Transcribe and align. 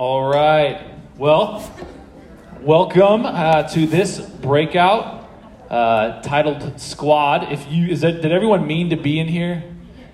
All 0.00 0.30
right. 0.30 0.94
Well, 1.18 1.62
welcome 2.62 3.26
uh, 3.26 3.64
to 3.64 3.86
this 3.86 4.18
breakout 4.18 5.28
uh, 5.68 6.22
titled 6.22 6.80
Squad. 6.80 7.52
If 7.52 7.70
you 7.70 7.88
is 7.88 8.00
that, 8.00 8.22
did 8.22 8.32
everyone 8.32 8.66
mean 8.66 8.88
to 8.88 8.96
be 8.96 9.20
in 9.20 9.28
here? 9.28 9.62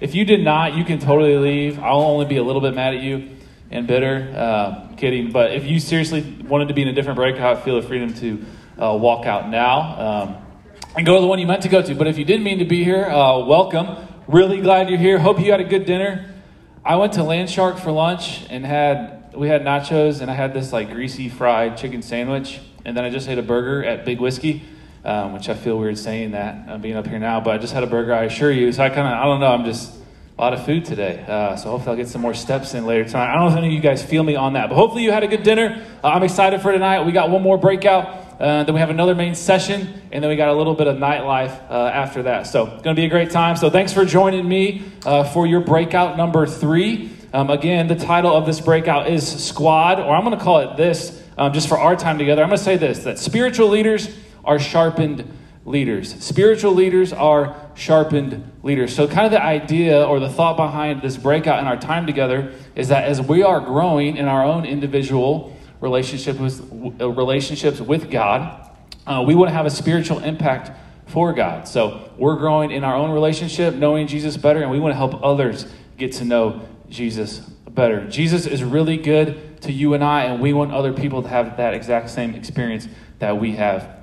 If 0.00 0.12
you 0.12 0.24
did 0.24 0.42
not, 0.42 0.74
you 0.74 0.84
can 0.84 0.98
totally 0.98 1.36
leave. 1.36 1.78
I'll 1.78 2.00
only 2.00 2.24
be 2.24 2.36
a 2.36 2.42
little 2.42 2.60
bit 2.60 2.74
mad 2.74 2.96
at 2.96 3.00
you 3.00 3.36
and 3.70 3.86
bitter. 3.86 4.34
Uh, 4.36 4.88
kidding. 4.96 5.30
But 5.30 5.52
if 5.52 5.64
you 5.64 5.78
seriously 5.78 6.36
wanted 6.48 6.66
to 6.66 6.74
be 6.74 6.82
in 6.82 6.88
a 6.88 6.92
different 6.92 7.14
breakout, 7.14 7.62
feel 7.62 7.80
the 7.80 7.86
freedom 7.86 8.12
to 8.14 8.44
uh, 8.82 8.96
walk 8.96 9.24
out 9.24 9.50
now 9.50 10.00
um, 10.00 10.36
and 10.96 11.06
go 11.06 11.14
to 11.14 11.20
the 11.20 11.28
one 11.28 11.38
you 11.38 11.46
meant 11.46 11.62
to 11.62 11.68
go 11.68 11.80
to. 11.80 11.94
But 11.94 12.08
if 12.08 12.18
you 12.18 12.24
didn't 12.24 12.42
mean 12.42 12.58
to 12.58 12.64
be 12.64 12.82
here, 12.82 13.04
uh, 13.04 13.38
welcome. 13.46 14.04
Really 14.26 14.60
glad 14.60 14.90
you're 14.90 14.98
here. 14.98 15.20
Hope 15.20 15.38
you 15.38 15.52
had 15.52 15.60
a 15.60 15.64
good 15.64 15.86
dinner. 15.86 16.34
I 16.84 16.96
went 16.96 17.12
to 17.12 17.20
Landshark 17.20 17.78
for 17.78 17.92
lunch 17.92 18.44
and 18.50 18.66
had 18.66 19.15
we 19.36 19.48
had 19.48 19.62
nachos 19.62 20.20
and 20.20 20.30
I 20.30 20.34
had 20.34 20.54
this 20.54 20.72
like 20.72 20.90
greasy 20.90 21.28
fried 21.28 21.76
chicken 21.76 22.02
sandwich 22.02 22.60
and 22.84 22.96
then 22.96 23.04
I 23.04 23.10
just 23.10 23.28
ate 23.28 23.38
a 23.38 23.42
burger 23.42 23.84
at 23.84 24.04
Big 24.04 24.20
Whiskey, 24.20 24.62
um, 25.04 25.32
which 25.32 25.48
I 25.48 25.54
feel 25.54 25.78
weird 25.78 25.98
saying 25.98 26.30
that 26.30 26.68
uh, 26.68 26.78
being 26.78 26.96
up 26.96 27.06
here 27.06 27.18
now, 27.18 27.40
but 27.40 27.54
I 27.54 27.58
just 27.58 27.72
had 27.72 27.82
a 27.82 27.86
burger. 27.86 28.14
I 28.14 28.24
assure 28.24 28.50
you. 28.50 28.72
So 28.72 28.82
I 28.82 28.88
kind 28.88 29.08
of 29.08 29.12
I 29.12 29.24
don't 29.24 29.40
know. 29.40 29.52
I'm 29.52 29.64
just 29.64 29.92
a 30.38 30.40
lot 30.40 30.52
of 30.52 30.64
food 30.64 30.84
today. 30.84 31.24
Uh, 31.26 31.56
so 31.56 31.70
hopefully 31.70 31.90
I'll 31.90 31.96
get 31.96 32.08
some 32.08 32.20
more 32.20 32.34
steps 32.34 32.74
in 32.74 32.86
later 32.86 33.04
tonight. 33.04 33.32
I 33.32 33.34
don't 33.34 33.46
know 33.46 33.52
if 33.52 33.58
any 33.58 33.68
of 33.68 33.72
you 33.72 33.80
guys 33.80 34.04
feel 34.04 34.22
me 34.22 34.36
on 34.36 34.52
that, 34.52 34.68
but 34.68 34.76
hopefully 34.76 35.02
you 35.02 35.10
had 35.10 35.24
a 35.24 35.28
good 35.28 35.42
dinner. 35.42 35.84
Uh, 36.04 36.08
I'm 36.08 36.22
excited 36.22 36.60
for 36.60 36.72
tonight. 36.72 37.04
We 37.04 37.12
got 37.12 37.30
one 37.30 37.42
more 37.42 37.58
breakout. 37.58 38.24
Uh, 38.38 38.64
then 38.64 38.74
we 38.74 38.80
have 38.80 38.90
another 38.90 39.14
main 39.14 39.34
session, 39.34 40.02
and 40.12 40.22
then 40.22 40.28
we 40.28 40.36
got 40.36 40.48
a 40.48 40.52
little 40.52 40.74
bit 40.74 40.86
of 40.86 40.96
nightlife 40.96 41.70
uh, 41.70 41.90
after 41.92 42.24
that. 42.24 42.46
So, 42.46 42.66
it's 42.66 42.82
going 42.82 42.94
to 42.94 43.00
be 43.00 43.06
a 43.06 43.08
great 43.08 43.30
time. 43.30 43.56
So, 43.56 43.70
thanks 43.70 43.94
for 43.94 44.04
joining 44.04 44.46
me 44.46 44.82
uh, 45.06 45.24
for 45.24 45.46
your 45.46 45.60
breakout 45.60 46.18
number 46.18 46.46
three. 46.46 47.15
Um, 47.36 47.50
again, 47.50 47.86
the 47.86 47.96
title 47.96 48.34
of 48.34 48.46
this 48.46 48.62
breakout 48.62 49.10
is 49.10 49.44
Squad, 49.44 50.00
or 50.00 50.16
I'm 50.16 50.24
going 50.24 50.38
to 50.38 50.42
call 50.42 50.60
it 50.60 50.78
this 50.78 51.22
um, 51.36 51.52
just 51.52 51.68
for 51.68 51.78
our 51.78 51.94
time 51.94 52.16
together. 52.16 52.42
I'm 52.42 52.48
going 52.48 52.56
to 52.56 52.64
say 52.64 52.78
this 52.78 53.00
that 53.00 53.18
spiritual 53.18 53.68
leaders 53.68 54.08
are 54.42 54.58
sharpened 54.58 55.30
leaders. 55.66 56.14
Spiritual 56.24 56.72
leaders 56.72 57.12
are 57.12 57.54
sharpened 57.74 58.50
leaders. 58.62 58.96
So, 58.96 59.06
kind 59.06 59.26
of 59.26 59.32
the 59.32 59.42
idea 59.44 60.02
or 60.02 60.18
the 60.18 60.30
thought 60.30 60.56
behind 60.56 61.02
this 61.02 61.18
breakout 61.18 61.58
in 61.58 61.66
our 61.66 61.76
time 61.76 62.06
together 62.06 62.54
is 62.74 62.88
that 62.88 63.04
as 63.04 63.20
we 63.20 63.42
are 63.42 63.60
growing 63.60 64.16
in 64.16 64.28
our 64.28 64.42
own 64.42 64.64
individual 64.64 65.54
relationship 65.82 66.40
with, 66.40 66.62
uh, 66.98 67.10
relationships 67.10 67.82
with 67.82 68.10
God, 68.10 68.72
uh, 69.06 69.22
we 69.26 69.34
want 69.34 69.50
to 69.50 69.54
have 69.54 69.66
a 69.66 69.70
spiritual 69.70 70.20
impact 70.20 70.70
for 71.04 71.34
God. 71.34 71.68
So 71.68 72.10
we're 72.16 72.36
growing 72.36 72.70
in 72.70 72.82
our 72.82 72.96
own 72.96 73.10
relationship, 73.10 73.74
knowing 73.74 74.06
Jesus 74.06 74.38
better, 74.38 74.62
and 74.62 74.70
we 74.70 74.80
want 74.80 74.92
to 74.92 74.96
help 74.96 75.22
others 75.22 75.66
get 75.98 76.12
to 76.12 76.24
know 76.24 76.66
Jesus 76.88 77.40
better. 77.76 78.08
Jesus 78.08 78.46
is 78.46 78.64
really 78.64 78.96
good 78.96 79.60
to 79.62 79.72
you 79.72 79.94
and 79.94 80.02
I, 80.02 80.24
and 80.24 80.40
we 80.40 80.52
want 80.52 80.72
other 80.72 80.92
people 80.92 81.22
to 81.22 81.28
have 81.28 81.58
that 81.58 81.74
exact 81.74 82.10
same 82.10 82.34
experience 82.34 82.88
that 83.18 83.38
we 83.38 83.52
have 83.56 83.96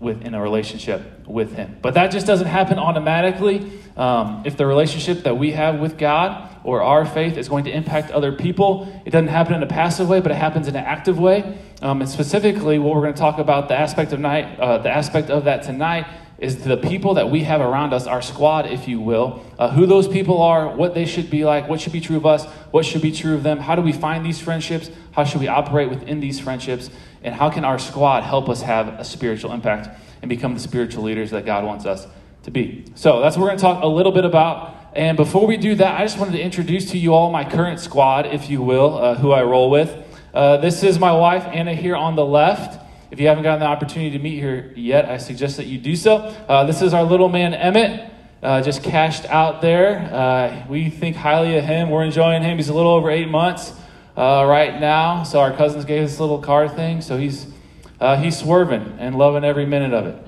within 0.00 0.34
a 0.34 0.40
relationship 0.40 1.26
with 1.26 1.54
Him. 1.54 1.76
But 1.82 1.94
that 1.94 2.10
just 2.10 2.26
doesn't 2.26 2.46
happen 2.46 2.78
automatically. 2.78 3.72
Um, 3.96 4.42
if 4.46 4.56
the 4.56 4.66
relationship 4.66 5.24
that 5.24 5.36
we 5.36 5.52
have 5.52 5.80
with 5.80 5.98
God 5.98 6.48
or 6.64 6.82
our 6.82 7.04
faith 7.04 7.36
is 7.36 7.48
going 7.48 7.64
to 7.64 7.70
impact 7.70 8.10
other 8.10 8.32
people. 8.32 8.92
It 9.04 9.10
doesn't 9.10 9.28
happen 9.28 9.54
in 9.54 9.62
a 9.62 9.66
passive 9.66 10.08
way, 10.08 10.20
but 10.20 10.30
it 10.30 10.36
happens 10.36 10.68
in 10.68 10.76
an 10.76 10.84
active 10.84 11.18
way. 11.18 11.58
Um, 11.80 12.00
and 12.00 12.10
specifically, 12.10 12.78
what 12.78 12.94
we're 12.94 13.02
going 13.02 13.14
to 13.14 13.18
talk 13.18 13.38
about 13.38 13.68
the 13.68 13.78
aspect 13.78 14.12
of 14.12 14.20
night, 14.20 14.58
uh, 14.60 14.78
the 14.78 14.90
aspect 14.90 15.30
of 15.30 15.44
that 15.44 15.62
tonight 15.62 16.06
is 16.38 16.62
the 16.62 16.76
people 16.76 17.14
that 17.14 17.30
we 17.30 17.42
have 17.42 17.60
around 17.60 17.92
us, 17.92 18.06
our 18.06 18.22
squad, 18.22 18.66
if 18.66 18.86
you 18.86 19.00
will, 19.00 19.44
uh, 19.58 19.70
who 19.70 19.86
those 19.86 20.06
people 20.06 20.40
are, 20.40 20.68
what 20.74 20.94
they 20.94 21.04
should 21.04 21.28
be 21.28 21.44
like, 21.44 21.68
what 21.68 21.80
should 21.80 21.92
be 21.92 22.00
true 22.00 22.16
of 22.16 22.24
us, 22.24 22.46
what 22.70 22.86
should 22.86 23.02
be 23.02 23.10
true 23.10 23.34
of 23.34 23.42
them, 23.42 23.58
how 23.58 23.74
do 23.74 23.82
we 23.82 23.92
find 23.92 24.24
these 24.24 24.40
friendships, 24.40 24.88
how 25.12 25.24
should 25.24 25.40
we 25.40 25.48
operate 25.48 25.90
within 25.90 26.20
these 26.20 26.38
friendships, 26.38 26.90
and 27.24 27.34
how 27.34 27.50
can 27.50 27.64
our 27.64 27.78
squad 27.78 28.22
help 28.22 28.48
us 28.48 28.62
have 28.62 28.88
a 29.00 29.04
spiritual 29.04 29.52
impact 29.52 29.88
and 30.22 30.28
become 30.28 30.54
the 30.54 30.60
spiritual 30.60 31.02
leaders 31.02 31.30
that 31.32 31.44
God 31.44 31.64
wants 31.64 31.86
us 31.86 32.06
to 32.44 32.50
be. 32.52 32.84
So 32.94 33.20
that's 33.20 33.36
what 33.36 33.42
we're 33.42 33.48
going 33.48 33.58
to 33.58 33.62
talk 33.62 33.82
a 33.82 33.88
little 33.88 34.12
bit 34.12 34.24
about. 34.24 34.76
And 34.94 35.16
before 35.16 35.46
we 35.46 35.56
do 35.56 35.74
that, 35.74 36.00
I 36.00 36.04
just 36.04 36.18
wanted 36.18 36.32
to 36.32 36.40
introduce 36.40 36.90
to 36.92 36.98
you 36.98 37.14
all 37.14 37.30
my 37.30 37.48
current 37.48 37.80
squad, 37.80 38.26
if 38.26 38.48
you 38.48 38.62
will, 38.62 38.96
uh, 38.96 39.14
who 39.16 39.32
I 39.32 39.42
roll 39.42 39.70
with. 39.70 40.04
Uh, 40.32 40.58
this 40.58 40.82
is 40.82 40.98
my 40.98 41.12
wife, 41.12 41.44
Anna, 41.46 41.74
here 41.74 41.96
on 41.96 42.14
the 42.14 42.24
left. 42.24 42.80
If 43.10 43.20
you 43.20 43.28
haven't 43.28 43.44
gotten 43.44 43.60
the 43.60 43.66
opportunity 43.66 44.10
to 44.10 44.22
meet 44.22 44.40
her 44.40 44.70
yet, 44.76 45.06
I 45.06 45.16
suggest 45.16 45.56
that 45.56 45.66
you 45.66 45.78
do 45.78 45.96
so. 45.96 46.16
Uh, 46.16 46.64
this 46.64 46.82
is 46.82 46.92
our 46.92 47.04
little 47.04 47.28
man, 47.28 47.54
Emmett, 47.54 48.10
uh, 48.42 48.60
just 48.60 48.82
cashed 48.82 49.24
out 49.26 49.62
there. 49.62 49.98
Uh, 50.12 50.66
we 50.68 50.90
think 50.90 51.16
highly 51.16 51.56
of 51.56 51.64
him. 51.64 51.88
We're 51.88 52.04
enjoying 52.04 52.42
him. 52.42 52.58
He's 52.58 52.68
a 52.68 52.74
little 52.74 52.92
over 52.92 53.10
eight 53.10 53.28
months 53.28 53.72
uh, 54.16 54.44
right 54.46 54.78
now. 54.78 55.22
So 55.22 55.40
our 55.40 55.52
cousins 55.52 55.86
gave 55.86 56.04
us 56.04 56.10
this 56.10 56.20
little 56.20 56.40
car 56.40 56.68
thing. 56.68 57.00
So 57.00 57.16
he's, 57.16 57.46
he's 57.98 58.38
swerving 58.38 58.96
and 58.98 59.16
loving 59.16 59.42
every 59.42 59.64
minute 59.64 59.94
of 59.94 60.06
it. 60.06 60.26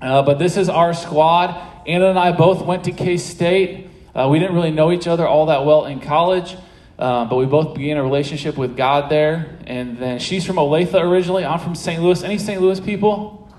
but 0.00 0.40
this 0.40 0.56
is 0.56 0.68
our 0.68 0.94
squad. 0.94 1.54
Anna 1.86 2.10
and 2.10 2.18
I 2.18 2.32
both 2.32 2.62
went 2.62 2.84
to 2.84 2.92
K 2.92 3.16
State. 3.16 3.88
Uh, 4.16 4.28
we 4.28 4.38
didn't 4.40 4.54
really 4.54 4.70
know 4.72 4.90
each 4.90 5.06
other 5.06 5.26
all 5.26 5.46
that 5.46 5.64
well 5.64 5.84
in 5.84 6.00
college, 6.00 6.56
uh, 6.98 7.26
but 7.26 7.36
we 7.36 7.46
both 7.46 7.74
began 7.74 7.96
a 7.98 8.02
relationship 8.02 8.56
with 8.56 8.76
God 8.76 9.10
there. 9.10 9.58
And 9.66 9.98
then 9.98 10.18
she's 10.18 10.44
from 10.44 10.56
Olathe 10.56 10.94
originally. 10.94 11.44
I'm 11.44 11.58
from 11.58 11.74
St. 11.74 12.02
Louis. 12.02 12.22
Any 12.22 12.38
St. 12.38 12.60
Louis 12.60 12.80
people? 12.80 13.50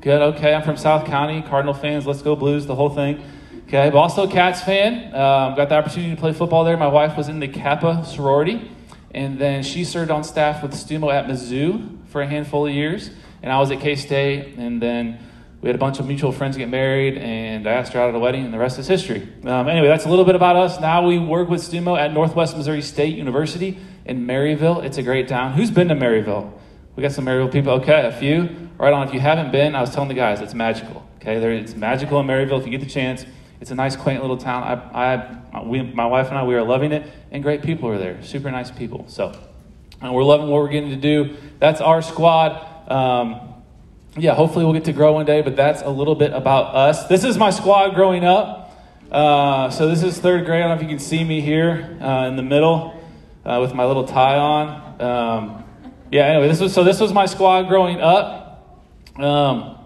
Good, 0.00 0.22
okay. 0.22 0.54
I'm 0.54 0.62
from 0.62 0.76
South 0.76 1.06
County. 1.06 1.42
Cardinal 1.42 1.74
fans, 1.74 2.06
let's 2.06 2.22
go 2.22 2.36
Blues, 2.36 2.66
the 2.66 2.74
whole 2.74 2.90
thing. 2.90 3.22
Okay, 3.68 3.90
but 3.90 3.98
also 3.98 4.28
a 4.28 4.30
Cats 4.30 4.62
fan. 4.62 5.06
Um, 5.06 5.56
got 5.56 5.68
the 5.68 5.74
opportunity 5.74 6.14
to 6.14 6.20
play 6.20 6.32
football 6.32 6.62
there. 6.64 6.76
My 6.76 6.86
wife 6.86 7.16
was 7.16 7.28
in 7.28 7.40
the 7.40 7.48
Kappa 7.48 8.04
sorority, 8.06 8.70
and 9.10 9.40
then 9.40 9.64
she 9.64 9.82
served 9.82 10.12
on 10.12 10.22
staff 10.22 10.62
with 10.62 10.72
Stumo 10.72 11.12
at 11.12 11.26
Mizzou 11.26 12.06
for 12.06 12.22
a 12.22 12.26
handful 12.28 12.68
of 12.68 12.72
years. 12.72 13.10
And 13.42 13.52
I 13.52 13.58
was 13.58 13.72
at 13.72 13.80
K 13.80 13.96
State, 13.96 14.56
and 14.56 14.80
then 14.80 15.18
we 15.62 15.68
had 15.68 15.76
a 15.76 15.78
bunch 15.78 15.98
of 15.98 16.06
mutual 16.06 16.32
friends 16.32 16.56
get 16.56 16.68
married, 16.68 17.16
and 17.16 17.66
I 17.66 17.72
asked 17.72 17.92
her 17.94 18.00
out 18.00 18.10
at 18.10 18.14
a 18.14 18.18
wedding, 18.18 18.44
and 18.44 18.52
the 18.52 18.58
rest 18.58 18.78
is 18.78 18.86
history. 18.86 19.26
Um, 19.44 19.68
anyway, 19.68 19.88
that's 19.88 20.04
a 20.04 20.08
little 20.08 20.24
bit 20.24 20.34
about 20.34 20.56
us. 20.56 20.78
Now 20.80 21.06
we 21.06 21.18
work 21.18 21.48
with 21.48 21.60
Stumo 21.62 21.98
at 21.98 22.12
Northwest 22.12 22.56
Missouri 22.56 22.82
State 22.82 23.16
University 23.16 23.78
in 24.04 24.26
Maryville. 24.26 24.84
It's 24.84 24.98
a 24.98 25.02
great 25.02 25.28
town. 25.28 25.54
Who's 25.54 25.70
been 25.70 25.88
to 25.88 25.94
Maryville? 25.94 26.52
We 26.94 27.02
got 27.02 27.12
some 27.12 27.24
Maryville 27.24 27.52
people. 27.52 27.72
Okay, 27.74 28.06
a 28.06 28.12
few. 28.12 28.70
Right 28.78 28.92
on. 28.92 29.08
If 29.08 29.14
you 29.14 29.20
haven't 29.20 29.50
been, 29.50 29.74
I 29.74 29.80
was 29.80 29.90
telling 29.90 30.08
the 30.08 30.14
guys, 30.14 30.40
it's 30.40 30.54
magical. 30.54 31.08
Okay, 31.16 31.40
there, 31.40 31.50
it's 31.50 31.74
magical 31.74 32.20
in 32.20 32.26
Maryville 32.26 32.60
if 32.60 32.66
you 32.66 32.70
get 32.70 32.80
the 32.80 32.90
chance. 32.90 33.24
It's 33.60 33.70
a 33.70 33.74
nice, 33.74 33.96
quaint 33.96 34.20
little 34.20 34.36
town. 34.36 34.62
I, 34.62 35.40
I, 35.54 35.62
we, 35.62 35.82
my 35.82 36.06
wife 36.06 36.28
and 36.28 36.36
I, 36.36 36.44
we 36.44 36.54
are 36.54 36.62
loving 36.62 36.92
it, 36.92 37.10
and 37.30 37.42
great 37.42 37.62
people 37.62 37.88
are 37.88 37.98
there. 37.98 38.22
Super 38.22 38.50
nice 38.50 38.70
people. 38.70 39.06
So, 39.08 39.32
and 40.02 40.14
we're 40.14 40.24
loving 40.24 40.48
what 40.48 40.60
we're 40.60 40.68
getting 40.68 40.90
to 40.90 40.96
do. 40.96 41.36
That's 41.58 41.80
our 41.80 42.02
squad. 42.02 42.90
Um, 42.90 43.55
yeah, 44.18 44.34
hopefully 44.34 44.64
we'll 44.64 44.74
get 44.74 44.84
to 44.84 44.92
grow 44.92 45.12
one 45.12 45.26
day, 45.26 45.42
but 45.42 45.56
that's 45.56 45.82
a 45.82 45.90
little 45.90 46.14
bit 46.14 46.32
about 46.32 46.74
us. 46.74 47.06
This 47.06 47.22
is 47.22 47.36
my 47.36 47.50
squad 47.50 47.94
growing 47.94 48.24
up. 48.24 48.62
Uh, 49.10 49.70
so 49.70 49.88
this 49.88 50.02
is 50.02 50.18
third 50.18 50.46
grade. 50.46 50.62
I 50.62 50.68
don't 50.68 50.70
know 50.70 50.76
if 50.76 50.82
you 50.82 50.88
can 50.88 50.98
see 50.98 51.22
me 51.22 51.40
here 51.40 51.98
uh, 52.00 52.26
in 52.26 52.36
the 52.36 52.42
middle 52.42 53.00
uh, 53.44 53.58
with 53.60 53.74
my 53.74 53.84
little 53.84 54.04
tie 54.04 54.36
on. 54.36 55.00
Um, 55.00 55.64
yeah, 56.10 56.26
anyway, 56.26 56.48
this 56.48 56.60
was 56.60 56.72
so 56.72 56.82
this 56.82 56.98
was 56.98 57.12
my 57.12 57.26
squad 57.26 57.64
growing 57.64 58.00
up. 58.00 58.80
Um, 59.16 59.78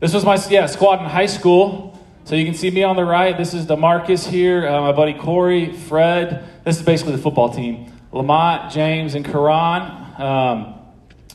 this 0.00 0.12
was 0.12 0.24
my 0.24 0.36
yeah 0.50 0.66
squad 0.66 1.00
in 1.00 1.08
high 1.08 1.26
school. 1.26 1.92
So 2.24 2.34
you 2.34 2.44
can 2.44 2.54
see 2.54 2.70
me 2.70 2.82
on 2.82 2.96
the 2.96 3.04
right. 3.04 3.36
This 3.36 3.52
is 3.52 3.66
Demarcus 3.66 4.26
here, 4.26 4.66
uh, 4.66 4.80
my 4.80 4.92
buddy 4.92 5.12
Corey, 5.12 5.72
Fred. 5.72 6.48
This 6.64 6.78
is 6.78 6.82
basically 6.82 7.12
the 7.12 7.22
football 7.22 7.52
team. 7.52 7.92
Lamont, 8.12 8.72
James, 8.72 9.14
and 9.14 9.24
Karan. 9.24 10.20
Um, 10.20 10.74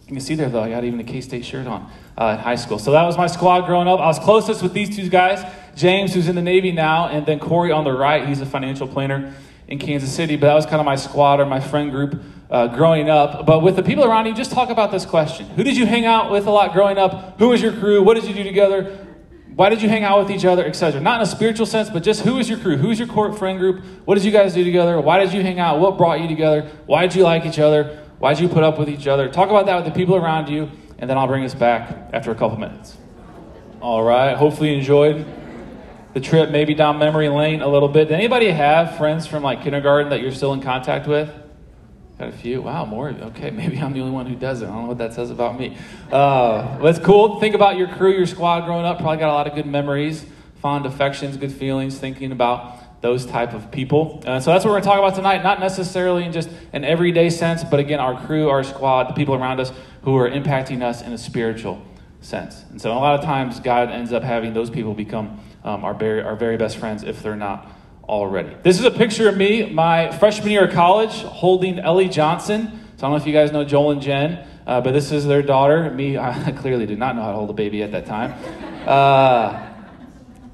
you 0.07 0.13
can 0.13 0.19
see 0.19 0.35
there 0.35 0.49
though, 0.49 0.63
I 0.63 0.69
got 0.69 0.83
even 0.83 0.99
a 0.99 1.03
K 1.03 1.21
State 1.21 1.45
shirt 1.45 1.67
on 1.67 1.89
uh, 2.19 2.35
in 2.37 2.37
high 2.37 2.55
school. 2.55 2.77
So 2.77 2.91
that 2.91 3.03
was 3.03 3.17
my 3.17 3.27
squad 3.27 3.61
growing 3.61 3.87
up. 3.87 3.99
I 3.99 4.07
was 4.07 4.19
closest 4.19 4.61
with 4.61 4.73
these 4.73 4.95
two 4.95 5.09
guys 5.09 5.43
James, 5.79 6.13
who's 6.13 6.27
in 6.27 6.35
the 6.35 6.41
Navy 6.41 6.73
now, 6.73 7.07
and 7.07 7.25
then 7.25 7.39
Corey 7.39 7.71
on 7.71 7.85
the 7.85 7.93
right. 7.93 8.27
He's 8.27 8.41
a 8.41 8.45
financial 8.45 8.85
planner 8.85 9.33
in 9.69 9.79
Kansas 9.79 10.13
City. 10.13 10.35
But 10.35 10.47
that 10.47 10.55
was 10.55 10.65
kind 10.65 10.81
of 10.81 10.85
my 10.85 10.97
squad 10.97 11.39
or 11.39 11.45
my 11.45 11.61
friend 11.61 11.89
group 11.89 12.21
uh, 12.51 12.67
growing 12.67 13.09
up. 13.09 13.45
But 13.45 13.61
with 13.61 13.77
the 13.77 13.83
people 13.83 14.03
around 14.03 14.25
you, 14.25 14.35
just 14.35 14.51
talk 14.51 14.69
about 14.69 14.91
this 14.91 15.05
question 15.05 15.47
Who 15.51 15.63
did 15.63 15.77
you 15.77 15.85
hang 15.85 16.05
out 16.05 16.31
with 16.31 16.47
a 16.47 16.51
lot 16.51 16.73
growing 16.73 16.97
up? 16.97 17.39
Who 17.39 17.49
was 17.49 17.61
your 17.61 17.71
crew? 17.71 18.03
What 18.03 18.15
did 18.15 18.25
you 18.25 18.33
do 18.33 18.43
together? 18.43 19.05
Why 19.55 19.69
did 19.69 19.81
you 19.81 19.87
hang 19.87 20.03
out 20.03 20.19
with 20.19 20.31
each 20.31 20.43
other, 20.43 20.65
etc.? 20.65 20.99
Not 20.99 21.21
in 21.21 21.21
a 21.21 21.25
spiritual 21.25 21.65
sense, 21.65 21.89
but 21.89 22.03
just 22.03 22.21
who 22.21 22.39
is 22.39 22.49
your 22.49 22.59
crew? 22.59 22.75
Who's 22.75 22.99
your 22.99 23.07
core 23.07 23.31
friend 23.31 23.57
group? 23.57 23.83
What 24.05 24.15
did 24.15 24.25
you 24.25 24.31
guys 24.31 24.53
do 24.53 24.63
together? 24.65 24.99
Why 24.99 25.19
did 25.19 25.33
you 25.33 25.41
hang 25.41 25.59
out? 25.59 25.79
What 25.79 25.97
brought 25.97 26.19
you 26.19 26.27
together? 26.27 26.69
Why 26.85 27.07
did 27.07 27.15
you 27.15 27.23
like 27.23 27.45
each 27.45 27.59
other? 27.59 28.05
Why 28.19 28.33
did 28.33 28.41
you 28.41 28.49
put 28.49 28.63
up 28.63 28.77
with 28.77 28.89
each 28.89 29.07
other? 29.07 29.29
Talk 29.29 29.49
about 29.49 29.65
that 29.67 29.75
with 29.77 29.85
the 29.85 29.97
people 29.97 30.15
around 30.17 30.49
you 30.49 30.69
and 30.99 31.09
then 31.09 31.17
I'll 31.17 31.27
bring 31.27 31.43
us 31.43 31.55
back 31.55 32.09
after 32.13 32.31
a 32.31 32.35
couple 32.35 32.57
minutes. 32.57 32.97
All 33.81 34.03
right. 34.03 34.35
Hopefully, 34.35 34.71
you 34.71 34.77
enjoyed 34.77 35.25
the 36.13 36.19
trip, 36.19 36.49
maybe 36.49 36.73
down 36.73 36.99
memory 36.99 37.29
lane 37.29 37.61
a 37.61 37.67
little 37.67 37.87
bit. 37.87 38.09
Did 38.09 38.15
anybody 38.15 38.51
have 38.51 38.97
friends 38.97 39.25
from 39.25 39.43
like 39.43 39.63
kindergarten 39.63 40.09
that 40.09 40.21
you're 40.21 40.33
still 40.33 40.53
in 40.53 40.61
contact 40.61 41.07
with? 41.07 41.33
Got 42.17 42.27
a 42.27 42.31
few. 42.33 42.61
Wow, 42.61 42.85
more. 42.85 43.09
Okay, 43.09 43.49
maybe 43.51 43.79
I'm 43.79 43.93
the 43.93 44.01
only 44.01 44.11
one 44.11 44.25
who 44.25 44.35
doesn't. 44.35 44.67
I 44.67 44.71
don't 44.71 44.83
know 44.83 44.87
what 44.89 44.97
that 44.97 45.13
says 45.13 45.31
about 45.31 45.57
me. 45.57 45.77
Uh, 46.11 46.77
it's 46.81 46.99
cool. 46.99 47.39
Think 47.39 47.55
about 47.55 47.77
your 47.77 47.87
crew, 47.87 48.11
your 48.11 48.25
squad 48.25 48.65
growing 48.65 48.85
up. 48.85 48.99
Probably 48.99 49.17
got 49.17 49.29
a 49.29 49.33
lot 49.33 49.47
of 49.47 49.55
good 49.55 49.65
memories, 49.65 50.25
fond 50.61 50.85
affections, 50.85 51.37
good 51.37 51.53
feelings, 51.53 51.97
thinking 51.97 52.33
about 52.33 52.78
those 53.01 53.25
type 53.25 53.53
of 53.53 53.71
people. 53.71 54.21
And 54.25 54.43
so 54.43 54.51
that's 54.51 54.65
what 54.65 54.71
we're 54.71 54.81
going 54.81 54.83
to 54.83 54.89
talk 54.89 54.99
about 54.99 55.15
tonight, 55.15 55.43
not 55.43 55.59
necessarily 55.59 56.25
in 56.25 56.31
just 56.31 56.49
an 56.73 56.83
everyday 56.83 57.29
sense, 57.29 57.63
but 57.63 57.79
again, 57.79 57.99
our 57.99 58.25
crew, 58.25 58.49
our 58.49 58.63
squad, 58.63 59.09
the 59.09 59.13
people 59.13 59.35
around 59.35 59.59
us 59.59 59.71
who 60.03 60.17
are 60.17 60.29
impacting 60.29 60.81
us 60.81 61.01
in 61.01 61.13
a 61.13 61.17
spiritual 61.17 61.81
sense. 62.21 62.63
And 62.69 62.81
so 62.81 62.91
a 62.91 62.99
lot 62.99 63.17
of 63.17 63.25
times, 63.25 63.59
God 63.59 63.89
ends 63.89 64.11
up 64.11 64.23
having 64.23 64.53
those 64.53 64.69
people 64.69 64.93
become 64.93 65.39
um, 65.63 65.83
our, 65.85 65.93
very, 65.93 66.21
our 66.21 66.35
very 66.35 66.57
best 66.57 66.77
friends 66.77 67.03
if 67.03 67.23
they're 67.23 67.35
not 67.35 67.67
already. 68.03 68.55
This 68.63 68.79
is 68.79 68.85
a 68.85 68.91
picture 68.91 69.29
of 69.29 69.37
me, 69.37 69.69
my 69.71 70.11
freshman 70.17 70.51
year 70.51 70.65
of 70.65 70.73
college, 70.73 71.21
holding 71.21 71.79
Ellie 71.79 72.09
Johnson. 72.09 72.67
So 72.97 73.07
I 73.07 73.09
don't 73.09 73.11
know 73.11 73.17
if 73.17 73.27
you 73.27 73.33
guys 73.33 73.51
know 73.51 73.63
Joel 73.63 73.91
and 73.91 74.01
Jen, 74.01 74.45
uh, 74.67 74.81
but 74.81 74.91
this 74.91 75.11
is 75.11 75.25
their 75.25 75.41
daughter. 75.41 75.89
Me, 75.91 76.17
I 76.17 76.51
clearly 76.51 76.85
did 76.85 76.99
not 76.99 77.15
know 77.15 77.21
how 77.21 77.31
to 77.31 77.37
hold 77.37 77.49
a 77.49 77.53
baby 77.53 77.83
at 77.83 77.91
that 77.91 78.05
time. 78.05 78.33
Uh, 78.85 79.68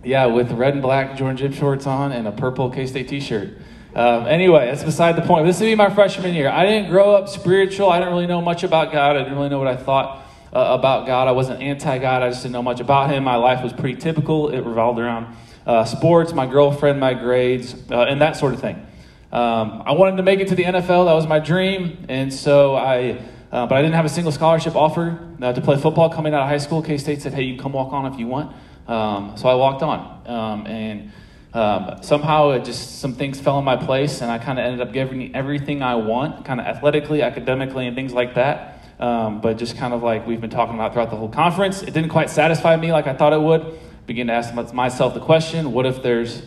yeah, 0.06 0.28
with 0.28 0.52
red 0.52 0.74
and 0.74 0.82
black 0.82 1.18
Jordan 1.18 1.38
gym 1.38 1.52
shorts 1.52 1.88
on 1.88 2.12
and 2.12 2.28
a 2.28 2.32
purple 2.32 2.70
K 2.70 2.86
State 2.86 3.08
t 3.08 3.20
shirt. 3.20 3.50
Um, 3.96 4.28
anyway, 4.28 4.68
that's 4.68 4.84
beside 4.84 5.16
the 5.16 5.22
point. 5.22 5.46
This 5.46 5.60
would 5.60 5.68
be 5.68 5.76
my 5.76 5.90
freshman 5.90 6.34
year. 6.34 6.50
I 6.50 6.66
didn't 6.66 6.90
grow 6.90 7.16
up 7.16 7.30
spiritual. 7.30 7.90
I 7.90 8.00
didn't 8.00 8.14
really 8.14 8.28
know 8.28 8.42
much 8.42 8.64
about 8.64 8.92
God. 8.92 9.16
I 9.16 9.20
didn't 9.20 9.38
really 9.38 9.50
know 9.50 9.58
what 9.58 9.70
I 9.70 9.78
thought 9.78 10.22
uh, 10.54 10.78
about 10.78 11.08
God. 11.08 11.28
I 11.28 11.32
wasn't 11.32 11.62
anti 11.62 11.98
God. 11.98 12.22
I 12.22 12.30
just 12.30 12.44
didn't 12.44 12.54
know 12.54 12.62
much 12.62 12.80
about 12.80 13.10
Him. 13.10 13.24
My 13.24 13.38
life 13.38 13.64
was 13.64 13.74
pretty 13.74 14.00
typical. 14.00 14.50
It 14.50 14.62
revolved 14.62 15.00
around 15.00 15.36
uh, 15.66 15.86
sports, 15.86 16.34
my 16.34 16.46
girlfriend, 16.46 17.00
my 17.00 17.14
grades, 17.14 17.74
uh, 17.90 18.04
and 18.04 18.22
that 18.22 18.36
sort 18.36 18.54
of 18.54 18.60
thing. 18.60 18.86
Um, 19.32 19.84
I 19.86 19.94
wanted 19.94 20.18
to 20.18 20.24
make 20.24 20.40
it 20.40 20.50
to 20.50 20.56
the 20.56 20.64
NFL. 20.64 21.06
That 21.06 21.14
was 21.14 21.28
my 21.28 21.40
dream. 21.40 22.06
And 22.08 22.34
so 22.34 22.76
I, 22.76 23.22
uh, 23.52 23.66
but 23.66 23.76
I 23.76 23.82
didn't 23.82 23.96
have 23.96 24.06
a 24.06 24.10
single 24.10 24.32
scholarship 24.32 24.76
offer 24.76 25.20
uh, 25.42 25.54
to 25.54 25.62
play 25.62 25.78
football 25.78 26.10
coming 26.10 26.34
out 26.34 26.42
of 26.42 26.48
high 26.48 26.58
school. 26.58 26.82
K 26.82 26.98
State 26.98 27.22
said, 27.22 27.34
hey, 27.34 27.44
you 27.44 27.56
can 27.56 27.64
come 27.64 27.74
walk 27.74 27.92
on 27.92 28.12
if 28.12 28.20
you 28.20 28.28
want. 28.28 28.56
Um, 28.88 29.36
so 29.38 29.50
I 29.50 29.56
walked 29.56 29.82
on. 29.84 30.22
Um, 30.28 30.68
and 30.68 31.12
um, 31.54 32.04
somehow 32.04 32.50
it 32.52 32.66
just 32.66 33.00
some 33.00 33.14
things 33.14 33.40
fell 33.40 33.58
in 33.60 33.66
my 33.66 33.78
place, 33.78 34.22
and 34.22 34.30
I 34.30 34.40
kind 34.40 34.60
of 34.60 34.66
ended 34.66 34.86
up 34.86 34.94
giving 34.94 35.36
everything 35.36 35.82
I 35.82 35.96
want, 35.96 36.44
kind 36.44 36.60
of 36.60 36.66
athletically, 36.66 37.22
academically, 37.22 37.88
and 37.88 37.96
things 37.96 38.14
like 38.14 38.36
that. 38.36 38.84
Um, 39.00 39.42
but 39.42 39.58
just 39.58 39.78
kind 39.78 39.94
of 39.94 40.04
like 40.04 40.28
we've 40.28 40.42
been 40.42 40.50
talking 40.50 40.76
about 40.76 40.94
throughout 40.94 41.10
the 41.10 41.16
whole 41.16 41.30
conference, 41.30 41.82
it 41.82 41.94
didn't 41.94 42.10
quite 42.10 42.30
satisfy 42.30 42.76
me 42.76 42.92
like 42.92 43.08
I 43.08 43.14
thought 43.14 43.34
it 43.34 43.42
would. 43.42 43.80
Begin 44.06 44.28
to 44.28 44.34
ask 44.34 44.54
myself 44.74 45.14
the 45.14 45.20
question: 45.20 45.72
What 45.72 45.86
if 45.86 46.04
there's 46.04 46.42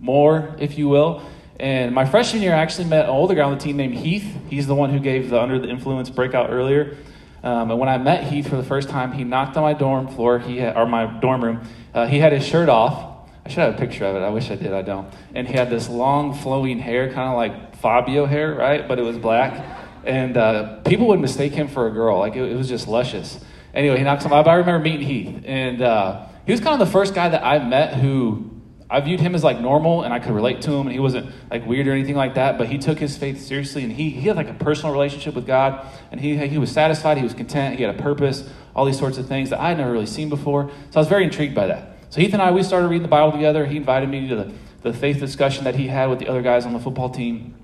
more, 0.00 0.56
if 0.58 0.78
you 0.78 0.88
will? 0.88 1.22
And 1.58 1.94
my 1.94 2.04
freshman 2.04 2.42
year, 2.42 2.54
I 2.54 2.58
actually 2.58 2.88
met 2.88 3.04
an 3.04 3.10
older 3.10 3.34
guy 3.34 3.42
on 3.42 3.56
the 3.56 3.62
team 3.62 3.76
named 3.76 3.94
Heath. 3.94 4.26
He's 4.48 4.66
the 4.66 4.74
one 4.74 4.90
who 4.90 5.00
gave 5.00 5.30
the 5.30 5.40
Under 5.40 5.58
the 5.58 5.68
Influence 5.68 6.10
breakout 6.10 6.50
earlier. 6.50 6.96
Um, 7.46 7.70
and 7.70 7.78
when 7.78 7.88
I 7.88 7.96
met 7.96 8.24
Heath 8.24 8.48
for 8.48 8.56
the 8.56 8.64
first 8.64 8.88
time, 8.88 9.12
he 9.12 9.22
knocked 9.22 9.56
on 9.56 9.62
my 9.62 9.72
dorm 9.72 10.08
floor, 10.08 10.40
he 10.40 10.56
had, 10.56 10.76
or 10.76 10.84
my 10.84 11.06
dorm 11.20 11.44
room. 11.44 11.60
Uh, 11.94 12.08
he 12.08 12.18
had 12.18 12.32
his 12.32 12.44
shirt 12.44 12.68
off. 12.68 13.30
I 13.44 13.48
should 13.48 13.60
have 13.60 13.74
a 13.76 13.78
picture 13.78 14.04
of 14.04 14.16
it. 14.16 14.18
I 14.18 14.30
wish 14.30 14.50
I 14.50 14.56
did. 14.56 14.72
I 14.72 14.82
don't. 14.82 15.14
And 15.32 15.46
he 15.46 15.54
had 15.54 15.70
this 15.70 15.88
long, 15.88 16.34
flowing 16.34 16.80
hair, 16.80 17.06
kind 17.12 17.28
of 17.30 17.36
like 17.36 17.76
Fabio 17.76 18.26
hair, 18.26 18.52
right? 18.52 18.88
But 18.88 18.98
it 18.98 19.02
was 19.02 19.16
black. 19.16 19.64
And 20.02 20.36
uh, 20.36 20.78
people 20.80 21.06
would 21.06 21.20
mistake 21.20 21.52
him 21.52 21.68
for 21.68 21.86
a 21.86 21.92
girl. 21.92 22.18
Like 22.18 22.34
it, 22.34 22.50
it 22.50 22.56
was 22.56 22.68
just 22.68 22.88
luscious. 22.88 23.38
Anyway, 23.72 23.98
he 23.98 24.02
knocks 24.02 24.24
on 24.24 24.32
my. 24.32 24.38
I 24.40 24.54
remember 24.54 24.82
meeting 24.82 25.06
Heath, 25.06 25.44
and 25.46 25.82
uh, 25.82 26.26
he 26.46 26.50
was 26.50 26.60
kind 26.60 26.72
of 26.72 26.84
the 26.84 26.92
first 26.92 27.14
guy 27.14 27.28
that 27.28 27.44
I 27.44 27.60
met 27.64 27.94
who 27.94 28.50
I 28.88 29.00
viewed 29.00 29.18
him 29.18 29.34
as 29.34 29.42
like 29.42 29.60
normal 29.60 30.04
and 30.04 30.14
I 30.14 30.20
could 30.20 30.32
relate 30.32 30.62
to 30.62 30.72
him 30.72 30.86
and 30.86 30.92
he 30.92 31.00
wasn't 31.00 31.32
like 31.50 31.66
weird 31.66 31.88
or 31.88 31.92
anything 31.92 32.14
like 32.14 32.34
that, 32.34 32.56
but 32.56 32.68
he 32.68 32.78
took 32.78 32.98
his 32.98 33.16
faith 33.16 33.42
seriously 33.42 33.82
and 33.82 33.92
he, 33.92 34.10
he 34.10 34.28
had 34.28 34.36
like 34.36 34.48
a 34.48 34.54
personal 34.54 34.92
relationship 34.92 35.34
with 35.34 35.46
God 35.46 35.84
and 36.12 36.20
he, 36.20 36.36
he 36.46 36.58
was 36.58 36.70
satisfied, 36.70 37.16
he 37.16 37.24
was 37.24 37.34
content, 37.34 37.76
he 37.76 37.82
had 37.82 37.98
a 37.98 38.00
purpose, 38.00 38.48
all 38.76 38.84
these 38.84 38.98
sorts 38.98 39.18
of 39.18 39.26
things 39.26 39.50
that 39.50 39.58
I 39.58 39.70
had 39.70 39.78
never 39.78 39.90
really 39.90 40.06
seen 40.06 40.28
before. 40.28 40.70
So 40.90 40.96
I 40.96 40.98
was 41.00 41.08
very 41.08 41.24
intrigued 41.24 41.54
by 41.54 41.66
that. 41.66 41.98
So 42.10 42.20
Heath 42.20 42.32
and 42.32 42.40
I, 42.40 42.52
we 42.52 42.62
started 42.62 42.86
reading 42.86 43.02
the 43.02 43.08
Bible 43.08 43.32
together. 43.32 43.66
He 43.66 43.76
invited 43.76 44.08
me 44.08 44.28
to 44.28 44.36
the, 44.36 44.52
the 44.82 44.92
faith 44.92 45.18
discussion 45.18 45.64
that 45.64 45.74
he 45.74 45.88
had 45.88 46.08
with 46.08 46.20
the 46.20 46.28
other 46.28 46.42
guys 46.42 46.64
on 46.64 46.72
the 46.72 46.78
football 46.78 47.10
team. 47.10 47.56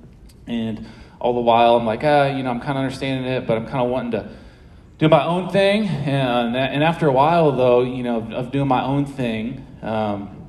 And 0.48 0.84
all 1.20 1.34
the 1.34 1.40
while, 1.40 1.76
I'm 1.76 1.86
like, 1.86 2.02
ah, 2.02 2.26
you 2.26 2.42
know, 2.42 2.50
I'm 2.50 2.58
kind 2.58 2.72
of 2.72 2.78
understanding 2.78 3.30
it, 3.30 3.46
but 3.46 3.56
I'm 3.56 3.66
kind 3.66 3.84
of 3.84 3.90
wanting 3.90 4.10
to 4.12 4.28
do 4.98 5.08
my 5.08 5.24
own 5.24 5.50
thing. 5.50 5.86
And, 5.86 6.56
and 6.56 6.82
after 6.82 7.06
a 7.06 7.12
while, 7.12 7.52
though, 7.52 7.82
you 7.82 8.02
know, 8.02 8.28
of 8.32 8.50
doing 8.50 8.66
my 8.66 8.82
own 8.82 9.06
thing, 9.06 9.64
um, 9.82 10.41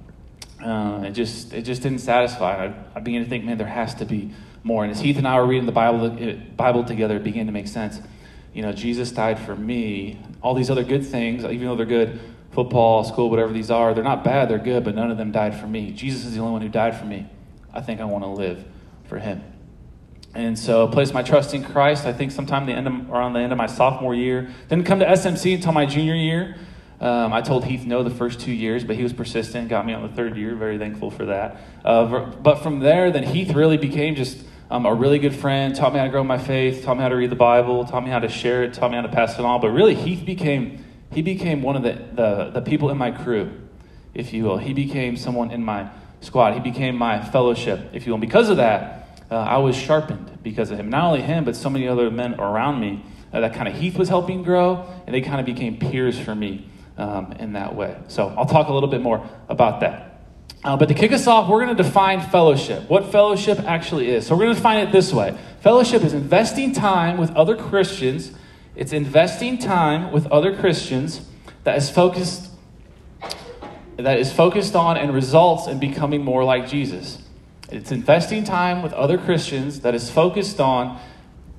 uh, 0.64 1.04
it 1.06 1.12
just 1.12 1.54
it 1.54 1.64
just 1.64 1.82
didn't 1.82 2.00
satisfy. 2.00 2.68
I, 2.68 2.74
I 2.96 3.00
began 3.00 3.24
to 3.24 3.30
think, 3.30 3.44
man, 3.44 3.58
there 3.58 3.68
has 3.68 3.94
to 3.96 4.06
be 4.06 4.32
more. 4.64 4.84
And 4.84 4.92
as 4.92 5.00
Heath 5.00 5.18
and 5.18 5.28
I 5.28 5.40
were 5.40 5.46
reading 5.46 5.66
the 5.66 5.72
Bible 5.72 6.10
Bible 6.56 6.84
together, 6.84 7.18
it 7.18 7.24
began 7.24 7.46
to 7.48 7.52
make 7.52 7.68
sense. 7.68 8.00
You 8.54 8.62
know, 8.62 8.72
Jesus 8.72 9.12
died 9.12 9.40
for 9.40 9.56
me. 9.56 10.20
All 10.42 10.54
these 10.54 10.70
other 10.70 10.84
good 10.84 11.06
things, 11.06 11.44
even 11.44 11.66
though 11.68 11.76
they're 11.76 11.86
good, 11.86 12.20
football, 12.52 13.04
school, 13.04 13.30
whatever 13.30 13.52
these 13.52 13.72
are, 13.72 13.94
they're 13.94 14.04
not 14.04 14.24
bad. 14.24 14.50
They're 14.50 14.60
good, 14.60 14.84
but 14.84 14.96
none 14.96 15.12
of 15.12 15.18
them 15.18 15.32
died 15.32 15.60
for 15.60 15.68
me. 15.68 15.92
Jesus 15.92 16.26
is 16.26 16.36
the 16.36 16.40
only 16.40 16.54
one 16.54 16.62
who 16.62 16.70
died 16.70 16.96
for 16.96 17.06
me. 17.06 17.28
I 17.74 17.82
think 17.82 18.00
I 18.00 18.06
want 18.06 18.24
to 18.24 18.30
live 18.30 18.64
for 19.06 19.20
Him. 19.20 19.44
And 20.36 20.58
so, 20.58 20.88
I 20.88 20.92
placed 20.92 21.14
my 21.14 21.24
trust 21.24 21.54
in 21.54 21.64
Christ. 21.64 22.06
I 22.06 22.14
think 22.14 22.32
sometime 22.32 22.66
the 22.66 22.74
end 22.74 22.88
of, 22.88 23.12
around 23.12 23.34
the 23.34 23.40
end 23.40 23.52
of 23.52 23.58
my 23.58 23.68
sophomore 23.68 24.16
year. 24.16 24.50
Didn't 24.70 24.86
come 24.86 25.00
to 25.00 25.06
SMC 25.06 25.56
until 25.56 25.74
my 25.74 25.86
junior 25.86 26.16
year. 26.16 26.56
Um, 27.04 27.34
I 27.34 27.42
told 27.42 27.66
Heath 27.66 27.86
no 27.86 28.02
the 28.02 28.10
first 28.10 28.40
two 28.40 28.54
years, 28.54 28.86
but 28.86 28.96
he 28.96 29.04
was 29.04 29.12
persistent, 29.12 29.68
got 29.68 29.86
me 29.86 29.92
on 29.94 30.04
the 30.04 30.16
third 30.16 30.38
year. 30.38 30.56
Very 30.56 30.78
thankful 30.78 31.12
for 31.12 31.26
that. 31.26 31.58
Uh, 31.84 32.28
but 32.28 32.64
from 32.64 32.80
there, 32.80 33.12
then 33.12 33.24
Heath 33.24 33.54
really 33.54 33.76
became 33.76 34.16
just 34.16 34.38
um, 34.72 34.86
a 34.86 34.94
really 34.94 35.20
good 35.20 35.36
friend, 35.36 35.76
taught 35.76 35.92
me 35.92 36.00
how 36.00 36.06
to 36.06 36.12
grow 36.12 36.24
my 36.24 36.38
faith, 36.38 36.86
taught 36.86 36.96
me 36.96 37.04
how 37.04 37.10
to 37.10 37.18
read 37.18 37.30
the 37.30 37.36
Bible, 37.36 37.84
taught 37.84 38.06
me 38.06 38.10
how 38.10 38.20
to 38.20 38.30
share 38.30 38.64
it, 38.64 38.74
taught 38.74 38.90
me 38.90 38.96
how 38.96 39.02
to 39.02 39.10
pass 39.10 39.38
it 39.38 39.44
on. 39.44 39.60
But 39.60 39.72
really, 39.72 39.96
Heath 39.96 40.26
became, 40.26 40.86
he 41.12 41.22
became 41.22 41.62
one 41.62 41.76
of 41.76 41.84
the, 41.84 41.92
the, 42.14 42.52
the 42.52 42.62
people 42.62 42.90
in 42.90 42.98
my 42.98 43.12
crew, 43.12 43.52
if 44.14 44.32
you 44.32 44.46
will. 44.46 44.58
He 44.58 44.72
became 44.74 45.18
someone 45.18 45.52
in 45.52 45.62
my 45.62 45.90
squad. 46.22 46.54
He 46.54 46.62
became 46.62 46.96
my 46.96 47.22
fellowship, 47.22 47.82
if 47.92 48.06
you 48.06 48.14
will. 48.14 48.16
And 48.16 48.22
because 48.22 48.48
of 48.48 48.56
that, 48.58 49.20
uh, 49.30 49.36
I 49.36 49.58
was 49.58 49.76
sharpened 49.76 50.40
because 50.42 50.72
of 50.72 50.80
him. 50.80 50.90
Not 50.90 51.04
only 51.04 51.22
him, 51.22 51.44
but 51.44 51.58
so 51.58 51.70
many 51.70 51.86
other 51.86 52.10
men 52.10 52.36
around 52.36 52.80
me 52.80 53.04
uh, 53.34 53.42
that 53.42 53.54
kind 53.54 53.68
of 53.68 53.76
Heath 53.76 53.98
was 53.98 54.08
helping 54.08 54.42
grow, 54.42 54.88
and 55.06 55.14
they 55.14 55.20
kind 55.20 55.42
of 55.42 55.46
became 55.46 55.78
peers 55.78 56.18
for 56.18 56.34
me 56.34 56.70
um, 56.98 57.32
in 57.34 57.54
that 57.54 57.76
way. 57.76 57.98
So 58.08 58.34
I'll 58.38 58.46
talk 58.46 58.68
a 58.68 58.74
little 58.74 58.90
bit 58.90 59.02
more 59.02 59.28
about 59.50 59.80
that. 59.82 60.10
Uh, 60.64 60.78
but 60.78 60.88
to 60.88 60.94
kick 60.94 61.12
us 61.12 61.28
off, 61.28 61.50
we're 61.50 61.64
going 61.64 61.76
to 61.76 61.84
define 61.84 62.22
fellowship, 62.22 62.90
what 62.90 63.12
fellowship 63.12 63.60
actually 63.60 64.10
is. 64.10 64.26
So 64.26 64.36
we're 64.36 64.46
going 64.46 64.56
to 64.56 64.60
define 64.60 64.88
it 64.88 64.92
this 64.92 65.12
way 65.14 65.38
Fellowship 65.62 66.04
is 66.04 66.14
investing 66.14 66.74
time 66.74 67.18
with 67.18 67.32
other 67.32 67.56
Christians, 67.56 68.32
it's 68.76 68.94
investing 68.94 69.58
time 69.58 70.12
with 70.12 70.26
other 70.28 70.56
Christians 70.56 71.28
that 71.64 71.78
is 71.78 71.90
focused. 71.90 72.50
That 73.98 74.18
is 74.18 74.34
focused 74.34 74.76
on 74.76 74.98
and 74.98 75.14
results 75.14 75.68
in 75.68 75.80
becoming 75.80 76.24
more 76.24 76.44
like 76.44 76.68
Jesus. 76.68 77.22
It's 77.70 77.92
investing 77.92 78.44
time 78.44 78.82
with 78.82 78.92
other 78.94 79.20
Christians 79.20 79.82
that 79.82 79.94
is 79.94 80.10
focused 80.10 80.60
on 80.60 81.00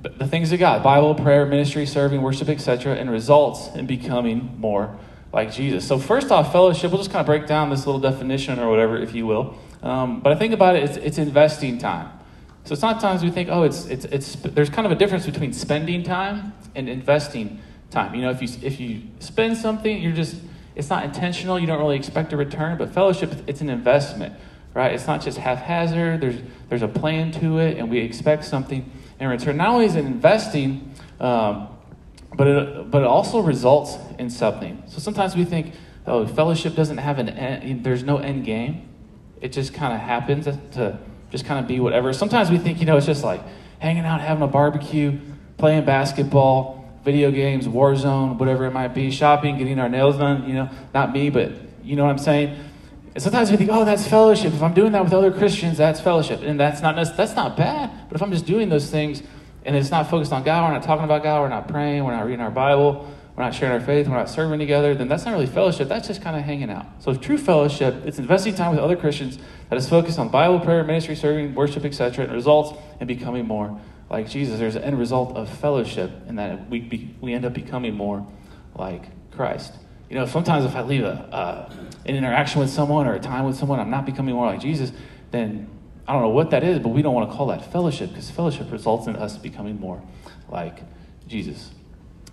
the 0.02 0.26
things 0.26 0.52
of 0.52 0.58
God 0.58 0.82
Bible, 0.82 1.14
prayer, 1.14 1.46
ministry, 1.46 1.86
serving, 1.86 2.22
worship, 2.22 2.48
etc., 2.48 2.94
and 2.94 3.10
results 3.10 3.68
in 3.74 3.86
becoming 3.86 4.54
more 4.58 4.98
like 5.34 5.52
Jesus. 5.52 5.86
So, 5.86 5.98
first 5.98 6.30
off, 6.30 6.52
fellowship, 6.52 6.92
we'll 6.92 7.00
just 7.00 7.10
kind 7.10 7.20
of 7.20 7.26
break 7.26 7.46
down 7.48 7.68
this 7.68 7.86
little 7.86 8.00
definition 8.00 8.60
or 8.60 8.70
whatever, 8.70 8.96
if 8.96 9.14
you 9.14 9.26
will. 9.26 9.58
Um, 9.82 10.20
but 10.20 10.32
I 10.32 10.36
think 10.36 10.54
about 10.54 10.76
it, 10.76 10.84
it's, 10.84 10.96
it's 10.96 11.18
investing 11.18 11.76
time. 11.76 12.08
So, 12.64 12.72
it's 12.72 12.82
not 12.82 13.00
times 13.00 13.24
we 13.24 13.30
think, 13.30 13.48
oh, 13.50 13.64
it's, 13.64 13.86
it's, 13.86 14.04
it's, 14.06 14.36
there's 14.36 14.70
kind 14.70 14.86
of 14.86 14.92
a 14.92 14.94
difference 14.94 15.26
between 15.26 15.52
spending 15.52 16.04
time 16.04 16.54
and 16.76 16.88
investing 16.88 17.60
time. 17.90 18.14
You 18.14 18.22
know, 18.22 18.30
if 18.30 18.40
you, 18.40 18.48
if 18.62 18.78
you 18.78 19.02
spend 19.18 19.56
something, 19.56 20.00
you're 20.00 20.12
just, 20.12 20.36
it's 20.76 20.88
not 20.88 21.04
intentional, 21.04 21.58
you 21.58 21.66
don't 21.66 21.80
really 21.80 21.96
expect 21.96 22.32
a 22.32 22.36
return, 22.36 22.78
but 22.78 22.94
fellowship, 22.94 23.32
it's 23.48 23.60
an 23.60 23.70
investment, 23.70 24.34
right? 24.72 24.92
It's 24.92 25.08
not 25.08 25.20
just 25.20 25.38
haphazard, 25.38 26.20
there's, 26.20 26.40
there's 26.68 26.82
a 26.82 26.88
plan 26.88 27.32
to 27.32 27.58
it, 27.58 27.76
and 27.76 27.90
we 27.90 27.98
expect 27.98 28.44
something 28.44 28.88
in 29.18 29.28
return. 29.28 29.56
Not 29.56 29.70
only 29.70 29.86
is 29.86 29.96
it 29.96 30.04
investing, 30.04 30.94
um, 31.18 31.73
but 32.36 32.46
it, 32.46 32.90
but 32.90 33.02
it 33.02 33.06
also 33.06 33.40
results 33.40 33.96
in 34.18 34.30
something. 34.30 34.82
So 34.86 34.98
sometimes 34.98 35.36
we 35.36 35.44
think, 35.44 35.74
oh, 36.06 36.26
fellowship 36.26 36.74
doesn't 36.74 36.98
have 36.98 37.18
an 37.18 37.28
end, 37.28 37.84
there's 37.84 38.02
no 38.02 38.18
end 38.18 38.44
game. 38.44 38.88
It 39.40 39.52
just 39.52 39.74
kind 39.74 39.92
of 39.92 40.00
happens 40.00 40.46
to 40.46 40.98
just 41.30 41.44
kind 41.44 41.60
of 41.60 41.68
be 41.68 41.80
whatever. 41.80 42.12
Sometimes 42.12 42.50
we 42.50 42.58
think, 42.58 42.80
you 42.80 42.86
know, 42.86 42.96
it's 42.96 43.06
just 43.06 43.24
like 43.24 43.42
hanging 43.78 44.04
out, 44.04 44.20
having 44.20 44.42
a 44.42 44.46
barbecue, 44.46 45.18
playing 45.58 45.84
basketball, 45.84 47.00
video 47.04 47.30
games, 47.30 47.68
Warzone, 47.68 48.38
whatever 48.38 48.64
it 48.64 48.70
might 48.70 48.94
be, 48.94 49.10
shopping, 49.10 49.58
getting 49.58 49.78
our 49.78 49.88
nails 49.88 50.16
done. 50.16 50.48
You 50.48 50.54
know, 50.54 50.70
not 50.94 51.12
me, 51.12 51.30
but 51.30 51.52
you 51.82 51.96
know 51.96 52.04
what 52.04 52.10
I'm 52.10 52.18
saying. 52.18 52.58
And 53.14 53.22
sometimes 53.22 53.50
we 53.50 53.56
think, 53.56 53.70
oh, 53.72 53.84
that's 53.84 54.08
fellowship. 54.08 54.54
If 54.54 54.62
I'm 54.62 54.74
doing 54.74 54.92
that 54.92 55.04
with 55.04 55.12
other 55.12 55.30
Christians, 55.30 55.76
that's 55.76 56.00
fellowship, 56.00 56.40
and 56.42 56.58
that's 56.58 56.80
not 56.80 56.96
that's 57.16 57.36
not 57.36 57.56
bad. 57.56 57.90
But 58.08 58.16
if 58.16 58.22
I'm 58.22 58.32
just 58.32 58.46
doing 58.46 58.70
those 58.70 58.90
things 58.90 59.22
and 59.64 59.76
it's 59.76 59.90
not 59.90 60.10
focused 60.10 60.32
on 60.32 60.42
God, 60.42 60.68
we're 60.68 60.74
not 60.74 60.82
talking 60.82 61.04
about 61.04 61.22
God, 61.22 61.42
we're 61.42 61.48
not 61.48 61.68
praying, 61.68 62.04
we're 62.04 62.14
not 62.14 62.26
reading 62.26 62.40
our 62.40 62.50
Bible, 62.50 63.08
we're 63.36 63.42
not 63.42 63.54
sharing 63.54 63.80
our 63.80 63.84
faith, 63.84 64.06
we're 64.06 64.16
not 64.16 64.28
serving 64.28 64.58
together, 64.58 64.94
then 64.94 65.08
that's 65.08 65.24
not 65.24 65.32
really 65.32 65.46
fellowship. 65.46 65.88
That's 65.88 66.06
just 66.06 66.22
kind 66.22 66.36
of 66.36 66.42
hanging 66.42 66.70
out. 66.70 66.86
So 67.00 67.14
true 67.14 67.38
fellowship, 67.38 68.06
it's 68.06 68.18
investing 68.18 68.54
time 68.54 68.70
with 68.70 68.80
other 68.80 68.96
Christians 68.96 69.38
that 69.70 69.76
is 69.76 69.88
focused 69.88 70.18
on 70.18 70.28
Bible, 70.28 70.60
prayer, 70.60 70.84
ministry, 70.84 71.16
serving, 71.16 71.54
worship, 71.54 71.84
etc., 71.84 72.24
and 72.24 72.32
results 72.32 72.78
in 73.00 73.06
becoming 73.06 73.46
more 73.46 73.80
like 74.10 74.28
Jesus. 74.28 74.58
There's 74.58 74.76
an 74.76 74.84
end 74.84 74.98
result 74.98 75.36
of 75.36 75.48
fellowship 75.48 76.10
in 76.28 76.36
that 76.36 76.68
we, 76.70 76.80
be, 76.80 77.14
we 77.20 77.32
end 77.32 77.44
up 77.44 77.54
becoming 77.54 77.94
more 77.94 78.26
like 78.76 79.02
Christ. 79.32 79.72
You 80.08 80.16
know, 80.16 80.26
sometimes 80.26 80.64
if 80.64 80.76
I 80.76 80.82
leave 80.82 81.02
a, 81.02 81.12
uh, 81.32 81.72
an 82.06 82.14
interaction 82.14 82.60
with 82.60 82.70
someone 82.70 83.06
or 83.06 83.14
a 83.14 83.20
time 83.20 83.46
with 83.46 83.56
someone, 83.56 83.80
I'm 83.80 83.90
not 83.90 84.06
becoming 84.06 84.34
more 84.34 84.46
like 84.46 84.60
Jesus, 84.60 84.92
then 85.32 85.68
I 86.06 86.12
don't 86.12 86.22
know 86.22 86.28
what 86.28 86.50
that 86.50 86.62
is, 86.62 86.78
but 86.78 86.90
we 86.90 87.02
don't 87.02 87.14
want 87.14 87.30
to 87.30 87.36
call 87.36 87.46
that 87.46 87.72
fellowship 87.72 88.10
because 88.10 88.30
fellowship 88.30 88.70
results 88.70 89.06
in 89.06 89.16
us 89.16 89.38
becoming 89.38 89.80
more 89.80 90.02
like 90.48 90.82
Jesus. 91.26 91.70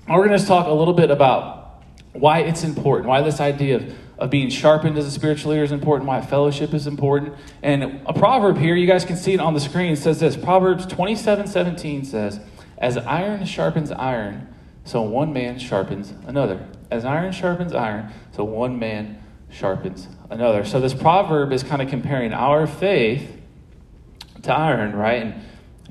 We're 0.10 0.28
going 0.28 0.38
to 0.38 0.46
talk 0.46 0.68
a 0.68 0.74
little 0.74 0.94
bit 0.94 1.10
about 1.10 1.84
why 2.14 2.40
it's 2.40 2.64
important, 2.64 3.08
why 3.08 3.22
this 3.22 3.40
idea 3.40 3.78
of, 3.78 3.96
of 4.18 4.30
being 4.30 4.50
sharpened 4.50 4.98
as 4.98 5.06
a 5.06 5.12
spiritual 5.12 5.52
leader 5.52 5.64
is 5.64 5.72
important, 5.72 6.08
why 6.08 6.20
fellowship 6.20 6.74
is 6.74 6.86
important. 6.86 7.34
And 7.64 8.02
a 8.06 8.14
proverb 8.14 8.58
here, 8.58 8.76
you 8.76 8.88
guys 8.88 9.06
can 9.06 9.16
see 9.16 9.34
it 9.34 9.40
on 9.40 9.54
the 9.54 9.62
screen, 9.62 9.96
says 9.96 10.20
this 10.20 10.36
Proverbs 10.36 10.86
27 10.86 11.48
17 11.48 12.04
says, 12.04 12.42
As 12.78 12.98
iron 12.98 13.46
sharpens 13.46 13.92
iron, 13.92 14.54
so 14.84 15.02
one 15.02 15.32
man 15.32 15.60
sharpens 15.60 16.14
another. 16.28 16.68
As 16.90 17.06
iron 17.06 17.32
sharpens 17.32 17.74
iron, 17.74 18.12
so 18.36 18.44
one 18.44 18.78
man 18.78 19.24
sharpens 19.50 20.10
another. 20.30 20.66
So 20.66 20.82
this 20.82 20.94
proverb 20.94 21.54
is 21.54 21.64
kind 21.64 21.82
of 21.82 21.90
comparing 21.90 22.34
our 22.34 22.68
faith 22.68 23.41
to 24.44 24.54
iron, 24.54 24.96
right? 24.96 25.24
And 25.24 25.42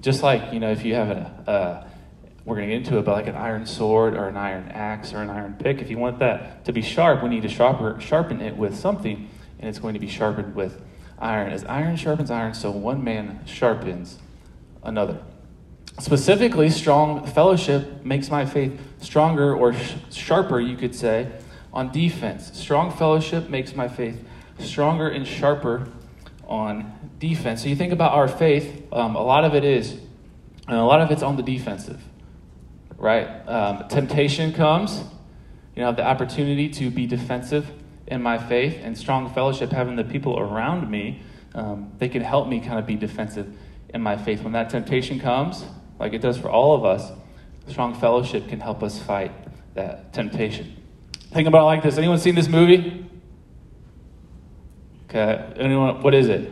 just 0.01 0.23
like, 0.23 0.53
you 0.53 0.61
know, 0.61 0.71
if 0.71 0.85
you 0.85 0.95
have 0.95 1.11
a, 1.11 1.51
uh, 1.51 1.87
we're 2.45 2.57
going 2.57 2.69
to 2.69 2.75
get 2.75 2.87
into 2.87 2.99
it, 2.99 3.05
but 3.05 3.13
like 3.13 3.27
an 3.27 3.37
iron 3.37 3.67
sword 3.67 4.15
or 4.15 4.29
an 4.29 4.37
iron 4.37 4.69
axe 4.69 5.13
or 5.13 5.19
an 5.19 5.31
iron 5.31 5.57
pick, 5.59 5.81
if 5.81 5.91
you 5.91 5.99
want 5.99 6.19
that 6.21 6.65
to 6.65 6.73
be 6.73 6.83
sharp, 6.83 7.23
we 7.23 7.29
need 7.29 7.43
to 7.43 7.49
sharper, 7.49 8.01
sharpen 8.01 8.41
it 8.41 8.57
with 8.57 8.77
something, 8.77 9.29
and 9.59 9.69
it's 9.69 9.79
going 9.79 9.95
to 9.95 10.01
be 10.01 10.09
sharpened 10.09 10.55
with 10.55 10.81
iron. 11.19 11.53
As 11.53 11.65
iron 11.65 11.97
sharpens 11.97 12.31
iron, 12.31 12.55
so 12.55 12.71
one 12.71 13.05
man 13.05 13.41
sharpens 13.47 14.19
another. 14.83 15.21
Specifically, 15.99 16.71
strong 16.71 17.27
fellowship 17.27 18.05
makes 18.05 18.31
my 18.31 18.47
faith 18.47 18.81
stronger 19.01 19.55
or 19.55 19.75
sh- 19.75 19.95
sharper, 20.11 20.59
you 20.59 20.77
could 20.77 20.95
say, 20.95 21.31
on 21.73 21.93
defense. 21.93 22.59
Strong 22.59 22.93
fellowship 22.93 23.51
makes 23.51 23.75
my 23.75 23.87
faith 23.87 24.25
stronger 24.59 25.09
and 25.09 25.27
sharper 25.27 25.89
on 26.47 26.93
defense. 27.21 27.63
So 27.63 27.69
you 27.69 27.77
think 27.77 27.93
about 27.93 28.13
our 28.13 28.27
faith, 28.27 28.83
um, 28.93 29.15
a 29.15 29.23
lot 29.23 29.45
of 29.45 29.55
it 29.55 29.63
is, 29.63 29.93
and 30.67 30.77
a 30.77 30.85
lot 30.85 31.01
of 31.01 31.11
it's 31.13 31.23
on 31.23 31.37
the 31.37 31.43
defensive, 31.43 32.03
right? 32.97 33.27
Um, 33.47 33.89
temptation 33.89 34.53
comes, 34.53 35.05
you 35.77 35.83
know, 35.83 35.93
the 35.93 36.05
opportunity 36.05 36.69
to 36.71 36.91
be 36.91 37.07
defensive 37.07 37.71
in 38.07 38.23
my 38.23 38.39
faith, 38.39 38.81
and 38.83 38.99
strong 38.99 39.33
fellowship, 39.33 39.71
having 39.71 39.95
the 39.95 40.03
people 40.03 40.37
around 40.41 40.91
me, 40.91 41.23
um, 41.55 41.93
they 41.99 42.09
can 42.09 42.23
help 42.23 42.49
me 42.49 42.59
kind 42.59 42.79
of 42.79 42.87
be 42.87 42.97
defensive 42.97 43.57
in 43.95 44.01
my 44.01 44.17
faith. 44.17 44.43
When 44.43 44.53
that 44.55 44.71
temptation 44.71 45.21
comes, 45.21 45.65
like 46.01 46.13
it 46.13 46.21
does 46.21 46.37
for 46.37 46.51
all 46.51 46.75
of 46.75 46.85
us, 46.85 47.13
strong 47.69 47.95
fellowship 47.95 48.49
can 48.49 48.59
help 48.59 48.83
us 48.83 49.01
fight 49.01 49.31
that 49.75 50.13
temptation. 50.13 50.77
Think 51.33 51.47
about 51.47 51.63
it 51.63 51.67
like 51.67 51.83
this. 51.83 51.99
Anyone 51.99 52.19
seen 52.19 52.35
this 52.35 52.49
movie? 52.49 53.07
Okay. 55.09 55.53
Anyone? 55.57 56.03
What 56.03 56.15
is 56.15 56.29
it? 56.29 56.51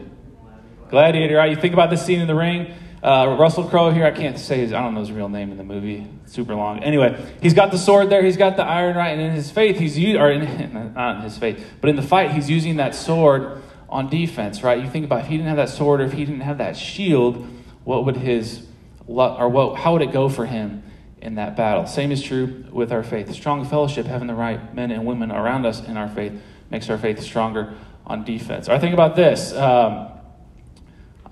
Gladiator. 0.91 1.37
Right? 1.37 1.51
You 1.51 1.57
think 1.57 1.75
about 1.75 1.91
this 1.91 2.05
scene 2.05 2.21
in 2.21 2.27
the 2.27 2.35
ring. 2.35 2.75
Uh, 3.03 3.37
Russell 3.39 3.65
Crowe 3.65 3.91
here. 3.91 4.05
I 4.05 4.11
can't 4.11 4.39
say 4.39 4.59
his. 4.59 4.73
I 4.73 4.83
don't 4.83 4.95
know 4.95 5.01
his 5.01 5.13
real 5.13 5.29
name 5.29 5.53
in 5.53 5.59
the 5.59 5.65
movie. 5.65 6.07
It's 6.25 6.33
super 6.33 6.55
long. 6.55 6.83
Anyway, 6.83 7.25
he's 7.41 7.55
got 7.55 7.71
the 7.71 7.79
sword 7.79 8.11
there. 8.11 8.23
He's 8.23 8.37
got 8.37 8.57
the 8.57 8.65
iron 8.65 8.97
right, 8.97 9.11
and 9.11 9.21
in 9.21 9.33
his 9.33 9.51
faith, 9.51 9.79
he's 9.79 9.97
using, 9.97 10.21
or 10.21 10.31
in, 10.31 10.93
not 10.95 11.17
in 11.17 11.23
his 11.23 11.39
faith, 11.39 11.65
but 11.81 11.91
in 11.91 11.97
the 11.97 12.03
fight, 12.03 12.33
he's 12.33 12.51
using 12.51 12.77
that 12.77 12.95
sword 12.95 13.63
on 13.89 14.09
defense. 14.09 14.63
Right? 14.63 14.83
You 14.83 14.91
think 14.91 15.05
about 15.05 15.21
if 15.21 15.27
he 15.27 15.37
didn't 15.37 15.49
have 15.49 15.59
that 15.59 15.71
sword 15.71 16.01
or 16.01 16.05
if 16.05 16.13
he 16.13 16.25
didn't 16.25 16.41
have 16.41 16.59
that 16.59 16.77
shield, 16.77 17.47
what 17.85 18.05
would 18.05 18.17
his 18.17 18.67
or 19.07 19.49
what? 19.49 19.79
How 19.79 19.93
would 19.93 20.03
it 20.03 20.13
go 20.13 20.29
for 20.29 20.47
him? 20.47 20.83
in 21.21 21.35
that 21.35 21.57
battle. 21.57 21.87
Same 21.87 22.13
is 22.13 22.23
true 22.23 22.65
with 22.71 22.93
our 22.93 23.03
faith. 23.03 23.33
Strong 23.33 23.67
fellowship, 23.67 24.07
having 24.07 24.29
the 24.29 24.35
right 24.35 24.75
men 24.75 24.91
and 24.91 25.05
women 25.05 25.31
around 25.31 25.67
us 25.67 25.83
in 25.85 25.97
our 25.97 26.09
faith, 26.09 26.33
makes 26.71 26.89
our 26.91 26.99
faith 26.99 27.21
stronger 27.21 27.75
on 28.07 28.25
defense. 28.25 28.69
Or 28.69 28.73
I 28.73 28.79
think 28.79 28.95
about 28.95 29.17
this. 29.17 29.53
Um, 29.53 30.09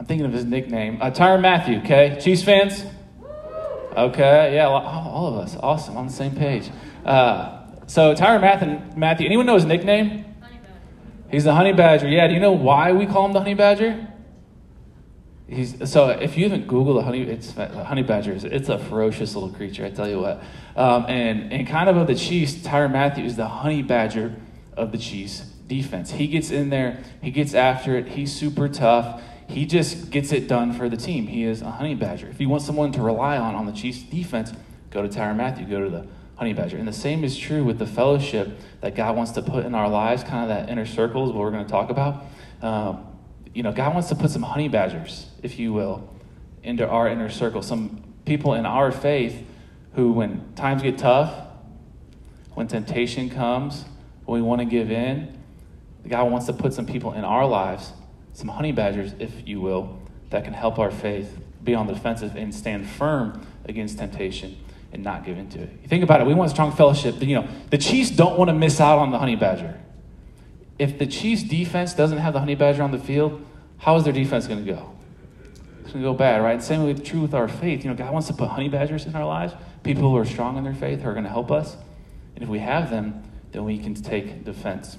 I'm 0.07 0.09
thinking 0.09 0.27
of 0.27 0.33
his 0.35 0.45
nickname. 0.45 1.03
Uh, 1.03 1.11
Tyrann 1.11 1.41
Mathieu, 1.41 1.79
okay? 1.79 2.17
Chiefs 2.21 2.45
fans? 2.45 2.85
Okay, 3.97 4.55
yeah, 4.55 4.69
all 4.69 5.27
of 5.27 5.35
us. 5.35 5.57
Awesome, 5.59 5.97
on 5.97 6.07
the 6.07 6.13
same 6.13 6.37
page. 6.37 6.71
Uh, 7.05 7.63
so, 7.89 8.15
Tyrann 8.15 8.41
Matthew, 8.41 8.81
Mathieu, 8.97 9.27
anyone 9.27 9.47
know 9.47 9.57
his 9.57 9.65
nickname? 9.65 10.25
He's 11.29 11.43
the 11.43 11.55
honey 11.55 11.73
badger. 11.73 12.07
Yeah, 12.07 12.29
do 12.29 12.35
you 12.35 12.39
know 12.39 12.53
why 12.53 12.93
we 12.93 13.05
call 13.05 13.27
him 13.27 13.33
the 13.33 13.41
honey 13.41 13.55
badger? 13.55 14.07
He's, 15.49 15.91
so 15.91 16.11
if 16.11 16.37
you 16.37 16.49
haven't 16.49 16.69
Googled 16.69 17.01
a 17.01 17.03
honey, 17.03 17.23
it's 17.23 17.55
honey 17.57 18.05
badgers. 18.05 18.45
It's 18.45 18.69
a 18.69 18.79
ferocious 18.79 19.35
little 19.35 19.51
creature. 19.51 19.85
I 19.85 19.91
tell 19.91 20.09
you 20.09 20.21
what. 20.21 20.41
Um, 20.77 21.07
and 21.09 21.53
and 21.53 21.67
kind 21.67 21.89
of 21.89 21.97
of 21.97 22.07
the 22.07 22.15
Chiefs, 22.15 22.55
Tyrann 22.55 22.93
Mathieu 22.93 23.25
is 23.25 23.35
the 23.35 23.49
honey 23.49 23.83
badger 23.83 24.37
of 24.77 24.93
the 24.93 24.99
Chiefs 24.99 25.41
defense. 25.41 26.13
He 26.13 26.29
gets 26.29 26.53
in 26.53 26.71
there. 26.71 27.03
He 27.21 27.33
gets 27.33 27.55
after 27.55 27.97
it. 27.97 28.07
He's 28.07 28.33
super 28.33 28.69
tough. 28.69 29.21
He 29.49 29.65
just 29.65 30.11
gets 30.11 30.33
it 30.33 30.49
done 30.49 30.73
for 30.73 30.89
the 30.89 30.97
team. 30.97 31.27
He 31.29 31.45
is 31.45 31.63
a 31.63 31.71
honey 31.71 31.95
badger. 31.95 32.29
If 32.29 32.41
you 32.41 32.49
want 32.49 32.63
someone 32.63 32.93
to 32.93 33.03
rely 33.03 33.39
on 33.39 33.55
on 33.55 33.67
the 33.67 33.73
Chiefs 33.73 34.03
defense, 34.03 34.53
go 34.91 35.03
to 35.03 35.09
Tyrann 35.09 35.37
Matthew, 35.37 35.67
Go 35.67 35.85
to 35.85 35.91
the 35.91 36.07
honey 36.37 36.53
badger. 36.53 36.77
And 36.77 36.87
the 36.87 36.93
same 36.93 37.25
is 37.25 37.37
true 37.37 37.65
with 37.65 37.79
the 37.79 37.87
fellowship 37.87 38.59
that 38.81 38.95
God 38.95 39.17
wants 39.17 39.33
to 39.33 39.43
put 39.43 39.65
in 39.65 39.75
our 39.75 39.89
lives. 39.89 40.23
Kind 40.23 40.43
of 40.43 40.49
that 40.49 40.69
inner 40.69 40.87
circle 40.87 41.25
is 41.27 41.33
what 41.33 41.41
we're 41.41 41.51
going 41.51 41.65
to 41.65 41.71
talk 41.71 41.91
about. 41.91 42.25
Um, 42.63 43.07
you 43.55 43.63
know, 43.63 43.73
God 43.73 43.95
wants 43.95 44.09
to 44.11 44.15
put 44.15 44.31
some 44.31 44.43
honey 44.43 44.69
badgers, 44.69 45.31
if 45.43 45.59
you 45.59 45.73
will, 45.73 46.13
into 46.63 46.87
our 46.87 47.09
inner 47.09 47.31
circle. 47.31 47.63
Some 47.63 48.03
people 48.27 48.55
in 48.55 48.67
our 48.67 48.93
faith 48.93 49.47
who, 49.95 50.13
when 50.13 50.53
times 50.55 50.83
get 50.83 50.99
tough, 50.99 51.33
when 52.55 52.69
temptation 52.69 53.31
comes, 53.31 53.87
when 54.27 54.43
we 54.43 54.47
want 54.47 54.61
to 54.61 54.67
give 54.67 54.91
in, 54.91 55.39
God 56.07 56.31
wants 56.31 56.47
to 56.47 56.53
put 56.53 56.75
some 56.75 56.87
people 56.87 57.13
in 57.15 57.25
our 57.25 57.47
lives, 57.47 57.93
some 58.37 58.49
honey 58.49 58.73
badgers, 58.73 59.13
if 59.19 59.47
you 59.47 59.61
will, 59.61 59.99
that 60.31 60.45
can 60.45 60.53
help 60.53 60.79
our 60.79 60.91
faith 60.91 61.39
be 61.65 61.75
on 61.75 61.87
the 61.87 61.95
defensive 61.95 62.37
and 62.37 62.55
stand 62.55 62.89
firm 62.89 63.47
against 63.65 63.99
temptation 63.99 64.57
and 64.93 65.03
not 65.03 65.25
give 65.25 65.39
into 65.39 65.61
it. 65.61 65.71
You 65.83 65.89
think 65.89 66.05
about 66.05 66.21
it, 66.21 66.27
we 66.27 66.35
want 66.35 66.51
strong 66.51 66.71
fellowship. 66.73 67.21
You 67.21 67.37
know, 67.37 67.49
the 67.71 67.79
Chiefs 67.79 68.11
don't 68.11 68.39
want 68.39 68.49
to 68.49 68.55
miss 68.55 68.81
out 68.81 68.99
on 68.99 69.11
the 69.11 69.19
honey 69.19 69.37
badger 69.37 69.81
if 70.79 70.99
the 70.99 71.07
Chiefs' 71.07 71.43
defense 71.43 71.95
doesn't 71.95 72.19
have 72.19 72.33
the 72.33 72.41
honey 72.41 72.55
badger 72.55 72.83
on 72.83 72.91
the 72.91 72.99
field, 72.99 73.45
how 73.79 73.97
is 73.97 74.05
their 74.05 74.13
defense 74.13 74.47
going 74.47 74.65
to 74.65 74.73
go? 74.73 74.93
It's 75.83 75.93
going 75.93 76.05
to 76.05 76.11
go 76.11 76.15
bad, 76.15 76.43
right? 76.43 76.63
Same 76.63 76.85
way 76.85 76.95
true 76.95 77.23
with 77.23 77.35
our 77.35 77.49
faith. 77.49 77.85
You 77.85 77.91
know, 77.91 77.97
God 77.97 78.13
wants 78.13 78.29
to 78.29 78.35
put 78.35 78.49
honey 78.49 78.69
badgers 78.69 79.07
in 79.07 79.15
our 79.15 79.25
lives, 79.25 79.55
people 79.83 80.03
who 80.03 80.17
are 80.17 80.25
strong 80.25 80.59
in 80.59 80.65
their 80.65 80.75
faith, 80.75 81.01
who 81.01 81.09
are 81.09 81.13
going 81.13 81.25
to 81.25 81.31
help 81.31 81.51
us. 81.51 81.77
And 82.35 82.43
if 82.43 82.49
we 82.49 82.59
have 82.59 82.91
them, 82.91 83.23
then 83.53 83.65
we 83.65 83.79
can 83.79 83.95
take 83.95 84.45
defense. 84.45 84.99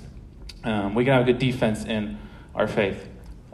Um, 0.63 0.95
we 0.95 1.03
can 1.03 1.13
have 1.13 1.23
a 1.23 1.25
good 1.25 1.39
defense 1.39 1.85
in 1.85 2.17
our 2.55 2.67
faith. 2.67 3.07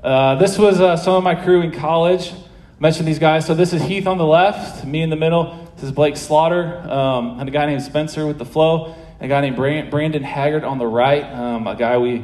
Uh, 0.03 0.35
this 0.35 0.57
was 0.57 0.81
uh, 0.81 0.97
some 0.97 1.15
of 1.15 1.23
my 1.23 1.35
crew 1.35 1.61
in 1.61 1.71
college. 1.71 2.33
Mentioned 2.79 3.07
these 3.07 3.19
guys. 3.19 3.45
So 3.45 3.55
this 3.55 3.71
is 3.71 3.81
Heath 3.81 4.05
on 4.05 4.17
the 4.17 4.25
left, 4.25 4.85
me 4.85 5.01
in 5.01 5.09
the 5.09 5.15
middle. 5.15 5.71
This 5.75 5.85
is 5.85 5.91
Blake 5.91 6.17
Slaughter, 6.17 6.79
um, 6.89 7.39
and 7.39 7.47
a 7.47 7.51
guy 7.51 7.65
named 7.65 7.81
Spencer 7.81 8.27
with 8.27 8.37
the 8.37 8.45
flow 8.45 8.95
a 9.23 9.27
guy 9.29 9.39
named 9.39 9.55
Brandon 9.55 10.21
Haggard 10.21 10.65
on 10.65 10.77
the 10.79 10.85
right, 10.85 11.23
um, 11.23 11.65
a 11.65 11.75
guy 11.75 11.97
we 11.97 12.23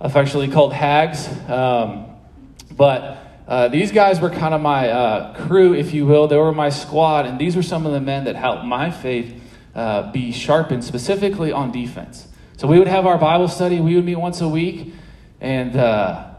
affectionately 0.00 0.46
called 0.48 0.72
Hags. 0.72 1.26
Um, 1.48 2.06
but 2.70 3.18
uh, 3.48 3.66
these 3.66 3.90
guys 3.90 4.20
were 4.20 4.30
kind 4.30 4.54
of 4.54 4.60
my 4.60 4.90
uh, 4.90 5.46
crew, 5.46 5.74
if 5.74 5.92
you 5.92 6.06
will. 6.06 6.28
They 6.28 6.36
were 6.36 6.52
my 6.52 6.70
squad, 6.70 7.26
and 7.26 7.36
these 7.36 7.56
were 7.56 7.64
some 7.64 7.84
of 7.84 7.90
the 7.90 8.00
men 8.00 8.24
that 8.24 8.36
helped 8.36 8.64
my 8.64 8.92
faith 8.92 9.42
uh, 9.74 10.12
be 10.12 10.30
sharpened, 10.30 10.84
specifically 10.84 11.50
on 11.50 11.72
defense. 11.72 12.28
So 12.58 12.68
we 12.68 12.78
would 12.78 12.86
have 12.86 13.06
our 13.06 13.18
Bible 13.18 13.48
study. 13.48 13.80
We 13.80 13.96
would 13.96 14.04
meet 14.04 14.14
once 14.14 14.40
a 14.40 14.48
week, 14.48 14.94
and 15.40 15.74
uh, 15.74 16.29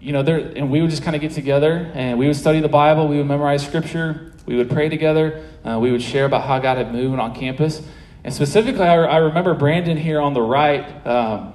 you 0.00 0.12
know, 0.12 0.22
there, 0.22 0.38
and 0.38 0.70
we 0.70 0.80
would 0.80 0.90
just 0.90 1.02
kind 1.02 1.16
of 1.16 1.22
get 1.22 1.32
together 1.32 1.90
and 1.94 2.18
we 2.18 2.26
would 2.26 2.36
study 2.36 2.60
the 2.60 2.68
Bible. 2.68 3.08
We 3.08 3.18
would 3.18 3.26
memorize 3.26 3.66
Scripture. 3.66 4.32
We 4.46 4.56
would 4.56 4.70
pray 4.70 4.88
together. 4.88 5.44
Uh, 5.64 5.78
we 5.80 5.90
would 5.90 6.02
share 6.02 6.24
about 6.24 6.46
how 6.46 6.58
God 6.58 6.78
had 6.78 6.92
moved 6.92 7.18
on 7.18 7.34
campus. 7.34 7.82
And 8.24 8.32
specifically, 8.32 8.84
I, 8.84 8.96
I 8.96 9.16
remember 9.18 9.54
Brandon 9.54 9.96
here 9.96 10.20
on 10.20 10.34
the 10.34 10.40
right. 10.42 11.06
Um, 11.06 11.52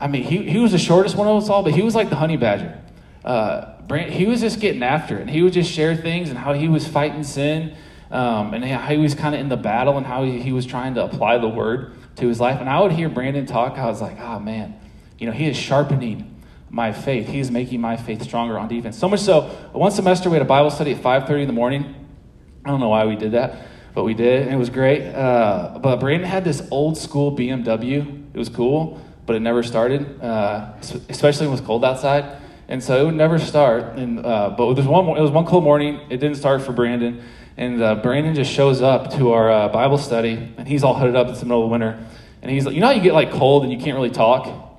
I 0.00 0.08
mean, 0.08 0.24
he, 0.24 0.48
he 0.48 0.58
was 0.58 0.72
the 0.72 0.78
shortest 0.78 1.16
one 1.16 1.28
of 1.28 1.42
us 1.42 1.48
all, 1.48 1.62
but 1.62 1.72
he 1.72 1.82
was 1.82 1.94
like 1.94 2.10
the 2.10 2.16
honey 2.16 2.36
badger. 2.36 2.80
Uh, 3.24 3.80
Brand, 3.82 4.12
he 4.12 4.26
was 4.26 4.40
just 4.40 4.60
getting 4.60 4.82
after 4.82 5.18
it, 5.18 5.22
and 5.22 5.30
he 5.30 5.42
would 5.42 5.52
just 5.52 5.70
share 5.70 5.94
things 5.94 6.30
and 6.30 6.38
how 6.38 6.54
he 6.54 6.68
was 6.68 6.88
fighting 6.88 7.22
sin, 7.22 7.76
um, 8.10 8.54
and 8.54 8.64
how 8.64 8.88
he 8.88 8.96
was 8.96 9.14
kind 9.14 9.34
of 9.34 9.40
in 9.40 9.48
the 9.48 9.56
battle, 9.56 9.96
and 9.98 10.06
how 10.06 10.24
he, 10.24 10.40
he 10.40 10.52
was 10.52 10.64
trying 10.64 10.94
to 10.94 11.04
apply 11.04 11.38
the 11.38 11.48
word 11.48 11.92
to 12.16 12.28
his 12.28 12.40
life. 12.40 12.60
And 12.60 12.68
I 12.68 12.80
would 12.80 12.92
hear 12.92 13.08
Brandon 13.08 13.46
talk. 13.46 13.78
I 13.78 13.86
was 13.86 14.00
like, 14.00 14.18
oh 14.20 14.38
man, 14.38 14.80
you 15.18 15.26
know, 15.26 15.32
he 15.32 15.46
is 15.46 15.56
sharpening 15.56 16.39
my 16.70 16.92
faith. 16.92 17.28
He's 17.28 17.50
making 17.50 17.80
my 17.80 17.96
faith 17.96 18.22
stronger 18.22 18.58
on 18.58 18.68
defense. 18.68 18.96
So 18.96 19.08
much 19.08 19.20
so, 19.20 19.42
one 19.72 19.90
semester 19.90 20.30
we 20.30 20.34
had 20.34 20.42
a 20.42 20.48
Bible 20.48 20.70
study 20.70 20.92
at 20.92 21.02
5:30 21.02 21.42
in 21.42 21.46
the 21.46 21.52
morning. 21.52 21.94
I 22.64 22.70
don't 22.70 22.80
know 22.80 22.88
why 22.88 23.04
we 23.06 23.16
did 23.16 23.32
that 23.32 23.66
but 23.94 24.04
we 24.04 24.14
did, 24.14 24.42
and 24.42 24.52
it 24.52 24.56
was 24.56 24.70
great. 24.70 25.02
Uh, 25.02 25.78
but 25.82 25.96
Brandon 26.00 26.28
had 26.28 26.44
this 26.44 26.62
old 26.70 26.96
school 26.96 27.32
BMW. 27.36 28.24
It 28.32 28.38
was 28.38 28.48
cool, 28.48 29.00
but 29.26 29.36
it 29.36 29.40
never 29.40 29.62
started, 29.62 30.20
uh, 30.22 30.72
especially 31.08 31.46
when 31.46 31.56
it 31.56 31.60
was 31.60 31.66
cold 31.66 31.84
outside. 31.84 32.38
And 32.68 32.82
so 32.82 33.00
it 33.00 33.04
would 33.04 33.16
never 33.16 33.38
start. 33.40 33.96
And 33.96 34.24
uh, 34.24 34.54
but 34.56 34.74
there 34.74 34.84
was 34.84 34.86
one. 34.86 35.08
It 35.16 35.20
was 35.20 35.32
one 35.32 35.44
cold 35.44 35.64
morning. 35.64 36.00
It 36.08 36.18
didn't 36.18 36.36
start 36.36 36.62
for 36.62 36.72
Brandon, 36.72 37.22
and 37.56 37.82
uh, 37.82 37.96
Brandon 37.96 38.34
just 38.34 38.52
shows 38.52 38.80
up 38.80 39.12
to 39.14 39.32
our 39.32 39.50
uh, 39.50 39.68
Bible 39.68 39.98
study, 39.98 40.52
and 40.56 40.68
he's 40.68 40.84
all 40.84 40.94
hooded 40.94 41.16
up. 41.16 41.28
It's 41.28 41.40
the 41.40 41.46
middle 41.46 41.64
of 41.64 41.70
winter, 41.70 41.98
and 42.42 42.50
he's 42.50 42.64
like, 42.64 42.74
you 42.74 42.80
know 42.80 42.86
how 42.86 42.92
you 42.92 43.02
get 43.02 43.14
like 43.14 43.32
cold 43.32 43.64
and 43.64 43.72
you 43.72 43.78
can't 43.78 43.96
really 43.96 44.10
talk. 44.10 44.69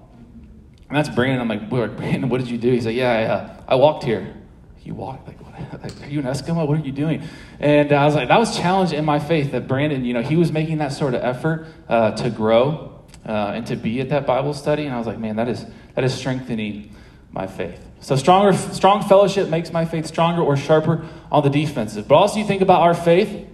And 0.92 0.98
that's 0.98 1.08
Brandon. 1.08 1.40
I'm 1.40 1.48
like, 1.48 1.70
Brandon, 1.70 2.28
what 2.28 2.42
did 2.42 2.50
you 2.50 2.58
do? 2.58 2.70
He's 2.70 2.86
like, 2.86 2.98
yeah, 2.98 3.12
I, 3.14 3.24
uh, 3.24 3.56
I 3.70 3.76
walked 3.76 4.04
here. 4.04 4.36
You 4.84 4.94
walked 4.94 5.26
like, 5.26 5.40
what, 5.40 5.84
like, 5.84 6.04
are 6.04 6.10
you 6.10 6.20
an 6.20 6.26
Eskimo? 6.26 6.68
What 6.68 6.80
are 6.80 6.84
you 6.84 6.92
doing? 6.92 7.24
And 7.62 7.94
I 7.94 8.04
was 8.06 8.14
like, 8.14 8.28
that 8.28 8.38
was 8.38 8.58
challenge 8.58 8.92
in 8.92 9.06
my 9.06 9.18
faith 9.18 9.54
that 9.54 9.70
Brandon, 9.70 10.04
you 10.04 10.14
know, 10.14 10.22
he 10.22 10.36
was 10.36 10.52
making 10.52 10.80
that 10.80 10.92
sort 10.92 11.14
of 11.14 11.24
effort 11.24 11.68
uh, 11.88 12.12
to 12.18 12.30
grow 12.30 13.00
uh, 13.26 13.54
and 13.56 13.66
to 13.68 13.78
be 13.78 14.02
at 14.02 14.10
that 14.10 14.28
Bible 14.28 14.54
study. 14.54 14.84
And 14.84 14.94
I 14.94 14.98
was 14.98 15.08
like, 15.08 15.18
man, 15.18 15.38
that 15.38 15.48
is 15.48 15.66
that 15.96 16.04
is 16.04 16.14
strengthening 16.14 16.94
my 17.32 17.48
faith. 17.48 17.80
So 18.02 18.18
stronger, 18.18 18.52
strong 18.52 19.02
fellowship 19.02 19.48
makes 19.48 19.72
my 19.72 19.86
faith 19.86 20.06
stronger 20.08 20.42
or 20.42 20.58
sharper 20.58 21.08
on 21.32 21.42
the 21.42 21.50
defensive. 21.50 22.06
But 22.06 22.16
also, 22.16 22.38
you 22.38 22.46
think 22.46 22.62
about 22.62 22.82
our 22.82 22.94
faith. 22.94 23.48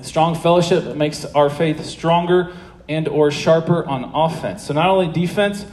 Strong 0.00 0.36
fellowship 0.36 0.96
makes 0.96 1.26
our 1.26 1.50
faith 1.50 1.84
stronger 1.84 2.54
and 2.88 3.06
or 3.06 3.30
sharper 3.30 3.84
on 3.84 4.04
offense. 4.14 4.64
So 4.64 4.72
not 4.72 4.88
only 4.88 5.12
defense, 5.12 5.66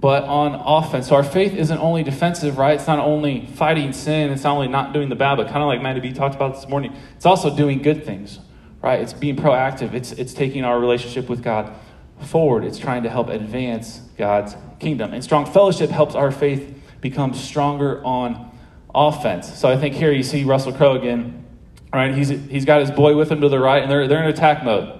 but 0.00 0.24
on 0.24 0.54
offense. 0.54 1.08
So 1.08 1.16
our 1.16 1.22
faith 1.22 1.54
isn't 1.54 1.78
only 1.78 2.02
defensive, 2.02 2.56
right? 2.56 2.74
It's 2.74 2.86
not 2.86 2.98
only 2.98 3.46
fighting 3.46 3.92
sin. 3.92 4.30
It's 4.30 4.44
not 4.44 4.54
only 4.54 4.68
not 4.68 4.94
doing 4.94 5.10
the 5.10 5.14
bad, 5.14 5.36
but 5.36 5.48
kind 5.48 5.58
of 5.58 5.66
like 5.66 5.82
Matty 5.82 6.00
B 6.00 6.12
talked 6.12 6.34
about 6.34 6.54
this 6.54 6.66
morning. 6.68 6.96
It's 7.16 7.26
also 7.26 7.54
doing 7.54 7.82
good 7.82 8.04
things, 8.04 8.38
right? 8.82 9.00
It's 9.00 9.12
being 9.12 9.36
proactive. 9.36 9.92
It's 9.92 10.12
it's 10.12 10.32
taking 10.32 10.64
our 10.64 10.80
relationship 10.80 11.28
with 11.28 11.42
God 11.42 11.74
forward. 12.22 12.64
It's 12.64 12.78
trying 12.78 13.02
to 13.02 13.10
help 13.10 13.28
advance 13.28 14.00
God's 14.16 14.56
kingdom. 14.78 15.12
And 15.12 15.22
strong 15.22 15.44
fellowship 15.44 15.90
helps 15.90 16.14
our 16.14 16.30
faith 16.30 16.74
become 17.00 17.34
stronger 17.34 18.02
on 18.04 18.50
offense. 18.94 19.52
So 19.54 19.68
I 19.68 19.76
think 19.76 19.94
here 19.94 20.12
you 20.12 20.22
see 20.22 20.44
Russell 20.44 20.72
Crowe 20.72 20.94
again. 20.94 21.44
Right? 21.92 22.14
He's 22.14 22.28
he's 22.28 22.64
got 22.64 22.80
his 22.80 22.90
boy 22.90 23.16
with 23.16 23.30
him 23.30 23.40
to 23.40 23.48
the 23.48 23.58
right, 23.58 23.82
and 23.82 23.90
they're 23.90 24.08
they're 24.08 24.22
in 24.22 24.30
attack 24.30 24.64
mode. 24.64 24.99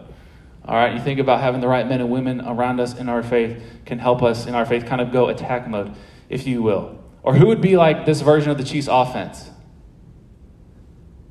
All 0.71 0.77
right, 0.77 0.95
you 0.95 1.01
think 1.01 1.19
about 1.19 1.41
having 1.41 1.61
the 1.61 1.67
right 1.67 1.85
men 1.85 2.01
and 2.01 2.13
women 2.13 2.41
around 2.43 2.79
us 2.79 2.97
in 2.97 3.09
our 3.09 3.25
faith 3.25 3.61
can 3.85 3.99
help 3.99 4.23
us 4.23 4.47
in 4.47 4.55
our 4.55 4.65
faith 4.65 4.87
kind 4.87 5.01
of 5.01 5.11
go 5.11 5.27
attack 5.27 5.67
mode, 5.67 5.97
if 6.29 6.47
you 6.47 6.63
will. 6.63 6.97
Or 7.25 7.35
who 7.35 7.49
would 7.49 7.61
be 7.61 7.77
like 7.77 8.07
this 8.07 8.21
version 8.21 8.53
of 8.53 8.57
the 8.57 8.63
Chiefs 8.63 8.87
offense? 8.89 9.51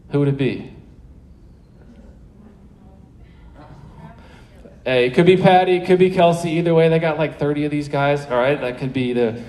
Who 0.10 0.20
would 0.20 0.28
it 0.28 0.36
be? 0.36 0.74
Hey, 4.84 5.06
it 5.06 5.14
could 5.14 5.26
be 5.26 5.38
Patty, 5.38 5.78
it 5.78 5.86
could 5.86 6.00
be 6.00 6.10
Kelsey. 6.10 6.50
Either 6.58 6.74
way, 6.74 6.90
they 6.90 7.00
got 7.00 7.18
like 7.18 7.40
30 7.40 7.64
of 7.64 7.72
these 7.72 7.88
guys. 7.88 8.26
All 8.26 8.38
right, 8.38 8.60
that 8.60 8.78
could 8.78 8.92
be 8.92 9.14
the, 9.14 9.42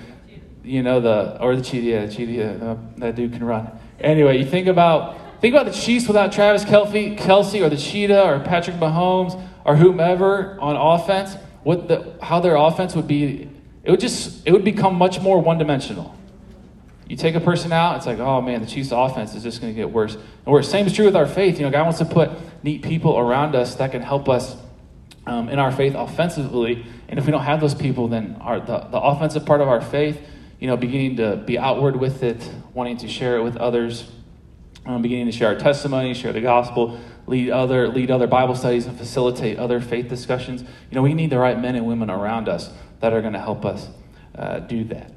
you 0.63 0.83
know, 0.83 1.01
the 1.01 1.37
or 1.41 1.57
the 1.57 1.61
cheetah. 1.61 1.85
Yeah, 1.85 2.05
the 2.05 2.13
cheetah. 2.13 2.65
Uh, 2.65 2.77
that 2.99 3.15
dude 3.17 3.33
can 3.33 3.43
run. 3.43 3.69
Anyway, 3.99 4.37
you 4.37 4.45
think 4.45 4.67
about 4.67 5.41
think 5.41 5.53
about 5.53 5.65
the 5.65 5.77
Chiefs 5.77 6.07
without 6.07 6.31
Travis 6.31 6.63
Kelce, 6.63 7.17
Kelsey, 7.17 7.61
or 7.61 7.69
the 7.69 7.75
cheetah, 7.75 8.23
or 8.23 8.39
Patrick 8.39 8.77
Mahomes, 8.77 9.37
or 9.65 9.75
whomever 9.75 10.59
on 10.59 10.75
offense. 10.75 11.35
What 11.63 11.87
the 11.87 12.15
how 12.21 12.39
their 12.39 12.55
offense 12.55 12.95
would 12.95 13.07
be? 13.07 13.49
It 13.83 13.91
would 13.91 13.99
just 13.99 14.45
it 14.45 14.51
would 14.51 14.63
become 14.63 14.95
much 14.95 15.19
more 15.19 15.39
one 15.39 15.57
dimensional. 15.57 16.15
You 17.07 17.17
take 17.17 17.35
a 17.35 17.41
person 17.41 17.73
out, 17.73 17.97
it's 17.97 18.05
like, 18.05 18.19
oh 18.19 18.41
man, 18.41 18.61
the 18.61 18.67
Chiefs' 18.67 18.91
offense 18.91 19.35
is 19.35 19.43
just 19.43 19.59
going 19.59 19.73
to 19.73 19.77
get 19.77 19.91
worse 19.91 20.15
and 20.15 20.45
worse. 20.45 20.69
Same 20.69 20.87
is 20.87 20.93
true 20.93 21.05
with 21.05 21.15
our 21.15 21.27
faith. 21.27 21.59
You 21.59 21.65
know, 21.65 21.71
God 21.71 21.83
wants 21.83 21.99
to 21.99 22.05
put 22.05 22.31
neat 22.63 22.83
people 22.83 23.17
around 23.17 23.53
us 23.53 23.75
that 23.75 23.91
can 23.91 24.01
help 24.01 24.29
us 24.29 24.55
um, 25.25 25.49
in 25.49 25.59
our 25.59 25.71
faith 25.71 25.93
offensively. 25.95 26.85
And 27.09 27.19
if 27.19 27.25
we 27.25 27.31
don't 27.31 27.43
have 27.43 27.59
those 27.59 27.75
people, 27.75 28.07
then 28.07 28.37
our, 28.39 28.59
the, 28.59 28.79
the 28.79 28.99
offensive 28.99 29.45
part 29.45 29.61
of 29.61 29.67
our 29.67 29.81
faith, 29.81 30.21
you 30.59 30.67
know, 30.67 30.77
beginning 30.77 31.17
to 31.17 31.35
be 31.35 31.57
outward 31.57 31.97
with 31.97 32.23
it, 32.23 32.49
wanting 32.73 32.97
to 32.97 33.07
share 33.07 33.37
it 33.37 33.43
with 33.43 33.57
others, 33.57 34.09
um, 34.85 35.01
beginning 35.01 35.27
to 35.27 35.31
share 35.31 35.49
our 35.49 35.55
testimony, 35.55 36.13
share 36.13 36.33
the 36.33 36.41
gospel, 36.41 36.99
lead 37.27 37.51
other 37.51 37.87
lead 37.87 38.09
other 38.09 38.27
Bible 38.27 38.55
studies, 38.55 38.85
and 38.85 38.97
facilitate 38.97 39.59
other 39.59 39.79
faith 39.79 40.07
discussions. 40.07 40.61
You 40.61 40.95
know, 40.95 41.01
we 41.01 41.13
need 41.13 41.29
the 41.29 41.39
right 41.39 41.59
men 41.59 41.75
and 41.75 41.85
women 41.85 42.09
around 42.09 42.49
us 42.49 42.71
that 42.99 43.13
are 43.13 43.21
going 43.21 43.33
to 43.33 43.39
help 43.39 43.65
us 43.65 43.87
uh, 44.35 44.59
do 44.59 44.83
that. 44.85 45.11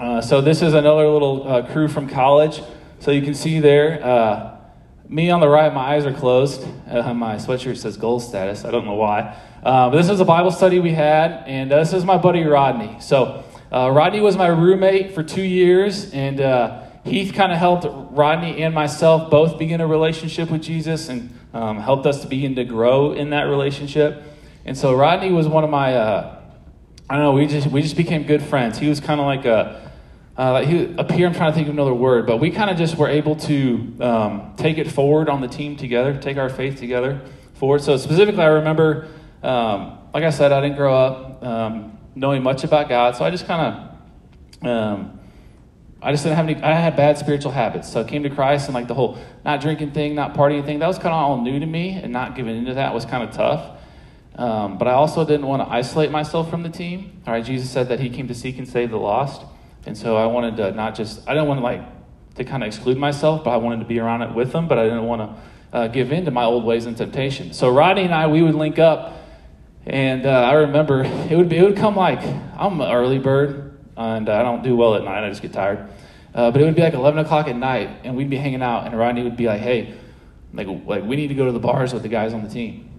Uh, 0.00 0.20
so 0.20 0.40
this 0.40 0.62
is 0.62 0.74
another 0.74 1.08
little 1.08 1.48
uh, 1.48 1.72
crew 1.72 1.88
from 1.88 2.08
college. 2.08 2.62
So 3.00 3.10
you 3.10 3.22
can 3.22 3.34
see 3.34 3.60
there. 3.60 4.04
Uh, 4.04 4.52
me 5.08 5.30
on 5.30 5.40
the 5.40 5.48
right, 5.48 5.72
my 5.72 5.94
eyes 5.94 6.04
are 6.04 6.12
closed. 6.12 6.66
Uh, 6.88 7.14
my 7.14 7.36
sweatshirt 7.36 7.76
says 7.76 7.96
gold 7.96 8.22
status. 8.22 8.64
I 8.64 8.70
don't 8.70 8.84
know 8.84 8.94
why. 8.94 9.36
Uh, 9.62 9.90
but 9.90 9.96
this 9.96 10.08
is 10.08 10.20
a 10.20 10.24
Bible 10.24 10.50
study 10.50 10.80
we 10.80 10.92
had, 10.92 11.44
and 11.46 11.70
this 11.70 11.92
is 11.92 12.04
my 12.04 12.16
buddy 12.16 12.44
Rodney. 12.44 13.00
So 13.00 13.44
Rodney 13.70 14.20
was 14.20 14.36
my 14.36 14.48
roommate 14.48 15.14
for 15.14 15.22
two 15.22 15.42
years, 15.42 16.12
and 16.12 16.40
Heath 17.06 17.32
kind 17.34 17.52
of 17.52 17.58
helped 17.58 17.86
Rodney 18.12 18.62
and 18.62 18.74
myself 18.74 19.30
both 19.30 19.58
begin 19.58 19.80
a 19.80 19.86
relationship 19.86 20.50
with 20.50 20.62
Jesus 20.62 21.08
and 21.08 21.36
um, 21.54 21.78
helped 21.78 22.06
us 22.06 22.20
to 22.22 22.26
begin 22.26 22.54
to 22.56 22.64
grow 22.64 23.12
in 23.12 23.30
that 23.30 23.44
relationship. 23.44 24.22
And 24.64 24.76
so 24.76 24.94
Rodney 24.94 25.32
was 25.32 25.48
one 25.48 25.64
of 25.64 25.70
my, 25.70 25.94
uh, 25.94 26.42
I 27.08 27.14
don't 27.14 27.22
know, 27.22 27.32
we 27.32 27.46
just 27.46 27.68
we 27.68 27.82
just 27.82 27.96
became 27.96 28.24
good 28.24 28.42
friends. 28.42 28.78
He 28.78 28.88
was 28.88 29.00
kind 29.00 29.20
of 29.20 29.26
like 29.26 29.44
a 29.44 29.86
uh, 30.36 30.62
he, 30.62 30.94
up 30.98 31.10
here, 31.10 31.26
I'm 31.26 31.34
trying 31.34 31.50
to 31.50 31.54
think 31.54 31.68
of 31.68 31.72
another 31.72 31.94
word, 31.94 32.26
but 32.26 32.38
we 32.38 32.50
kind 32.50 32.68
of 32.68 32.76
just 32.76 32.96
were 32.96 33.08
able 33.08 33.36
to 33.36 33.96
um, 34.00 34.54
take 34.58 34.76
it 34.76 34.90
forward 34.90 35.30
on 35.30 35.40
the 35.40 35.48
team 35.48 35.76
together, 35.76 36.14
take 36.14 36.36
our 36.36 36.50
faith 36.50 36.78
together 36.78 37.22
forward. 37.54 37.80
So 37.80 37.96
specifically, 37.96 38.42
I 38.42 38.48
remember, 38.48 39.08
um, 39.42 39.98
like 40.12 40.24
I 40.24 40.30
said, 40.30 40.52
I 40.52 40.60
didn't 40.60 40.76
grow 40.76 40.94
up 40.94 41.42
um, 41.42 41.98
knowing 42.14 42.42
much 42.42 42.64
about 42.64 42.90
God, 42.90 43.16
so 43.16 43.24
I 43.24 43.30
just 43.30 43.46
kind 43.46 43.90
of, 44.62 44.66
um, 44.68 45.15
I 46.02 46.12
just 46.12 46.24
didn't 46.24 46.36
have 46.36 46.48
any. 46.48 46.62
I 46.62 46.74
had 46.74 46.94
bad 46.94 47.18
spiritual 47.18 47.52
habits, 47.52 47.90
so 47.90 48.00
I 48.00 48.04
came 48.04 48.22
to 48.22 48.30
Christ 48.30 48.66
and 48.66 48.74
like 48.74 48.86
the 48.86 48.94
whole 48.94 49.18
not 49.44 49.60
drinking 49.60 49.92
thing, 49.92 50.14
not 50.14 50.34
partying 50.34 50.64
thing, 50.64 50.78
that 50.80 50.86
was 50.86 50.98
kind 50.98 51.08
of 51.08 51.14
all 51.14 51.40
new 51.40 51.58
to 51.58 51.66
me, 51.66 51.90
and 51.90 52.12
not 52.12 52.36
giving 52.36 52.56
into 52.56 52.74
that 52.74 52.92
was 52.92 53.04
kind 53.04 53.28
of 53.28 53.34
tough. 53.34 53.80
Um, 54.36 54.76
but 54.76 54.86
I 54.86 54.92
also 54.92 55.24
didn't 55.24 55.46
want 55.46 55.62
to 55.62 55.72
isolate 55.72 56.10
myself 56.10 56.50
from 56.50 56.62
the 56.62 56.68
team. 56.68 57.22
All 57.26 57.32
right, 57.32 57.44
Jesus 57.44 57.70
said 57.70 57.88
that 57.88 58.00
He 58.00 58.10
came 58.10 58.28
to 58.28 58.34
seek 58.34 58.58
and 58.58 58.68
save 58.68 58.90
the 58.90 58.98
lost. 58.98 59.42
And 59.86 59.96
so 59.96 60.16
I 60.16 60.26
wanted 60.26 60.56
to 60.58 60.72
not 60.72 60.94
just, 60.94 61.26
I 61.26 61.32
didn't 61.32 61.48
want 61.48 61.60
to 61.60 61.64
like, 61.64 61.82
to 62.34 62.44
kind 62.44 62.62
of 62.62 62.66
exclude 62.66 62.98
myself, 62.98 63.44
but 63.44 63.50
I 63.50 63.56
wanted 63.56 63.78
to 63.78 63.86
be 63.86 63.98
around 63.98 64.22
it 64.22 64.34
with 64.34 64.52
them, 64.52 64.68
but 64.68 64.78
I 64.78 64.84
didn't 64.84 65.04
want 65.04 65.22
to 65.22 65.76
uh, 65.76 65.88
give 65.88 66.12
in 66.12 66.26
to 66.26 66.30
my 66.30 66.44
old 66.44 66.64
ways 66.64 66.84
and 66.84 66.96
temptation. 66.96 67.54
So 67.54 67.70
Rodney 67.70 68.02
and 68.02 68.12
I, 68.12 68.26
we 68.26 68.42
would 68.42 68.54
link 68.54 68.78
up, 68.78 69.16
and 69.86 70.26
uh, 70.26 70.30
I 70.30 70.52
remember 70.54 71.04
it 71.04 71.34
would 71.34 71.48
be, 71.48 71.56
it 71.56 71.62
would 71.62 71.76
come 71.76 71.96
like, 71.96 72.20
I'm 72.58 72.80
an 72.80 72.92
early 72.92 73.18
bird, 73.18 73.75
and 73.96 74.28
I 74.28 74.42
don't 74.42 74.62
do 74.62 74.76
well 74.76 74.94
at 74.94 75.04
night, 75.04 75.24
I 75.24 75.28
just 75.28 75.42
get 75.42 75.52
tired. 75.52 75.88
Uh, 76.34 76.50
but 76.50 76.60
it 76.60 76.64
would 76.64 76.74
be 76.74 76.82
like 76.82 76.94
11 76.94 77.24
o'clock 77.24 77.48
at 77.48 77.56
night, 77.56 78.00
and 78.04 78.16
we'd 78.16 78.28
be 78.28 78.36
hanging 78.36 78.62
out, 78.62 78.86
and 78.86 78.98
Rodney 78.98 79.22
would 79.22 79.36
be 79.36 79.46
like, 79.46 79.60
hey, 79.60 79.94
like, 80.52 80.66
like 80.86 81.04
we 81.04 81.16
need 81.16 81.28
to 81.28 81.34
go 81.34 81.46
to 81.46 81.52
the 81.52 81.58
bars 81.58 81.92
with 81.92 82.02
the 82.02 82.08
guys 82.08 82.32
on 82.32 82.42
the 82.42 82.50
team. 82.50 82.90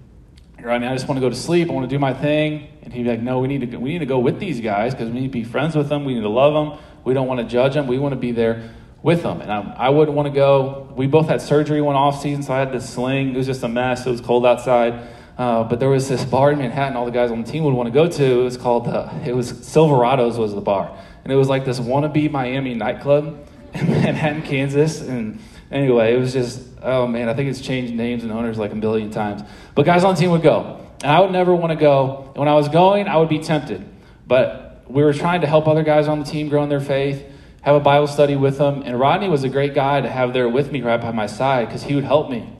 Rodney, 0.59 0.87
I 0.87 0.93
just 0.93 1.07
want 1.07 1.17
to 1.17 1.21
go 1.21 1.29
to 1.29 1.35
sleep. 1.35 1.69
I 1.69 1.73
want 1.73 1.87
to 1.87 1.95
do 1.95 1.99
my 1.99 2.13
thing. 2.13 2.67
And 2.81 2.91
he'd 2.91 3.03
be 3.03 3.09
like, 3.09 3.21
no, 3.21 3.39
we 3.39 3.47
need 3.47 3.61
to 3.61 3.67
go, 3.67 3.79
we 3.79 3.89
need 3.89 3.99
to 3.99 4.05
go 4.05 4.19
with 4.19 4.39
these 4.39 4.59
guys 4.59 4.93
because 4.93 5.09
we 5.09 5.19
need 5.19 5.27
to 5.27 5.31
be 5.31 5.43
friends 5.43 5.75
with 5.75 5.87
them. 5.87 6.03
We 6.03 6.15
need 6.15 6.21
to 6.21 6.29
love 6.29 6.53
them. 6.53 6.79
We 7.03 7.13
don't 7.13 7.27
want 7.27 7.39
to 7.39 7.45
judge 7.45 7.75
them. 7.75 7.87
We 7.87 7.99
want 7.99 8.13
to 8.13 8.19
be 8.19 8.31
there 8.31 8.71
with 9.03 9.23
them. 9.23 9.41
And 9.41 9.51
I, 9.51 9.61
I 9.77 9.89
wouldn't 9.89 10.15
want 10.15 10.27
to 10.27 10.33
go. 10.33 10.91
We 10.95 11.05
both 11.05 11.27
had 11.27 11.41
surgery 11.41 11.81
one 11.81 11.95
off 11.95 12.21
season, 12.21 12.43
so 12.43 12.53
I 12.53 12.59
had 12.59 12.71
this 12.71 12.89
sling. 12.89 13.35
It 13.35 13.37
was 13.37 13.45
just 13.45 13.63
a 13.63 13.67
mess. 13.67 14.05
It 14.05 14.09
was 14.09 14.21
cold 14.21 14.45
outside. 14.45 15.07
Uh, 15.37 15.63
but 15.63 15.79
there 15.79 15.89
was 15.89 16.07
this 16.07 16.25
bar 16.25 16.51
in 16.51 16.57
Manhattan 16.57 16.97
all 16.97 17.05
the 17.05 17.11
guys 17.11 17.29
on 17.29 17.43
the 17.43 17.51
team 17.51 17.63
would 17.63 17.73
want 17.73 17.87
to 17.87 17.93
go 17.93 18.07
to. 18.07 18.39
It 18.39 18.43
was 18.43 18.57
called, 18.57 18.87
uh, 18.87 19.13
it 19.23 19.35
was 19.35 19.53
Silverados 19.53 20.37
was 20.37 20.55
the 20.55 20.61
bar. 20.61 20.97
And 21.23 21.31
it 21.31 21.35
was 21.35 21.47
like 21.47 21.63
this 21.63 21.79
wannabe 21.79 22.31
Miami 22.31 22.73
nightclub 22.73 23.47
in 23.73 23.87
Manhattan, 23.87 24.41
Kansas. 24.41 25.01
And 25.01 25.39
anyway, 25.71 26.15
it 26.15 26.17
was 26.17 26.33
just, 26.33 26.63
oh 26.81 27.05
man, 27.05 27.29
I 27.29 27.35
think 27.35 27.49
it's 27.49 27.61
changed 27.61 27.93
names 27.93 28.23
and 28.23 28.31
owners 28.31 28.57
like 28.57 28.71
a 28.71 28.75
billion 28.75 29.11
times. 29.11 29.43
But 29.75 29.85
guys 29.85 30.03
on 30.03 30.15
the 30.15 30.19
team 30.19 30.31
would 30.31 30.41
go. 30.41 30.83
And 31.03 31.11
I 31.11 31.19
would 31.19 31.31
never 31.31 31.53
want 31.53 31.71
to 31.71 31.75
go. 31.75 32.29
And 32.29 32.37
when 32.37 32.47
I 32.47 32.55
was 32.55 32.69
going, 32.69 33.07
I 33.07 33.17
would 33.17 33.29
be 33.29 33.39
tempted. 33.39 33.87
But 34.25 34.83
we 34.87 35.03
were 35.03 35.13
trying 35.13 35.41
to 35.41 35.47
help 35.47 35.67
other 35.67 35.83
guys 35.83 36.07
on 36.07 36.19
the 36.19 36.25
team 36.25 36.49
grow 36.49 36.63
in 36.63 36.69
their 36.69 36.79
faith, 36.79 37.23
have 37.61 37.75
a 37.75 37.79
Bible 37.79 38.07
study 38.07 38.35
with 38.35 38.57
them. 38.57 38.81
And 38.83 38.99
Rodney 38.99 39.29
was 39.29 39.43
a 39.43 39.49
great 39.49 39.75
guy 39.75 40.01
to 40.01 40.09
have 40.09 40.33
there 40.33 40.49
with 40.49 40.71
me 40.71 40.81
right 40.81 40.99
by 40.99 41.11
my 41.11 41.27
side 41.27 41.67
because 41.67 41.83
he 41.83 41.93
would 41.93 42.05
help 42.05 42.31
me. 42.31 42.51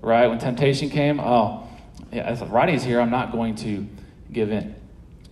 Right? 0.00 0.28
When 0.28 0.38
temptation 0.38 0.90
came, 0.90 1.18
oh, 1.18 1.61
if 2.12 2.52
Rodney's 2.52 2.84
here, 2.84 3.00
I'm 3.00 3.10
not 3.10 3.32
going 3.32 3.54
to 3.56 3.86
give 4.30 4.50
in. 4.50 4.74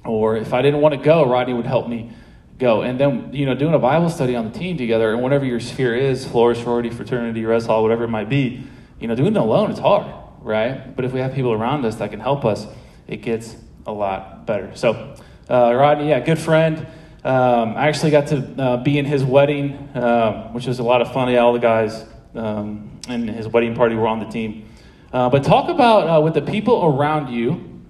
Or 0.04 0.36
if 0.36 0.52
I 0.52 0.62
didn't 0.62 0.80
want 0.80 0.94
to 0.94 1.00
go, 1.00 1.28
Rodney 1.28 1.52
would 1.52 1.66
help 1.66 1.88
me 1.88 2.12
go. 2.58 2.82
And 2.82 2.98
then, 2.98 3.32
you 3.32 3.46
know, 3.46 3.54
doing 3.54 3.74
a 3.74 3.78
Bible 3.78 4.08
study 4.08 4.34
on 4.34 4.50
the 4.50 4.58
team 4.58 4.78
together, 4.78 5.12
and 5.12 5.22
whatever 5.22 5.44
your 5.44 5.60
sphere 5.60 5.94
is, 5.94 6.26
floor, 6.26 6.54
sorority, 6.54 6.90
fraternity, 6.90 7.44
res 7.44 7.66
hall, 7.66 7.82
whatever 7.82 8.04
it 8.04 8.08
might 8.08 8.28
be, 8.28 8.66
you 8.98 9.08
know, 9.08 9.14
doing 9.14 9.36
it 9.36 9.40
alone 9.40 9.70
is 9.70 9.78
hard 9.78 10.12
right? 10.40 10.94
But 10.94 11.04
if 11.04 11.12
we 11.12 11.20
have 11.20 11.34
people 11.34 11.52
around 11.52 11.84
us 11.84 11.96
that 11.96 12.10
can 12.10 12.20
help 12.20 12.44
us, 12.44 12.66
it 13.06 13.18
gets 13.18 13.56
a 13.86 13.92
lot 13.92 14.46
better. 14.46 14.74
So, 14.74 15.14
uh, 15.48 15.74
Rodney, 15.74 16.10
yeah, 16.10 16.20
good 16.20 16.38
friend. 16.38 16.86
Um, 17.22 17.76
I 17.76 17.88
actually 17.88 18.12
got 18.12 18.28
to 18.28 18.62
uh, 18.62 18.76
be 18.78 18.98
in 18.98 19.04
his 19.04 19.22
wedding, 19.22 19.90
um, 19.94 20.54
which 20.54 20.66
was 20.66 20.78
a 20.78 20.82
lot 20.82 21.02
of 21.02 21.12
fun. 21.12 21.30
Yeah, 21.30 21.40
all 21.40 21.52
the 21.52 21.58
guys 21.58 22.04
um, 22.34 22.98
in 23.08 23.28
his 23.28 23.46
wedding 23.46 23.74
party 23.74 23.94
were 23.94 24.08
on 24.08 24.20
the 24.20 24.26
team. 24.26 24.69
Uh, 25.12 25.28
but 25.28 25.42
talk 25.42 25.68
about 25.68 26.06
uh, 26.06 26.20
with 26.20 26.34
the 26.34 26.42
people 26.42 26.84
around 26.84 27.32
you, 27.32 27.82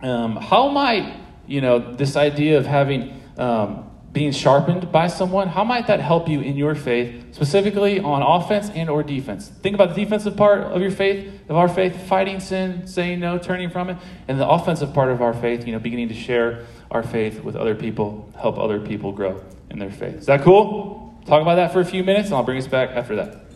um, 0.00 0.36
how 0.36 0.68
might 0.68 1.20
you 1.46 1.60
know 1.60 1.78
this 1.78 2.16
idea 2.16 2.58
of 2.58 2.66
having 2.66 3.20
um, 3.36 3.90
being 4.12 4.32
sharpened 4.32 4.92
by 4.92 5.06
someone 5.06 5.48
how 5.48 5.64
might 5.64 5.86
that 5.86 6.00
help 6.00 6.28
you 6.28 6.40
in 6.40 6.56
your 6.56 6.74
faith 6.74 7.34
specifically 7.34 7.98
on 8.00 8.22
offense 8.22 8.70
and 8.70 8.88
or 8.90 9.02
defense? 9.02 9.48
Think 9.48 9.74
about 9.74 9.94
the 9.94 10.04
defensive 10.04 10.36
part 10.36 10.60
of 10.60 10.80
your 10.80 10.90
faith 10.90 11.32
of 11.48 11.56
our 11.56 11.68
faith 11.68 12.08
fighting 12.08 12.40
sin 12.40 12.86
saying 12.86 13.20
no 13.20 13.38
turning 13.38 13.70
from 13.70 13.90
it 13.90 13.98
and 14.28 14.40
the 14.40 14.48
offensive 14.48 14.92
part 14.92 15.10
of 15.10 15.22
our 15.22 15.34
faith 15.34 15.66
you 15.66 15.72
know 15.72 15.78
beginning 15.78 16.08
to 16.08 16.14
share 16.14 16.64
our 16.90 17.02
faith 17.02 17.42
with 17.42 17.56
other 17.56 17.74
people 17.74 18.32
help 18.38 18.58
other 18.58 18.80
people 18.80 19.12
grow 19.12 19.42
in 19.70 19.78
their 19.78 19.90
faith. 19.90 20.16
Is 20.16 20.26
that 20.26 20.42
cool? 20.42 21.20
Talk 21.26 21.40
about 21.40 21.54
that 21.56 21.72
for 21.72 21.80
a 21.80 21.84
few 21.84 22.02
minutes, 22.02 22.28
and 22.28 22.36
I'll 22.36 22.42
bring 22.42 22.58
us 22.58 22.66
back 22.66 22.90
after 22.90 23.16
that. 23.16 23.51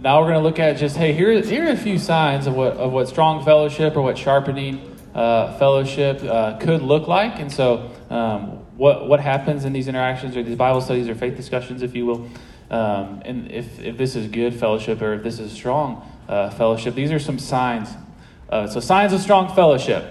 Now 0.00 0.20
we're 0.20 0.28
going 0.28 0.40
to 0.40 0.44
look 0.44 0.60
at 0.60 0.76
just 0.76 0.96
hey, 0.96 1.12
here, 1.12 1.40
here 1.42 1.66
are 1.66 1.72
a 1.72 1.76
few 1.76 1.98
signs 1.98 2.46
of 2.46 2.54
what 2.54 2.76
of 2.76 2.92
what 2.92 3.08
strong 3.08 3.44
fellowship 3.44 3.96
or 3.96 4.02
what 4.02 4.16
sharpening 4.16 4.96
uh, 5.12 5.58
fellowship 5.58 6.22
uh, 6.22 6.56
could 6.58 6.82
look 6.82 7.08
like, 7.08 7.40
and 7.40 7.50
so 7.50 7.90
um, 8.08 8.64
what 8.76 9.08
what 9.08 9.18
happens 9.18 9.64
in 9.64 9.72
these 9.72 9.88
interactions 9.88 10.36
or 10.36 10.44
these 10.44 10.56
Bible 10.56 10.80
studies 10.80 11.08
or 11.08 11.16
faith 11.16 11.36
discussions, 11.36 11.82
if 11.82 11.96
you 11.96 12.06
will, 12.06 12.30
um, 12.70 13.22
and 13.24 13.50
if 13.50 13.80
if 13.80 13.96
this 13.96 14.14
is 14.14 14.28
good 14.28 14.54
fellowship 14.54 15.02
or 15.02 15.14
if 15.14 15.24
this 15.24 15.40
is 15.40 15.50
strong 15.50 16.08
uh, 16.28 16.50
fellowship. 16.50 16.94
These 16.94 17.10
are 17.10 17.18
some 17.18 17.40
signs. 17.40 17.88
Uh, 18.48 18.68
so 18.68 18.78
signs 18.78 19.12
of 19.12 19.20
strong 19.20 19.52
fellowship. 19.52 20.04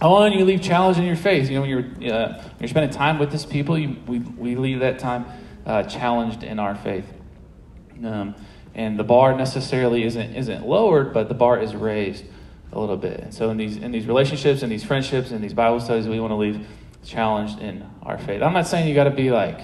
how 0.00 0.10
One, 0.10 0.32
you 0.32 0.46
leave 0.46 0.62
challenge 0.62 0.96
in 0.96 1.04
your 1.04 1.16
face. 1.16 1.50
You 1.50 1.56
know, 1.56 1.60
when 1.60 1.70
you're, 1.70 2.14
uh, 2.14 2.32
when 2.32 2.54
you're 2.60 2.68
spending 2.68 2.90
time 2.90 3.18
with 3.18 3.30
this 3.30 3.44
people, 3.44 3.78
you, 3.78 3.96
we, 4.06 4.20
we 4.20 4.56
leave 4.56 4.80
that 4.80 4.98
time 4.98 5.26
uh, 5.66 5.82
challenged 5.82 6.42
in 6.42 6.58
our 6.58 6.74
faith. 6.74 7.06
Um, 8.02 8.34
and 8.78 8.96
the 8.96 9.02
bar 9.02 9.36
necessarily 9.36 10.04
isn't, 10.04 10.36
isn't 10.36 10.64
lowered, 10.64 11.12
but 11.12 11.26
the 11.26 11.34
bar 11.34 11.60
is 11.60 11.74
raised 11.74 12.24
a 12.70 12.78
little 12.78 12.96
bit. 12.96 13.18
And 13.18 13.34
so 13.34 13.50
in 13.50 13.56
these, 13.56 13.76
in 13.76 13.90
these 13.90 14.06
relationships, 14.06 14.62
in 14.62 14.70
these 14.70 14.84
friendships, 14.84 15.32
in 15.32 15.42
these 15.42 15.52
Bible 15.52 15.80
studies, 15.80 16.06
we 16.06 16.20
want 16.20 16.30
to 16.30 16.36
leave 16.36 16.64
challenged 17.04 17.58
in 17.58 17.84
our 18.02 18.18
faith. 18.18 18.40
I'm 18.40 18.52
not 18.52 18.68
saying 18.68 18.86
you 18.86 18.94
got 18.94 19.04
to 19.04 19.10
be 19.10 19.32
like, 19.32 19.58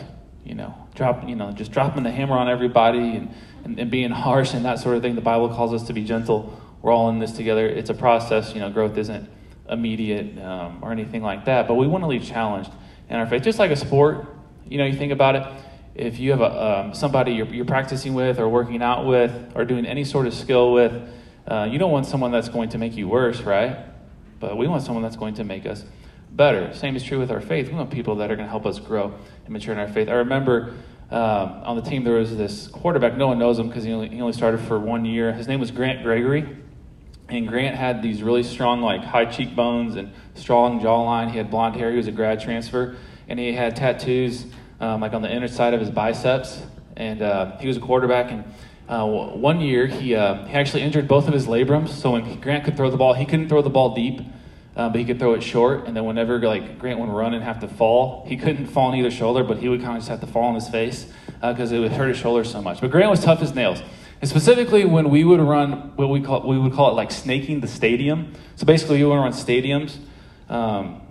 you 0.44 0.57
know, 0.57 0.74
drop, 0.96 1.29
you 1.29 1.37
know, 1.37 1.53
just 1.53 1.70
dropping 1.70 2.03
the 2.03 2.11
hammer 2.11 2.37
on 2.37 2.48
everybody 2.48 3.14
and, 3.14 3.33
and, 3.62 3.79
and 3.79 3.88
being 3.88 4.11
harsh 4.27 4.53
and 4.53 4.64
that 4.64 4.81
sort 4.81 4.96
of 4.96 5.03
thing. 5.03 5.14
The 5.14 5.20
Bible 5.20 5.48
calls 5.48 5.72
us 5.72 5.87
to 5.87 5.92
be 5.92 6.03
gentle. 6.03 6.61
We're 6.83 6.90
all 6.90 7.09
in 7.09 7.20
this 7.20 7.31
together. 7.31 7.68
It's 7.68 7.90
a 7.90 7.94
process. 7.94 8.53
You 8.53 8.62
know, 8.62 8.70
growth 8.70 8.98
isn't 8.98 9.31
immediate 9.68 10.42
um, 10.42 10.81
or 10.83 10.90
anything 10.90 11.22
like 11.22 11.44
that. 11.44 11.68
But 11.68 11.74
we 11.74 11.87
want 11.87 12.03
to 12.03 12.09
leave 12.09 12.24
challenged 12.24 12.72
in 13.09 13.14
our 13.14 13.29
faith, 13.29 13.44
just 13.44 13.61
like 13.61 13.70
a 13.70 13.77
sport. 13.77 14.27
You 14.68 14.79
know, 14.79 14.87
you 14.87 14.96
think 14.96 15.12
about 15.12 15.37
it. 15.37 15.63
If 15.94 16.18
you 16.18 16.33
have 16.33 16.40
a, 16.40 16.80
um, 16.80 16.94
somebody 16.94 17.33
you're, 17.33 17.46
you're, 17.46 17.64
practicing 17.64 18.14
with, 18.14 18.38
or 18.38 18.48
working 18.48 18.83
out 18.83 19.07
with, 19.07 19.52
or 19.54 19.64
doing 19.64 19.87
any 19.87 20.04
sort 20.04 20.26
of 20.26 20.35
skill 20.35 20.72
with, 20.72 20.92
uh, 21.46 21.68
you 21.70 21.78
don't 21.78 21.92
want 21.92 22.07
someone 22.07 22.33
that's 22.33 22.48
going 22.48 22.70
to 22.70 22.78
make 22.78 22.96
you 22.96 23.09
worse, 23.09 23.40
right? 23.42 23.76
But 24.40 24.57
we 24.57 24.66
want 24.66 24.83
someone 24.83 25.02
that's 25.02 25.16
going 25.16 25.35
to 25.35 25.44
make 25.44 25.66
us 25.66 25.85
better. 26.33 26.74
Same 26.74 26.96
is 26.96 27.04
true 27.04 27.18
with 27.18 27.30
our 27.30 27.40
faith. 27.40 27.68
We 27.68 27.74
want 27.74 27.90
people 27.90 28.16
that 28.16 28.30
are 28.30 28.37
going 28.37 28.46
to 28.46 28.50
help 28.50 28.66
us 28.66 28.80
grow 28.80 29.14
and 29.44 29.52
mature 29.52 29.72
in 29.72 29.78
our 29.78 29.88
faith. 29.88 30.09
I 30.09 30.14
remember 30.14 30.74
um, 31.11 31.62
on 31.64 31.76
the 31.76 31.83
team 31.83 32.02
there 32.02 32.14
was 32.14 32.37
this 32.37 32.66
quarterback. 32.66 33.16
No 33.16 33.28
one 33.28 33.38
knows 33.38 33.59
him 33.59 33.68
because 33.68 33.85
he 33.85 33.90
he 33.90 34.20
only 34.20 34.33
started 34.33 34.59
for 34.62 34.80
one 34.80 35.04
year. 35.04 35.33
His 35.33 35.46
name 35.46 35.61
was 35.61 35.70
Grant 35.70 36.02
Gregory. 36.02 36.59
And 37.28 37.48
Grant 37.48 37.76
had 37.76 38.02
these 38.02 38.22
really 38.22 38.42
strong, 38.42 38.83
like 38.83 39.02
high 39.02 39.24
cheekbones 39.24 39.96
and 39.96 40.12
strong 40.35 40.80
jawline. 40.80 41.30
He 41.30 41.38
had 41.38 41.50
blonde 41.50 41.76
hair. 41.76 41.90
He 41.90 41.96
was 41.96 42.07
a 42.07 42.12
grad 42.12 42.40
transfer, 42.40 42.96
and 43.28 43.38
he 43.38 43.52
had 43.52 43.76
tattoos 43.76 44.44
um, 44.80 45.00
like 45.00 45.12
on 45.12 45.22
the 45.22 45.32
inner 45.32 45.48
side 45.48 45.74
of 45.74 45.80
his 45.80 45.90
biceps. 45.90 46.62
And 46.96 47.22
uh, 47.22 47.58
he 47.58 47.66
was 47.66 47.76
a 47.76 47.80
quarterback. 47.80 48.30
And 48.30 48.44
uh, 48.88 49.06
one 49.06 49.60
year, 49.60 49.87
he 49.87 50.14
uh, 50.14 50.46
he 50.46 50.54
actually 50.54 50.82
injured 50.82 51.08
both 51.08 51.26
of 51.26 51.34
his 51.34 51.46
labrums. 51.46 51.88
So 51.88 52.12
when 52.12 52.40
Grant 52.40 52.64
could 52.64 52.76
throw 52.76 52.90
the 52.90 52.96
ball, 52.96 53.14
he 53.14 53.24
couldn't 53.24 53.48
throw 53.48 53.62
the 53.62 53.70
ball 53.70 53.94
deep, 53.94 54.20
uh, 54.76 54.88
but 54.88 54.98
he 54.98 55.04
could 55.04 55.18
throw 55.18 55.34
it 55.34 55.42
short. 55.42 55.87
And 55.87 55.96
then 55.96 56.04
whenever 56.04 56.38
like 56.40 56.78
Grant 56.78 57.00
would 57.00 57.08
run 57.08 57.34
and 57.34 57.42
have 57.42 57.60
to 57.60 57.68
fall, 57.68 58.24
he 58.26 58.37
couldn't 58.37 58.66
fall 58.66 58.88
on 58.88 58.94
either 58.94 59.10
shoulder, 59.10 59.42
but 59.42 59.58
he 59.58 59.68
would 59.68 59.80
kind 59.80 59.96
of 59.96 59.98
just 59.98 60.08
have 60.10 60.20
to 60.20 60.26
fall 60.26 60.44
on 60.44 60.54
his 60.54 60.68
face 60.68 61.06
because 61.40 61.72
uh, 61.72 61.76
it 61.76 61.78
would 61.80 61.92
hurt 61.92 62.08
his 62.08 62.18
shoulder 62.18 62.44
so 62.44 62.62
much. 62.62 62.80
But 62.80 62.90
Grant 62.90 63.10
was 63.10 63.20
tough 63.20 63.42
as 63.42 63.54
nails. 63.54 63.82
And 64.20 64.28
specifically, 64.30 64.84
when 64.84 65.10
we 65.10 65.24
would 65.24 65.40
run 65.40 65.92
what 65.96 66.08
we 66.08 66.20
call 66.20 66.46
we 66.46 66.58
would 66.58 66.72
call 66.72 66.90
it 66.90 66.94
like 66.94 67.10
snaking 67.10 67.60
the 67.60 67.68
stadium. 67.68 68.32
So 68.56 68.64
basically, 68.64 68.98
you 68.98 69.08
would 69.08 69.16
run 69.16 69.32
stadiums 69.32 69.98
um, 70.48 71.02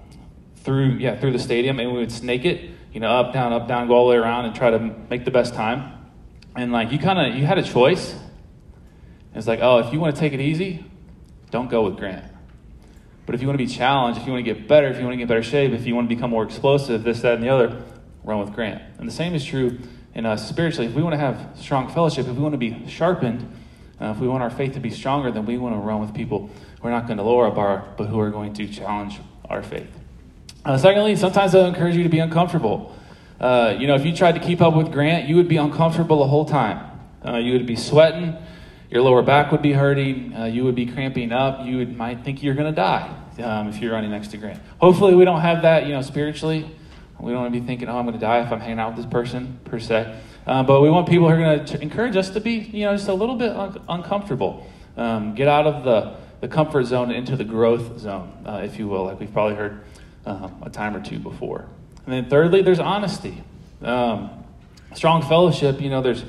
through 0.58 0.94
yeah 0.94 1.20
through 1.20 1.32
the 1.32 1.40
stadium, 1.40 1.80
and 1.80 1.92
we 1.92 2.00
would 2.00 2.12
snake 2.12 2.46
it, 2.46 2.72
you 2.94 3.00
know, 3.00 3.10
up 3.10 3.34
down 3.34 3.52
up 3.52 3.68
down, 3.68 3.88
go 3.88 3.96
all 3.96 4.08
the 4.08 4.12
way 4.12 4.18
around, 4.18 4.46
and 4.46 4.56
try 4.56 4.70
to 4.70 4.80
make 4.80 5.26
the 5.26 5.32
best 5.32 5.54
time. 5.54 5.92
And 6.56 6.72
like 6.72 6.92
you 6.92 7.00
kind 7.00 7.20
of 7.20 7.38
you 7.38 7.46
had 7.46 7.58
a 7.58 7.64
choice. 7.64 8.16
It's 9.36 9.48
like 9.48 9.60
oh, 9.62 9.80
if 9.80 9.92
you 9.92 10.00
want 10.00 10.16
to 10.16 10.20
take 10.20 10.34
it 10.34 10.40
easy, 10.40 10.86
don't 11.50 11.70
go 11.70 11.84
with 11.84 11.98
Grant. 11.98 12.26
But 13.26 13.36
if 13.36 13.42
you 13.42 13.48
want 13.48 13.58
to 13.58 13.66
be 13.66 13.72
challenged, 13.72 14.20
if 14.20 14.28
you 14.28 14.34
want 14.34 14.46
to 14.46 14.54
get 14.54 14.68
better, 14.68 14.88
if 14.88 14.98
you 14.98 15.04
want 15.04 15.14
to 15.14 15.18
get 15.18 15.28
better 15.28 15.44
shape, 15.44 15.72
if 15.72 15.86
you 15.86 15.96
want 15.96 16.10
to 16.10 16.16
become 16.16 16.30
more 16.30 16.44
explosive, 16.44 17.04
this, 17.04 17.22
that, 17.22 17.36
and 17.36 17.44
the 17.44 17.50
other, 17.50 17.82
run 18.24 18.40
with 18.40 18.54
Grant. 18.54 18.82
And 18.98 19.08
the 19.08 19.14
same 19.14 19.34
is 19.34 19.46
true 19.46 19.80
in 20.14 20.26
us 20.26 20.48
spiritually, 20.48 20.88
if 20.88 20.94
we 20.94 21.02
want 21.02 21.14
to 21.14 21.20
have 21.20 21.52
strong 21.56 21.92
fellowship, 21.92 22.28
if 22.28 22.36
we 22.36 22.42
want 22.42 22.54
to 22.54 22.58
be 22.58 22.88
sharpened, 22.88 23.52
uh, 24.00 24.14
if 24.16 24.20
we 24.20 24.28
want 24.28 24.44
our 24.44 24.50
faith 24.50 24.74
to 24.74 24.80
be 24.80 24.90
stronger, 24.90 25.32
then 25.32 25.46
we 25.46 25.58
want 25.58 25.74
to 25.74 25.80
run 25.80 26.02
with 26.02 26.14
people 26.14 26.50
who 26.82 26.88
are 26.88 26.92
not 26.92 27.08
going 27.08 27.18
to 27.18 27.24
lower 27.24 27.46
our 27.46 27.52
bar, 27.52 27.94
but 27.98 28.06
who 28.06 28.20
are 28.20 28.30
going 28.30 28.54
to 28.54 28.68
challenge 28.68 29.20
our 29.50 29.64
faith. 29.64 30.03
Uh, 30.66 30.78
secondly, 30.78 31.14
sometimes 31.18 31.54
I'll 31.54 31.66
encourage 31.66 31.96
you 31.96 32.04
to 32.04 32.10
be 32.10 32.20
uncomfortable. 32.20 32.96
Uh, 33.38 33.76
you 33.78 33.86
know, 33.86 33.96
if 33.96 34.06
you 34.06 34.16
tried 34.16 34.34
to 34.34 34.40
keep 34.40 34.62
up 34.62 34.74
with 34.74 34.94
Grant, 34.94 35.28
you 35.28 35.36
would 35.36 35.50
be 35.50 35.58
uncomfortable 35.58 36.20
the 36.20 36.28
whole 36.28 36.46
time. 36.46 36.90
Uh, 37.26 37.36
you 37.36 37.52
would 37.52 37.66
be 37.66 37.76
sweating, 37.76 38.38
your 38.90 39.02
lower 39.02 39.22
back 39.22 39.52
would 39.52 39.62
be 39.62 39.74
hurting, 39.74 40.34
uh, 40.34 40.46
you 40.46 40.64
would 40.64 40.76
be 40.76 40.86
cramping 40.86 41.34
up, 41.34 41.66
you 41.66 41.78
would, 41.78 41.98
might 41.98 42.24
think 42.24 42.42
you're 42.42 42.54
going 42.54 42.74
to 42.74 42.76
die 42.76 43.14
um, 43.40 43.68
if 43.68 43.80
you're 43.80 43.92
running 43.92 44.12
next 44.12 44.30
to 44.30 44.38
Grant. 44.38 44.58
Hopefully, 44.80 45.16
we 45.16 45.26
don't 45.26 45.42
have 45.42 45.64
that, 45.64 45.86
you 45.86 45.92
know, 45.92 46.02
spiritually. 46.02 46.70
We 47.20 47.32
don't 47.34 47.42
want 47.42 47.54
to 47.54 47.60
be 47.60 47.66
thinking, 47.66 47.90
oh, 47.90 47.98
I'm 47.98 48.06
going 48.06 48.14
to 48.14 48.20
die 48.20 48.42
if 48.46 48.52
I'm 48.52 48.62
hanging 48.62 48.80
out 48.80 48.96
with 48.96 49.04
this 49.04 49.12
person, 49.12 49.60
per 49.66 49.80
se. 49.80 50.18
Um, 50.48 50.66
but 50.66 50.82
we 50.82 50.90
want 50.90 51.10
people 51.10 51.28
who 51.28 51.36
are 51.36 51.38
going 51.38 51.66
to 51.66 51.82
encourage 51.82 52.16
us 52.16 52.30
to 52.32 52.40
be, 52.40 52.52
you 52.52 52.86
know, 52.86 52.96
just 52.96 53.10
a 53.10 53.14
little 53.14 53.36
bit 53.36 53.52
un- 53.52 53.82
uncomfortable. 53.90 54.66
Um, 54.96 55.36
get 55.36 55.50
out 55.50 55.68
of 55.68 55.84
the, 55.84 56.16
the 56.40 56.48
comfort 56.48 56.86
zone 56.86 57.12
into 57.12 57.36
the 57.36 57.46
growth 57.46 58.00
zone, 58.00 58.32
uh, 58.46 58.62
if 58.64 58.80
you 58.80 58.88
will, 58.88 59.06
like 59.06 59.20
we've 59.20 59.32
probably 59.32 59.56
heard 59.56 59.84
um, 60.26 60.62
a 60.64 60.70
time 60.70 60.96
or 60.96 61.02
two 61.02 61.20
before. 61.20 61.66
And 62.06 62.14
then 62.14 62.30
thirdly, 62.30 62.62
there's 62.62 62.80
honesty. 62.80 63.44
Um, 63.82 64.30
strong 64.94 65.22
fellowship, 65.22 65.82
you 65.82 65.90
know, 65.90 66.02
there's, 66.02 66.24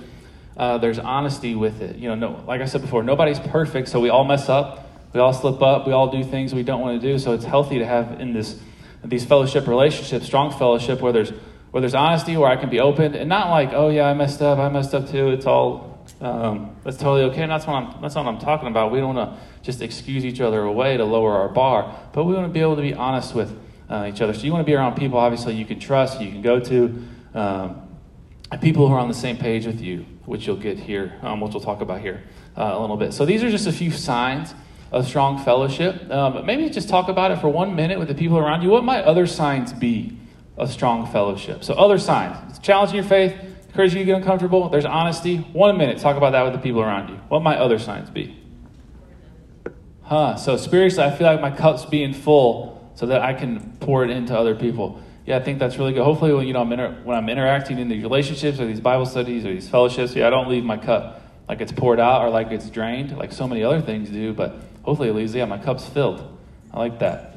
uh, 0.57 0.79
there's 0.79 0.99
honesty 0.99 1.55
with 1.55 1.81
it. 1.81 1.97
You 1.97 2.09
know, 2.09 2.15
no, 2.15 2.45
like 2.47 2.61
I 2.61 2.67
said 2.67 2.81
before, 2.81 3.03
nobody's 3.03 3.41
perfect, 3.41 3.89
so 3.89 4.01
we 4.01 4.09
all 4.09 4.25
mess 4.25 4.49
up. 4.49 4.89
We 5.13 5.21
all 5.21 5.33
slip 5.33 5.63
up. 5.63 5.87
We 5.87 5.93
all 5.93 6.11
do 6.11 6.25
things 6.25 6.53
we 6.53 6.65
don't 6.65 6.81
want 6.81 7.01
to 7.01 7.07
do. 7.07 7.19
So 7.19 7.33
it's 7.33 7.45
healthy 7.45 7.79
to 7.79 7.87
have 7.87 8.21
in 8.21 8.33
this 8.33 8.61
these 9.05 9.25
fellowship 9.25 9.67
relationships, 9.67 10.25
strong 10.25 10.51
fellowship, 10.51 11.01
where 11.01 11.13
there's 11.13 11.31
where 11.71 11.81
there's 11.81 11.95
honesty, 11.95 12.37
where 12.37 12.49
I 12.49 12.57
can 12.57 12.71
be 12.71 12.81
open, 12.81 13.15
and 13.15 13.29
not 13.29 13.51
like, 13.51 13.73
oh 13.73 13.91
yeah, 13.91 14.07
I 14.07 14.15
messed 14.15 14.43
up, 14.43 14.59
I 14.59 14.69
messed 14.71 14.95
up 14.95 15.09
too. 15.09 15.31
It's 15.31 15.47
all 15.47 16.05
um, 16.21 16.75
that's 16.85 16.97
totally 16.97 17.31
okay. 17.31 17.43
And 17.43 17.53
that's 17.53 17.67
what 17.67 17.75
I'm 17.75 18.03
that's 18.03 18.17
what 18.17 18.27
I'm 18.27 18.39
talking 18.39 18.69
about. 18.69 18.91
We 18.91 18.99
don't 18.99 19.15
want 19.15 19.31
to 19.37 19.47
just 19.63 19.83
excuse 19.83 20.25
each 20.25 20.41
other 20.41 20.63
away 20.63 20.97
to 20.97 21.05
lower 21.05 21.37
our 21.37 21.49
bar, 21.49 21.97
but 22.13 22.25
we 22.25 22.35
want 22.35 22.47
to 22.47 22.53
be 22.53 22.61
able 22.61 22.77
to 22.77 22.83
be 22.83 22.95
honest 22.95 23.35
with 23.35 23.57
uh, 23.88 24.11
each 24.12 24.20
other. 24.20 24.33
So 24.33 24.42
you 24.42 24.53
want 24.53 24.66
to 24.66 24.70
be 24.70 24.75
around 24.75 24.94
people, 24.97 25.18
obviously 25.18 25.55
you 25.55 25.64
can 25.64 25.79
trust, 25.79 26.20
you 26.20 26.31
can 26.31 26.42
go 26.42 26.61
to, 26.61 27.05
um, 27.35 27.81
people 28.61 28.88
who 28.88 28.94
are 28.94 29.01
on 29.01 29.09
the 29.09 29.14
same 29.14 29.37
page 29.37 29.66
with 29.66 29.81
you, 29.81 30.07
which 30.27 30.47
you'll 30.47 30.57
get 30.57 30.79
here, 30.79 31.18
um, 31.23 31.40
which 31.40 31.53
we'll 31.53 31.62
talk 31.62 31.81
about 31.81 32.01
here 32.01 32.23
uh, 32.57 32.73
a 32.75 32.81
little 32.81 32.97
bit. 32.97 33.12
So 33.12 33.25
these 33.25 33.42
are 33.42 33.51
just 33.51 33.66
a 33.66 33.73
few 33.73 33.90
signs 33.90 34.55
of 34.92 35.07
strong 35.07 35.42
fellowship. 35.44 36.11
Um, 36.11 36.47
maybe 36.47 36.68
just 36.70 36.88
talk 36.88 37.09
about 37.09 37.31
it 37.31 37.40
for 37.40 37.49
one 37.49 37.75
minute 37.75 37.99
with 37.99 38.09
the 38.09 38.14
people 38.14 38.38
around 38.38 38.62
you. 38.62 38.70
What 38.70 38.85
might 38.85 39.05
other 39.05 39.27
signs 39.27 39.73
be 39.73 40.16
of 40.57 40.70
strong 40.70 41.11
fellowship? 41.11 41.64
So, 41.64 41.75
other 41.75 41.99
signs. 41.99 42.37
It's 42.51 42.59
challenging 42.61 42.97
your 42.97 43.05
faith, 43.05 43.35
encouraging 43.68 43.99
you 43.99 44.05
to 44.05 44.12
get 44.12 44.16
uncomfortable. 44.18 44.68
There's 44.68 44.85
honesty. 44.85 45.38
One 45.38 45.77
minute, 45.77 45.99
talk 45.99 46.16
about 46.16 46.31
that 46.31 46.42
with 46.42 46.53
the 46.53 46.61
people 46.61 46.81
around 46.81 47.09
you. 47.09 47.16
What 47.29 47.42
might 47.42 47.59
other 47.59 47.79
signs 47.79 48.09
be? 48.09 48.40
Huh. 50.03 50.37
So, 50.37 50.57
spiritually, 50.57 51.11
I 51.11 51.16
feel 51.16 51.27
like 51.27 51.40
my 51.40 51.51
cup's 51.51 51.85
being 51.85 52.14
full 52.14 52.74
so 52.95 53.07
that 53.07 53.23
I 53.23 53.35
can 53.35 53.77
pour 53.81 54.05
it 54.05 54.11
into 54.11 54.37
other 54.39 54.55
people. 54.55 55.03
Yeah, 55.27 55.39
I 55.39 55.43
think 55.43 55.59
that's 55.59 55.79
really 55.79 55.93
good. 55.93 56.05
Hopefully, 56.05 56.33
when, 56.33 56.47
you 56.47 56.53
know, 56.53 56.61
I'm 56.61 56.73
inter- 56.73 57.01
when 57.03 57.17
I'm 57.17 57.29
interacting 57.29 57.79
in 57.79 57.89
these 57.89 58.03
relationships 58.03 58.61
or 58.61 58.67
these 58.67 58.81
Bible 58.81 59.07
studies 59.07 59.45
or 59.45 59.53
these 59.53 59.69
fellowships, 59.69 60.15
yeah, 60.15 60.27
I 60.27 60.31
don't 60.31 60.49
leave 60.49 60.65
my 60.65 60.77
cup 60.77 61.23
like 61.49 61.61
it's 61.61 61.73
poured 61.73 62.01
out 62.01 62.23
or 62.23 62.31
like 62.31 62.51
it's 62.51 62.69
drained, 62.71 63.17
like 63.17 63.33
so 63.33 63.49
many 63.49 63.63
other 63.63 63.81
things 63.81 64.11
do. 64.11 64.33
But 64.33 64.55
hopefully 64.83 65.09
it 65.09 65.15
leaves, 65.15 65.35
yeah, 65.35 65.47
my 65.47 65.59
cup's 65.59 65.87
filled. 65.87 66.39
I 66.73 66.79
like 66.79 66.99
that. 66.99 67.37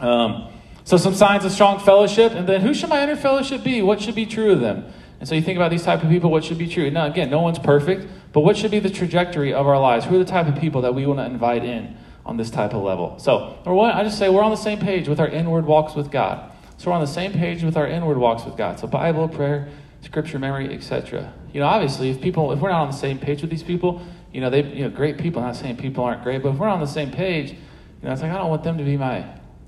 Um, 0.00 0.48
so 0.84 0.96
some 0.96 1.14
signs 1.14 1.44
of 1.44 1.52
strong 1.52 1.78
fellowship, 1.78 2.32
and 2.32 2.48
then 2.48 2.60
who 2.60 2.74
should 2.74 2.88
my 2.88 3.02
inner 3.02 3.14
fellowship 3.14 3.62
be? 3.62 3.82
What 3.82 4.00
should 4.00 4.16
be 4.16 4.26
true 4.26 4.50
of 4.52 4.60
them? 4.60 4.92
And 5.20 5.28
so 5.28 5.36
you 5.36 5.42
think 5.42 5.56
about 5.56 5.70
these 5.70 5.84
type 5.84 6.02
of 6.02 6.10
people, 6.10 6.32
what 6.32 6.42
should 6.42 6.58
be 6.58 6.66
true? 6.66 6.90
Now 6.90 7.06
again, 7.06 7.30
no 7.30 7.40
one's 7.40 7.60
perfect, 7.60 8.08
but 8.32 8.40
what 8.40 8.56
should 8.56 8.72
be 8.72 8.80
the 8.80 8.90
trajectory 8.90 9.54
of 9.54 9.68
our 9.68 9.78
lives? 9.78 10.06
Who 10.06 10.16
are 10.16 10.18
the 10.18 10.24
type 10.24 10.48
of 10.48 10.58
people 10.58 10.80
that 10.82 10.96
we 10.96 11.06
want 11.06 11.20
to 11.20 11.24
invite 11.24 11.64
in 11.64 11.96
on 12.24 12.36
this 12.36 12.50
type 12.50 12.74
of 12.74 12.82
level? 12.82 13.18
So 13.18 13.54
number 13.56 13.74
one, 13.74 13.92
I 13.92 14.04
just 14.04 14.18
say 14.18 14.28
we're 14.28 14.42
on 14.42 14.50
the 14.50 14.56
same 14.56 14.78
page 14.78 15.08
with 15.08 15.20
our 15.20 15.28
inward 15.28 15.66
walks 15.66 15.94
with 15.94 16.10
God. 16.10 16.50
So 16.76 16.90
we're 16.90 16.96
on 16.96 17.00
the 17.00 17.06
same 17.06 17.32
page 17.32 17.62
with 17.62 17.76
our 17.76 17.86
inward 17.86 18.18
walks 18.18 18.44
with 18.44 18.56
God. 18.56 18.78
So 18.78 18.86
Bible, 18.86 19.28
prayer, 19.28 19.68
scripture 20.00 20.38
memory, 20.38 20.72
etc. 20.74 21.32
You 21.52 21.60
know, 21.60 21.66
obviously, 21.66 22.10
if 22.10 22.20
people, 22.20 22.52
if 22.52 22.60
we're 22.60 22.70
not 22.70 22.82
on 22.82 22.90
the 22.90 22.96
same 22.96 23.18
page 23.18 23.40
with 23.40 23.50
these 23.50 23.62
people, 23.62 24.02
you 24.32 24.40
know, 24.40 24.50
they, 24.50 24.64
you 24.64 24.84
know, 24.84 24.90
great 24.90 25.18
people. 25.18 25.42
I'm 25.42 25.48
not 25.48 25.56
saying 25.56 25.76
people 25.76 26.04
aren't 26.04 26.22
great, 26.22 26.42
but 26.42 26.50
if 26.50 26.58
we're 26.58 26.68
on 26.68 26.80
the 26.80 26.86
same 26.86 27.10
page, 27.10 27.52
you 27.52 27.58
know, 28.02 28.12
it's 28.12 28.22
like 28.22 28.32
I 28.32 28.38
don't 28.38 28.50
want 28.50 28.64
them 28.64 28.78
to 28.78 28.84
be 28.84 28.96
my, 28.96 29.18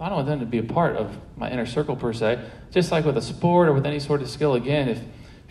I 0.00 0.08
don't 0.08 0.16
want 0.16 0.26
them 0.26 0.40
to 0.40 0.46
be 0.46 0.58
a 0.58 0.64
part 0.64 0.96
of 0.96 1.16
my 1.36 1.50
inner 1.50 1.66
circle 1.66 1.94
per 1.94 2.12
se. 2.12 2.44
Just 2.70 2.90
like 2.90 3.04
with 3.04 3.16
a 3.16 3.22
sport 3.22 3.68
or 3.68 3.72
with 3.72 3.86
any 3.86 4.00
sort 4.00 4.22
of 4.22 4.28
skill, 4.28 4.54
again, 4.54 4.88
if 4.88 4.98
if 4.98 5.04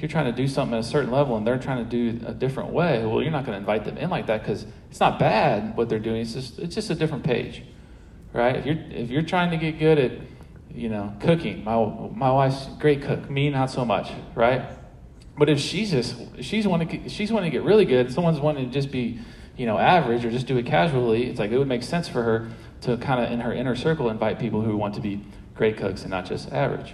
you're 0.03 0.09
trying 0.09 0.25
to 0.25 0.33
do 0.33 0.49
something 0.49 0.77
at 0.77 0.81
a 0.81 0.83
certain 0.83 1.11
level 1.11 1.37
and 1.37 1.47
they're 1.47 1.57
trying 1.57 1.81
to 1.81 1.89
do 1.89 2.25
a 2.27 2.33
different 2.33 2.71
way, 2.71 3.05
well, 3.05 3.21
you're 3.21 3.31
not 3.31 3.45
going 3.45 3.53
to 3.53 3.59
invite 3.59 3.85
them 3.85 3.97
in 3.97 4.09
like 4.09 4.27
that 4.27 4.41
because 4.41 4.65
it's 4.91 4.99
not 4.99 5.17
bad 5.17 5.77
what 5.77 5.87
they're 5.87 5.97
doing. 5.97 6.19
It's 6.19 6.33
just 6.33 6.59
it's 6.59 6.75
just 6.75 6.89
a 6.89 6.95
different 6.95 7.23
page, 7.23 7.63
right? 8.33 8.57
If 8.57 8.65
you're 8.65 8.75
if 8.89 9.09
you're 9.09 9.21
trying 9.21 9.51
to 9.51 9.55
get 9.55 9.79
good 9.79 9.97
at 9.97 10.11
you 10.69 10.89
know 10.89 11.15
cooking, 11.21 11.63
my 11.63 11.77
my 12.13 12.29
wife's 12.29 12.65
great 12.79 13.01
cook, 13.01 13.29
me 13.29 13.49
not 13.49 13.71
so 13.71 13.85
much, 13.85 14.11
right? 14.35 14.69
But 15.37 15.47
if 15.47 15.61
she's 15.61 15.91
just 15.91 16.15
she's 16.41 16.67
wanting 16.67 17.03
to, 17.03 17.09
she's 17.09 17.31
wanting 17.31 17.49
to 17.49 17.57
get 17.57 17.63
really 17.65 17.85
good, 17.85 18.11
someone's 18.11 18.41
wanting 18.41 18.65
to 18.65 18.73
just 18.73 18.91
be, 18.91 19.21
you 19.55 19.65
know, 19.65 19.77
average 19.77 20.25
or 20.25 20.31
just 20.31 20.47
do 20.47 20.57
it 20.57 20.65
casually, 20.65 21.29
it's 21.29 21.39
like 21.39 21.51
it 21.51 21.57
would 21.57 21.69
make 21.69 21.81
sense 21.81 22.09
for 22.09 22.23
her 22.23 22.49
to 22.81 22.97
kind 22.97 23.23
of 23.23 23.31
in 23.31 23.39
her 23.39 23.53
inner 23.53 23.77
circle 23.77 24.09
invite 24.09 24.37
people 24.37 24.63
who 24.63 24.75
want 24.75 24.95
to 24.95 24.99
be 24.99 25.21
great 25.55 25.77
cooks 25.77 26.01
and 26.01 26.11
not 26.11 26.25
just 26.25 26.51
average. 26.51 26.93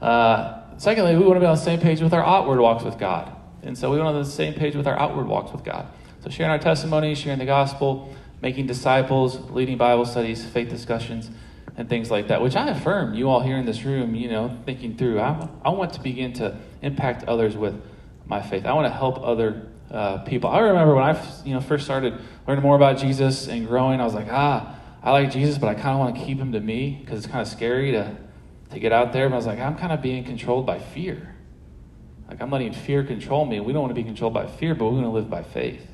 Uh, 0.00 0.57
secondly, 0.78 1.16
we 1.16 1.24
want 1.24 1.36
to 1.36 1.40
be 1.40 1.46
on 1.46 1.56
the 1.56 1.62
same 1.62 1.80
page 1.80 2.00
with 2.00 2.14
our 2.14 2.24
outward 2.24 2.60
walks 2.60 2.84
with 2.84 2.98
God. 2.98 3.34
And 3.62 3.76
so 3.76 3.90
we 3.90 3.98
want 3.98 4.08
to 4.08 4.12
be 4.12 4.18
on 4.18 4.24
the 4.24 4.30
same 4.30 4.54
page 4.54 4.74
with 4.74 4.86
our 4.86 4.98
outward 4.98 5.26
walks 5.26 5.52
with 5.52 5.64
God. 5.64 5.88
So 6.22 6.30
sharing 6.30 6.50
our 6.50 6.58
testimony, 6.58 7.14
sharing 7.14 7.38
the 7.38 7.46
gospel, 7.46 8.14
making 8.40 8.66
disciples, 8.66 9.38
leading 9.50 9.76
Bible 9.76 10.04
studies, 10.04 10.44
faith 10.44 10.68
discussions, 10.68 11.30
and 11.76 11.88
things 11.88 12.10
like 12.10 12.28
that, 12.28 12.42
which 12.42 12.56
I 12.56 12.68
affirm 12.70 13.14
you 13.14 13.28
all 13.28 13.40
here 13.40 13.56
in 13.56 13.64
this 13.64 13.84
room, 13.84 14.14
you 14.14 14.28
know, 14.28 14.56
thinking 14.66 14.96
through. 14.96 15.20
I, 15.20 15.48
I 15.64 15.70
want 15.70 15.92
to 15.94 16.00
begin 16.00 16.32
to 16.34 16.58
impact 16.82 17.24
others 17.24 17.56
with 17.56 17.80
my 18.26 18.42
faith. 18.42 18.66
I 18.66 18.72
want 18.72 18.86
to 18.86 18.92
help 18.92 19.20
other 19.22 19.68
uh, 19.90 20.18
people. 20.18 20.50
I 20.50 20.58
remember 20.58 20.94
when 20.94 21.04
I, 21.04 21.24
you 21.44 21.54
know, 21.54 21.60
first 21.60 21.84
started 21.84 22.18
learning 22.46 22.62
more 22.62 22.76
about 22.76 22.98
Jesus 22.98 23.48
and 23.48 23.66
growing, 23.66 24.00
I 24.00 24.04
was 24.04 24.14
like, 24.14 24.26
ah, 24.30 24.76
I 25.02 25.12
like 25.12 25.30
Jesus, 25.30 25.56
but 25.56 25.68
I 25.68 25.74
kind 25.74 25.90
of 25.90 25.98
want 26.00 26.16
to 26.16 26.24
keep 26.24 26.38
him 26.38 26.52
to 26.52 26.60
me 26.60 26.98
because 27.00 27.18
it's 27.18 27.26
kind 27.28 27.40
of 27.40 27.48
scary 27.48 27.92
to, 27.92 28.16
to 28.70 28.78
get 28.78 28.92
out 28.92 29.12
there. 29.12 29.28
But 29.28 29.34
I 29.34 29.36
was 29.36 29.46
like, 29.46 29.58
I'm 29.58 29.76
kind 29.76 29.92
of 29.92 30.02
being 30.02 30.24
controlled 30.24 30.66
by 30.66 30.78
fear. 30.78 31.34
Like 32.28 32.42
I'm 32.42 32.50
letting 32.50 32.72
fear 32.72 33.04
control 33.04 33.46
me. 33.46 33.60
We 33.60 33.72
don't 33.72 33.82
want 33.82 33.90
to 33.90 34.00
be 34.00 34.04
controlled 34.04 34.34
by 34.34 34.46
fear, 34.46 34.74
but 34.74 34.86
we 34.86 34.96
want 34.96 35.06
to 35.06 35.10
live 35.10 35.30
by 35.30 35.42
faith. 35.42 35.86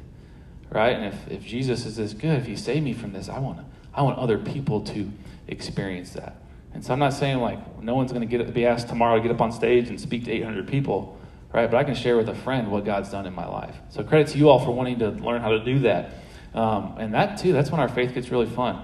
Right? 0.71 0.97
And 0.97 1.05
if, 1.05 1.31
if 1.31 1.45
Jesus 1.45 1.87
is 1.87 1.97
this 1.97 2.13
good, 2.13 2.39
if 2.39 2.47
he 2.47 2.57
saved 2.57 2.85
me 2.85 2.93
from 2.93 3.13
this, 3.13 3.29
I 3.29 3.39
want 3.39 3.59
to, 3.59 3.65
I 3.95 4.03
want 4.03 4.19
other 4.19 4.39
people 4.39 4.81
to 4.81 5.11
experience 5.47 6.11
that. 6.11 6.37
And 6.73 6.85
so 6.85 6.93
I'm 6.93 6.99
not 6.99 7.13
saying 7.13 7.39
like 7.39 7.81
no 7.81 7.95
one's 7.95 8.13
going 8.13 8.29
to 8.29 8.39
get 8.39 8.53
be 8.53 8.67
asked 8.67 8.89
tomorrow 8.89 9.17
to 9.17 9.23
get 9.23 9.31
up 9.31 9.41
on 9.41 9.53
stage 9.53 9.89
and 9.89 10.01
speak 10.01 10.25
to 10.25 10.33
800 10.33 10.67
people, 10.67 11.21
right? 11.53 11.71
But 11.71 11.77
I 11.77 11.85
can 11.85 11.95
share 11.95 12.17
with 12.17 12.29
a 12.29 12.35
friend 12.35 12.73
what 12.73 12.85
God's 12.85 13.11
done 13.11 13.27
in 13.27 13.33
my 13.33 13.47
life. 13.47 13.77
So 13.91 14.03
credit 14.03 14.29
to 14.29 14.39
you 14.39 14.49
all 14.49 14.59
for 14.59 14.73
wanting 14.73 14.99
to 14.99 15.11
learn 15.11 15.41
how 15.41 15.51
to 15.51 15.63
do 15.65 15.79
that. 15.81 16.15
Um, 16.53 16.97
and 16.99 17.15
that 17.15 17.39
too, 17.39 17.53
that's 17.53 17.71
when 17.71 17.81
our 17.81 17.89
faith 17.89 18.13
gets 18.15 18.31
really 18.31 18.47
fun 18.47 18.83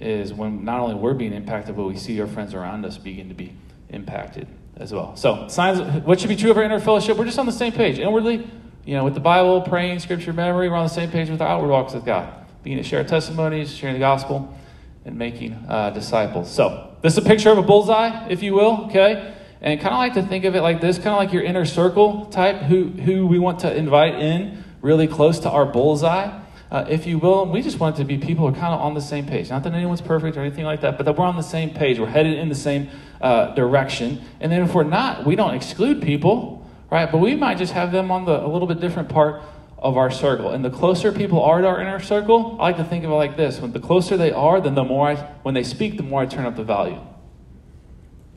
is 0.00 0.32
when 0.32 0.64
not 0.64 0.80
only 0.80 0.94
we're 0.94 1.14
being 1.14 1.32
impacted, 1.32 1.76
but 1.76 1.84
we 1.84 1.96
see 1.96 2.20
our 2.20 2.26
friends 2.26 2.54
around 2.54 2.84
us 2.84 2.96
begin 2.96 3.28
to 3.28 3.34
be 3.34 3.52
impacted 3.90 4.48
as 4.76 4.92
well. 4.92 5.14
So, 5.16 5.46
signs, 5.48 5.80
what 6.04 6.18
should 6.18 6.30
be 6.30 6.36
true 6.36 6.50
of 6.50 6.56
our 6.56 6.62
inner 6.62 6.80
fellowship? 6.80 7.18
We're 7.18 7.26
just 7.26 7.38
on 7.38 7.46
the 7.46 7.52
same 7.52 7.72
page. 7.72 7.98
Inwardly, 7.98 8.48
you 8.84 8.94
know, 8.94 9.04
with 9.04 9.14
the 9.14 9.20
Bible, 9.20 9.60
praying, 9.60 9.98
scripture 9.98 10.32
memory, 10.32 10.68
we're 10.68 10.76
on 10.76 10.86
the 10.86 10.94
same 10.94 11.10
page 11.10 11.28
with 11.28 11.42
our 11.42 11.48
outward 11.48 11.68
walks 11.68 11.92
with 11.92 12.04
God. 12.04 12.32
being 12.62 12.78
to 12.78 12.82
share 12.82 13.04
testimonies, 13.04 13.74
sharing 13.74 13.94
the 13.94 14.00
gospel, 14.00 14.56
and 15.04 15.16
making 15.16 15.52
uh, 15.68 15.90
disciples. 15.90 16.50
So, 16.50 16.96
this 17.02 17.12
is 17.12 17.18
a 17.18 17.28
picture 17.28 17.50
of 17.50 17.58
a 17.58 17.62
bullseye, 17.62 18.28
if 18.28 18.42
you 18.42 18.54
will, 18.54 18.86
okay? 18.86 19.34
And 19.60 19.78
kind 19.80 19.92
of 19.92 19.98
like 19.98 20.14
to 20.14 20.22
think 20.22 20.44
of 20.44 20.54
it 20.54 20.62
like 20.62 20.80
this, 20.80 20.96
kind 20.96 21.08
of 21.08 21.18
like 21.18 21.32
your 21.32 21.42
inner 21.42 21.66
circle 21.66 22.26
type, 22.26 22.56
who, 22.62 22.84
who 22.84 23.26
we 23.26 23.38
want 23.38 23.60
to 23.60 23.74
invite 23.74 24.14
in 24.14 24.64
really 24.80 25.06
close 25.06 25.38
to 25.40 25.50
our 25.50 25.66
bullseye 25.66 26.40
uh, 26.70 26.84
if 26.88 27.06
you 27.06 27.18
will. 27.18 27.46
We 27.46 27.62
just 27.62 27.80
want 27.80 27.96
it 27.96 27.98
to 27.98 28.04
be 28.04 28.18
people 28.18 28.46
who 28.46 28.54
are 28.54 28.58
kind 28.58 28.72
of 28.72 28.80
on 28.80 28.94
the 28.94 29.00
same 29.00 29.26
page. 29.26 29.50
Not 29.50 29.64
that 29.64 29.72
anyone's 29.72 30.00
perfect 30.00 30.36
or 30.36 30.40
anything 30.40 30.64
like 30.64 30.82
that, 30.82 30.96
but 30.96 31.04
that 31.06 31.16
we're 31.16 31.24
on 31.24 31.36
the 31.36 31.42
same 31.42 31.70
page. 31.70 31.98
We're 31.98 32.06
headed 32.06 32.38
in 32.38 32.48
the 32.48 32.54
same 32.54 32.90
uh, 33.20 33.54
direction. 33.54 34.22
And 34.40 34.50
then 34.50 34.62
if 34.62 34.74
we're 34.74 34.84
not, 34.84 35.26
we 35.26 35.36
don't 35.36 35.54
exclude 35.54 36.00
people, 36.00 36.68
right? 36.90 37.10
But 37.10 37.18
we 37.18 37.34
might 37.34 37.58
just 37.58 37.72
have 37.72 37.92
them 37.92 38.10
on 38.10 38.24
the 38.24 38.44
a 38.44 38.46
little 38.46 38.68
bit 38.68 38.80
different 38.80 39.08
part 39.08 39.42
of 39.78 39.96
our 39.96 40.10
circle. 40.10 40.50
And 40.50 40.64
the 40.64 40.70
closer 40.70 41.10
people 41.10 41.42
are 41.42 41.60
to 41.60 41.66
our 41.66 41.80
inner 41.80 42.00
circle, 42.00 42.56
I 42.60 42.64
like 42.64 42.76
to 42.76 42.84
think 42.84 43.04
of 43.04 43.10
it 43.10 43.14
like 43.14 43.36
this: 43.36 43.60
when 43.60 43.72
the 43.72 43.80
closer 43.80 44.16
they 44.16 44.30
are, 44.30 44.60
then 44.60 44.74
the 44.74 44.84
more 44.84 45.08
I, 45.08 45.14
when 45.42 45.54
they 45.54 45.64
speak, 45.64 45.96
the 45.96 46.02
more 46.02 46.22
I 46.22 46.26
turn 46.26 46.46
up 46.46 46.56
the 46.56 46.64
volume. 46.64 47.06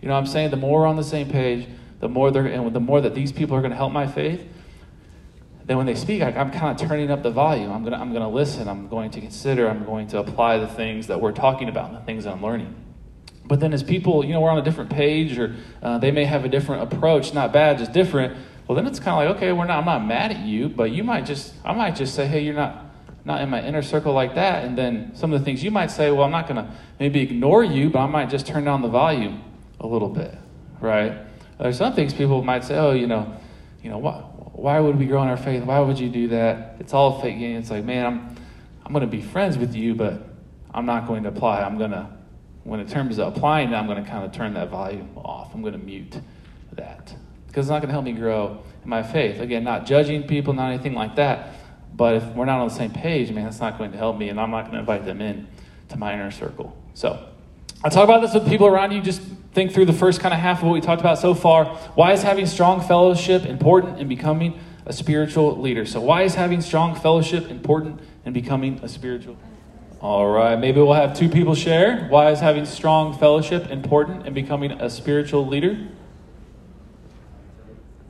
You 0.02 0.10
know 0.10 0.15
what 0.15 0.22
I'm 0.22 0.28
saying? 0.28 0.52
The 0.52 0.58
more 0.58 0.82
we're 0.82 0.88
on 0.88 0.98
the 0.98 1.04
same 1.04 1.30
page, 1.30 1.67
the 2.00 2.10
more 2.10 2.32
they're 2.32 2.46
and 2.46 2.74
the 2.74 2.80
more 2.80 3.00
that 3.00 3.15
these 3.15 3.32
people 3.32 3.56
are 3.56 3.62
going 3.62 3.72
to 3.72 3.78
help 3.78 3.93
my 3.93 4.08
faith, 4.08 4.46
then 5.65 5.78
when 5.78 5.86
they 5.86 5.95
speak, 5.95 6.21
I, 6.21 6.30
am 6.32 6.52
kind 6.52 6.80
of 6.80 6.88
turning 6.88 7.10
up 7.10 7.23
the 7.23 7.32
volume. 7.32 7.71
I'm 7.71 7.84
going 7.84 7.93
to 7.93 7.99
I'm 7.99 8.12
going 8.12 8.23
to 8.23 8.28
listen. 8.28 8.67
I'm 8.67 8.89
going 8.89 9.12
to 9.12 9.21
consider. 9.21 9.69
I'm 9.69 9.86
going 9.86 10.08
to 10.08 10.19
apply 10.19 10.58
the 10.58 10.67
things 10.67 11.08
that 11.08 11.21
we're 11.21 11.32
talking 11.32 11.69
about 11.69 11.89
and 11.89 11.97
the 11.97 12.06
things 12.06 12.26
I'm 12.26 12.41
learning. 12.41 12.76
But 13.45 13.60
then 13.60 13.73
as 13.73 13.84
people, 13.84 14.23
you 14.26 14.34
know, 14.34 14.41
we're 14.41 14.49
on 14.49 14.58
a 14.58 14.63
different 14.63 14.89
page 14.89 15.38
or 15.38 15.56
uh, 15.82 15.97
they 15.97 16.12
may 16.12 16.26
have 16.26 16.45
a 16.45 16.49
different 16.49 16.93
approach, 16.93 17.34
not 17.34 17.52
bad, 17.52 17.78
just 17.78 17.91
different. 17.91 18.38
Well, 18.67 18.76
then 18.76 18.88
it's 18.88 18.99
kind 18.99 19.10
of 19.10 19.30
like, 19.30 19.38
okay, 19.38 19.52
we're 19.52 19.65
not, 19.65 19.80
I'm 19.80 19.86
not 19.86 20.06
mad 20.06 20.32
at 20.32 20.39
you, 20.39 20.69
but 20.69 20.91
you 20.91 21.04
might 21.04 21.26
just, 21.26 21.54
I 21.65 21.73
might 21.73 21.95
just 21.95 22.15
say, 22.15 22.26
hey, 22.26 22.41
you're 22.41 22.54
not, 22.54 22.86
not 23.26 23.41
in 23.41 23.49
my 23.49 23.62
inner 23.62 23.82
circle 23.82 24.13
like 24.13 24.36
that. 24.36 24.63
And 24.63 24.78
then 24.78 25.12
some 25.15 25.34
of 25.34 25.39
the 25.39 25.45
things 25.45 25.63
you 25.63 25.71
might 25.71 25.91
say, 25.91 26.12
well, 26.12 26.23
I'm 26.23 26.32
not 26.32 26.47
going 26.47 26.63
to 26.63 26.71
maybe 26.99 27.19
ignore 27.19 27.63
you, 27.63 27.89
but 27.89 27.99
I 27.99 28.06
might 28.08 28.30
just 28.30 28.47
turn 28.47 28.63
down 28.63 28.82
the 28.82 28.88
volume 28.88 29.43
a 29.82 29.88
little 29.88 30.10
bit, 30.10 30.34
right? 30.80 31.17
There's 31.60 31.78
some 31.78 31.93
things 31.93 32.13
people 32.13 32.41
might 32.43 32.63
say, 32.63 32.78
oh, 32.78 32.91
you 32.91 33.08
know, 33.08 33.36
you 33.82 33.89
know, 33.89 33.97
what, 33.97 34.33
why 34.53 34.79
would 34.79 34.97
we 34.97 35.05
grow 35.05 35.21
in 35.23 35.27
our 35.27 35.37
faith? 35.37 35.63
Why 35.63 35.79
would 35.79 35.99
you 35.99 36.09
do 36.09 36.27
that? 36.29 36.77
It's 36.79 36.93
all 36.93 37.21
fake 37.21 37.39
game. 37.39 37.57
It's 37.57 37.71
like, 37.71 37.83
man, 37.83 38.05
I'm, 38.05 38.35
I'm 38.85 38.93
going 38.93 39.01
to 39.01 39.07
be 39.07 39.21
friends 39.21 39.57
with 39.57 39.75
you, 39.75 39.95
but 39.95 40.27
I'm 40.73 40.85
not 40.85 41.07
going 41.07 41.23
to 41.23 41.29
apply. 41.29 41.61
I'm 41.61 41.77
going 41.77 41.91
to, 41.91 42.07
when 42.63 42.79
it 42.79 42.87
terms 42.87 43.17
of 43.17 43.35
applying, 43.35 43.73
I'm 43.73 43.87
going 43.87 44.03
to 44.03 44.09
kind 44.09 44.23
of 44.23 44.31
turn 44.31 44.53
that 44.53 44.69
volume 44.69 45.09
off. 45.17 45.53
I'm 45.53 45.61
going 45.61 45.73
to 45.73 45.79
mute 45.79 46.19
that 46.73 47.15
because 47.47 47.65
it's 47.65 47.71
not 47.71 47.79
going 47.79 47.89
to 47.89 47.93
help 47.93 48.05
me 48.05 48.13
grow 48.13 48.63
in 48.83 48.89
my 48.89 49.01
faith. 49.01 49.39
Again, 49.39 49.63
not 49.63 49.85
judging 49.85 50.23
people, 50.23 50.53
not 50.53 50.71
anything 50.71 50.93
like 50.93 51.15
that. 51.15 51.55
But 51.95 52.15
if 52.15 52.25
we're 52.35 52.45
not 52.45 52.59
on 52.59 52.67
the 52.67 52.73
same 52.73 52.91
page, 52.91 53.31
man, 53.31 53.45
that's 53.45 53.59
not 53.59 53.77
going 53.77 53.91
to 53.91 53.97
help 53.97 54.17
me, 54.17 54.29
and 54.29 54.39
I'm 54.39 54.49
not 54.49 54.61
going 54.61 54.73
to 54.73 54.79
invite 54.79 55.05
them 55.05 55.21
in 55.21 55.47
to 55.89 55.97
my 55.97 56.13
inner 56.13 56.31
circle. 56.31 56.75
So, 56.93 57.29
I 57.83 57.89
talk 57.89 58.05
about 58.05 58.21
this 58.21 58.33
with 58.33 58.47
people 58.47 58.65
around 58.65 58.91
you. 58.91 59.01
Just 59.01 59.21
think 59.53 59.73
through 59.73 59.85
the 59.85 59.93
first 59.93 60.19
kind 60.19 60.33
of 60.33 60.39
half 60.39 60.59
of 60.59 60.65
what 60.65 60.73
we 60.73 60.81
talked 60.81 61.01
about 61.01 61.19
so 61.19 61.33
far. 61.33 61.65
Why 61.95 62.13
is 62.13 62.23
having 62.23 62.45
strong 62.45 62.81
fellowship 62.81 63.45
important 63.45 63.99
in 63.99 64.07
becoming 64.07 64.59
a 64.85 64.93
spiritual 64.93 65.59
leader? 65.59 65.85
So, 65.85 66.01
why 66.01 66.23
is 66.23 66.35
having 66.35 66.61
strong 66.61 66.95
fellowship 66.95 67.49
important 67.49 68.01
in 68.25 68.33
becoming 68.33 68.79
a 68.83 68.89
spiritual 68.89 69.37
all 70.03 70.27
right, 70.27 70.59
maybe 70.59 70.81
we'll 70.81 70.91
have 70.91 71.17
two 71.17 71.29
people 71.29 71.55
share. 71.55 72.09
Why 72.09 72.31
is 72.31 72.41
having 72.41 72.65
strong 72.65 73.17
fellowship 73.17 73.71
important 73.71 74.27
in 74.27 74.33
becoming 74.33 74.73
a 74.73 74.89
spiritual 74.89 75.47
leader? 75.47 75.77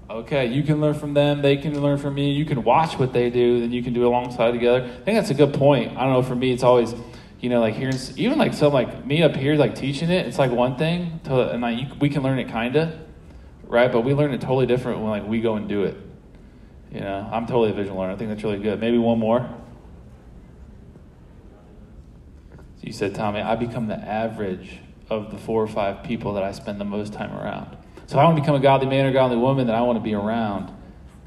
Okay, 0.10 0.48
you 0.48 0.64
can 0.64 0.82
learn 0.82 0.96
from 0.96 1.14
them, 1.14 1.44
they 1.44 1.56
can 1.56 1.80
learn 1.80 2.00
from 2.00 2.16
me. 2.16 2.32
You 2.32 2.46
can 2.46 2.64
watch 2.64 2.98
what 2.98 3.14
they 3.14 3.30
do, 3.30 3.60
then 3.60 3.72
you 3.72 3.84
can 3.84 3.94
do 3.94 4.02
it 4.02 4.08
alongside 4.08 4.54
together. 4.54 4.84
I 4.84 5.04
think 5.04 5.20
that's 5.20 5.30
a 5.30 5.36
good 5.36 5.54
point. 5.54 5.96
I 5.96 6.06
don't 6.06 6.14
know, 6.14 6.24
for 6.24 6.36
me, 6.36 6.52
it's 6.52 6.64
always 6.64 6.96
you 7.44 7.50
know, 7.50 7.60
like 7.60 7.76
hearing 7.76 7.98
even 8.16 8.38
like 8.38 8.54
some 8.54 8.72
like 8.72 9.06
me 9.06 9.22
up 9.22 9.36
here, 9.36 9.56
like 9.56 9.76
teaching 9.76 10.10
it, 10.10 10.26
it's 10.26 10.40
like 10.40 10.50
one 10.50 10.78
thing, 10.78 11.20
to, 11.26 11.50
and 11.50 11.62
like 11.62 11.78
you, 11.78 11.88
we 12.00 12.08
can 12.08 12.24
learn 12.24 12.40
it 12.40 12.48
kinda, 12.48 12.98
right? 13.68 13.92
But 13.92 14.06
we 14.06 14.14
learn 14.14 14.34
it 14.34 14.40
totally 14.40 14.66
different 14.66 15.02
when 15.02 15.10
like 15.10 15.28
we 15.28 15.42
go 15.42 15.56
and 15.56 15.68
do 15.68 15.84
it. 15.84 15.98
You 16.90 17.02
know, 17.02 17.30
I'm 17.30 17.46
totally 17.46 17.72
a 17.72 17.74
visual 17.74 18.00
learner. 18.00 18.14
I 18.14 18.16
think 18.16 18.30
that's 18.30 18.42
really 18.46 18.60
good. 18.60 18.80
Maybe 18.80 18.98
one 18.98 19.20
more. 19.20 19.42
So 22.78 22.84
you 22.84 22.94
said, 22.94 23.14
Tommy, 23.14 23.42
I 23.42 23.58
become 23.58 23.88
the 23.88 23.98
average 24.00 24.80
of 25.10 25.30
the 25.30 25.38
four 25.38 25.62
or 25.62 25.68
five 25.68 26.02
people 26.02 26.36
that 26.36 26.44
I 26.44 26.54
spend 26.54 26.80
the 26.80 26.86
most 26.86 27.12
time 27.12 27.34
around. 27.34 27.76
So 28.08 28.20
I 28.20 28.24
want 28.24 28.38
to 28.38 28.42
become 28.42 28.56
a 28.56 28.62
godly 28.62 28.88
man 28.88 29.06
or 29.06 29.12
godly 29.12 29.36
woman, 29.36 29.68
then 29.68 29.76
I 29.76 29.82
want 29.82 29.98
to 29.98 30.04
be 30.04 30.14
around 30.14 30.74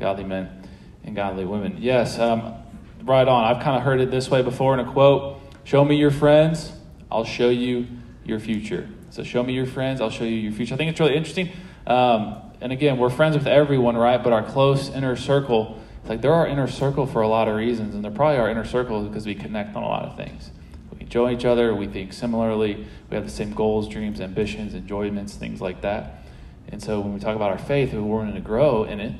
godly 0.00 0.24
men 0.24 0.66
and 1.04 1.14
godly 1.14 1.44
women. 1.44 1.76
Yes, 1.78 2.18
um, 2.18 2.54
right 3.02 3.28
on. 3.28 3.44
I've 3.44 3.62
kind 3.62 3.76
of 3.76 3.82
heard 3.82 4.00
it 4.00 4.10
this 4.10 4.30
way 4.30 4.40
before 4.40 4.72
in 4.72 4.80
a 4.80 4.90
quote. 4.90 5.42
Show 5.66 5.84
me 5.84 5.96
your 5.96 6.12
friends, 6.12 6.70
I'll 7.10 7.24
show 7.24 7.48
you 7.48 7.88
your 8.24 8.38
future. 8.38 8.88
So 9.10 9.24
show 9.24 9.42
me 9.42 9.52
your 9.52 9.66
friends, 9.66 10.00
I'll 10.00 10.10
show 10.10 10.22
you 10.22 10.36
your 10.36 10.52
future. 10.52 10.74
I 10.74 10.76
think 10.76 10.92
it's 10.92 11.00
really 11.00 11.16
interesting. 11.16 11.50
Um, 11.88 12.36
and 12.60 12.70
again, 12.70 12.98
we're 12.98 13.10
friends 13.10 13.36
with 13.36 13.48
everyone, 13.48 13.96
right? 13.96 14.22
But 14.22 14.32
our 14.32 14.44
close 14.44 14.90
inner 14.90 15.16
circle, 15.16 15.82
like 16.04 16.20
they're 16.20 16.32
our 16.32 16.46
inner 16.46 16.68
circle 16.68 17.04
for 17.04 17.20
a 17.20 17.26
lot 17.26 17.48
of 17.48 17.56
reasons, 17.56 17.96
and 17.96 18.04
they're 18.04 18.12
probably 18.12 18.38
our 18.38 18.48
inner 18.48 18.64
circle 18.64 19.02
because 19.08 19.26
we 19.26 19.34
connect 19.34 19.74
on 19.74 19.82
a 19.82 19.88
lot 19.88 20.04
of 20.04 20.16
things. 20.16 20.52
We 20.94 21.00
enjoy 21.00 21.32
each 21.32 21.44
other, 21.44 21.74
we 21.74 21.88
think 21.88 22.12
similarly, 22.12 22.86
we 23.10 23.16
have 23.16 23.24
the 23.24 23.32
same 23.32 23.52
goals, 23.52 23.88
dreams, 23.88 24.20
ambitions, 24.20 24.72
enjoyments, 24.72 25.34
things 25.34 25.60
like 25.60 25.80
that. 25.80 26.22
And 26.68 26.80
so 26.80 27.00
when 27.00 27.12
we 27.12 27.18
talk 27.18 27.34
about 27.34 27.50
our 27.50 27.58
faith, 27.58 27.92
we 27.92 27.98
want 27.98 28.32
to 28.32 28.40
grow 28.40 28.84
in 28.84 29.00
it 29.00 29.14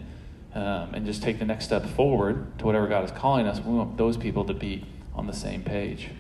um, 0.55 0.95
and 0.95 1.07
just 1.07 1.25
take 1.25 1.41
the 1.41 1.45
next 1.45 1.65
step 1.65 1.85
forward 1.85 2.57
to 2.61 2.67
whatever 2.67 2.87
God 2.87 3.05
is 3.05 3.11
calling 3.11 3.49
us. 3.49 3.59
We 3.59 3.75
want 3.75 3.97
those 3.97 4.17
people 4.17 4.45
to 4.45 4.55
be 4.55 4.87
on 5.13 5.27
the 5.27 5.33
same 5.33 5.65
page. 5.65 6.11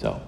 So 0.00 0.18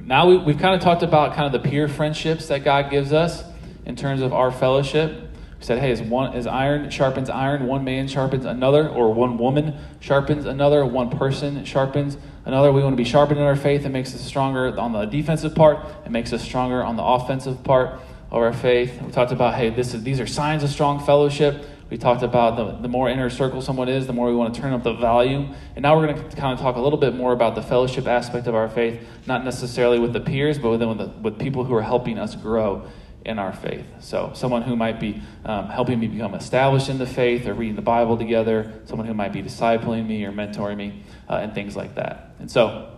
now 0.00 0.26
we, 0.26 0.36
we've 0.36 0.58
kind 0.58 0.74
of 0.74 0.80
talked 0.80 1.04
about 1.04 1.36
kind 1.36 1.54
of 1.54 1.62
the 1.62 1.68
peer 1.68 1.86
friendships 1.86 2.48
that 2.48 2.64
God 2.64 2.90
gives 2.90 3.12
us 3.12 3.44
in 3.86 3.94
terms 3.94 4.20
of 4.20 4.32
our 4.32 4.50
fellowship. 4.50 5.30
We 5.60 5.64
said, 5.64 5.78
hey, 5.78 5.92
as 5.92 6.02
one 6.02 6.34
as 6.34 6.48
iron 6.48 6.90
sharpens 6.90 7.30
iron, 7.30 7.68
one 7.68 7.84
man 7.84 8.08
sharpens 8.08 8.44
another, 8.44 8.88
or 8.88 9.14
one 9.14 9.38
woman 9.38 9.78
sharpens 10.00 10.44
another, 10.44 10.84
one 10.84 11.08
person 11.08 11.64
sharpens 11.64 12.16
another. 12.44 12.72
We 12.72 12.82
want 12.82 12.94
to 12.94 12.96
be 12.96 13.08
sharpened 13.08 13.38
in 13.38 13.46
our 13.46 13.54
faith. 13.54 13.86
It 13.86 13.90
makes 13.90 14.12
us 14.12 14.22
stronger 14.22 14.76
on 14.76 14.90
the 14.90 15.04
defensive 15.04 15.54
part. 15.54 15.86
It 16.04 16.10
makes 16.10 16.32
us 16.32 16.42
stronger 16.42 16.82
on 16.82 16.96
the 16.96 17.04
offensive 17.04 17.62
part 17.62 18.00
of 18.32 18.42
our 18.42 18.52
faith. 18.52 19.00
We 19.00 19.12
talked 19.12 19.30
about, 19.30 19.54
hey, 19.54 19.70
this 19.70 19.94
is, 19.94 20.02
these 20.02 20.18
are 20.18 20.26
signs 20.26 20.64
of 20.64 20.70
strong 20.70 20.98
fellowship. 20.98 21.64
We 21.90 21.98
talked 21.98 22.22
about 22.22 22.56
the, 22.56 22.82
the 22.82 22.88
more 22.88 23.10
inner 23.10 23.28
circle 23.28 23.60
someone 23.60 23.88
is, 23.88 24.06
the 24.06 24.12
more 24.12 24.28
we 24.28 24.36
want 24.36 24.54
to 24.54 24.60
turn 24.60 24.72
up 24.72 24.84
the 24.84 24.94
volume. 24.94 25.54
And 25.74 25.82
now 25.82 25.98
we're 25.98 26.06
going 26.06 26.30
to 26.30 26.36
kind 26.36 26.52
of 26.52 26.60
talk 26.60 26.76
a 26.76 26.80
little 26.80 26.98
bit 26.98 27.16
more 27.16 27.32
about 27.32 27.56
the 27.56 27.62
fellowship 27.62 28.06
aspect 28.06 28.46
of 28.46 28.54
our 28.54 28.68
faith, 28.68 29.00
not 29.26 29.44
necessarily 29.44 29.98
with 29.98 30.12
the 30.12 30.20
peers, 30.20 30.58
but 30.58 30.70
with, 30.70 30.82
with, 30.82 30.98
the, 30.98 31.08
with 31.20 31.38
people 31.38 31.64
who 31.64 31.74
are 31.74 31.82
helping 31.82 32.16
us 32.16 32.36
grow 32.36 32.88
in 33.24 33.38
our 33.38 33.52
faith. 33.52 33.84
So, 34.00 34.32
someone 34.34 34.62
who 34.62 34.76
might 34.76 34.98
be 34.98 35.20
um, 35.44 35.68
helping 35.68 35.98
me 35.98 36.06
become 36.06 36.34
established 36.34 36.88
in 36.88 36.98
the 36.98 37.06
faith 37.06 37.46
or 37.46 37.54
reading 37.54 37.76
the 37.76 37.82
Bible 37.82 38.16
together, 38.16 38.80
someone 38.86 39.06
who 39.06 39.14
might 39.14 39.32
be 39.32 39.42
discipling 39.42 40.06
me 40.06 40.24
or 40.24 40.32
mentoring 40.32 40.76
me, 40.76 41.02
uh, 41.28 41.34
and 41.34 41.54
things 41.54 41.76
like 41.76 41.96
that. 41.96 42.34
And 42.38 42.50
so, 42.50 42.96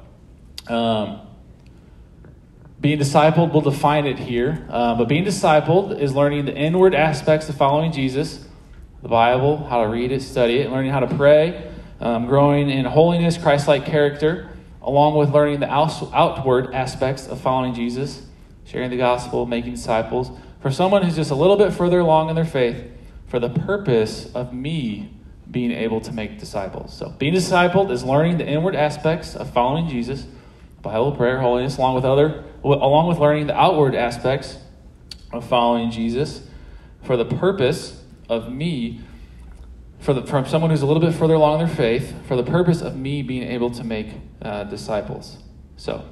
um, 0.69 1.27
being 2.81 2.99
discipled, 2.99 3.53
we'll 3.53 3.63
define 3.63 4.07
it 4.07 4.19
here. 4.19 4.67
Uh, 4.69 4.97
but 4.97 5.09
being 5.09 5.25
discipled 5.25 5.99
is 5.99 6.15
learning 6.15 6.45
the 6.47 6.55
inward 6.55 6.95
aspects 6.95 7.49
of 7.49 7.57
following 7.57 7.93
Jesus, 7.93 8.47
the 9.03 9.09
Bible, 9.09 9.65
how 9.65 9.83
to 9.83 9.89
read 9.89 10.13
it, 10.13 10.23
study 10.23 10.59
it, 10.59 10.71
learning 10.71 10.93
how 10.93 11.01
to 11.01 11.17
pray, 11.17 11.71
um, 12.01 12.27
growing 12.27 12.71
in 12.71 12.85
holiness, 12.85 13.37
Christ 13.37 13.67
like 13.67 13.85
character, 13.85 14.49
along 14.81 15.17
with 15.17 15.31
learning 15.31 15.61
the 15.61 15.71
outward 15.71 16.73
aspects 16.73 17.27
of 17.27 17.41
following 17.41 17.75
Jesus, 17.75 18.25
sharing 18.65 18.91
the 18.91 18.97
gospel, 18.97 19.45
making 19.45 19.73
disciples. 19.73 20.31
For 20.61 20.71
someone 20.71 21.03
who's 21.03 21.17
just 21.17 21.33
a 21.33 21.35
little 21.35 21.57
bit 21.57 21.73
further 21.73 21.99
along 21.99 22.31
in 22.31 22.37
their 22.37 22.45
faith, 22.45 22.85
for 23.27 23.41
the 23.41 23.49
purpose 23.49 24.33
of 24.35 24.53
me 24.53 25.13
being 25.51 25.73
able 25.73 26.01
to 26.01 26.13
make 26.13 26.39
disciples. 26.39 26.97
So, 26.97 27.11
being 27.19 27.35
discipled 27.35 27.91
is 27.91 28.05
learning 28.05 28.39
the 28.39 28.47
inward 28.47 28.75
aspects 28.75 29.35
of 29.35 29.53
following 29.53 29.89
Jesus 29.89 30.27
Bible, 30.81 31.13
prayer, 31.13 31.41
holiness, 31.41 31.79
along 31.79 31.95
with 31.95 32.05
other, 32.05 32.45
along 32.65 33.09
with 33.09 33.19
learning 33.19 33.47
the 33.47 33.57
outward 33.57 33.95
aspects 33.95 34.59
of 35.33 35.49
following 35.49 35.91
Jesus, 35.91 36.43
for 37.03 37.17
the 37.17 37.25
purpose 37.25 38.02
of 38.33 38.53
me, 38.53 39.01
for 40.01 40.15
the, 40.15 40.23
from 40.27 40.47
someone 40.47 40.71
who's 40.71 40.83
a 40.83 40.87
little 40.87 41.03
bit 41.03 41.15
further 41.15 41.35
along 41.35 41.61
in 41.61 41.67
their 41.67 41.77
faith, 41.77 42.15
for 42.27 42.37
the 42.37 42.43
purpose 42.43 42.81
of 42.81 42.97
me 42.97 43.23
being 43.23 43.45
able 43.45 43.71
to 43.71 43.85
make 43.85 44.09
uh, 44.41 44.65
disciples. 44.65 45.39
So, 45.77 46.05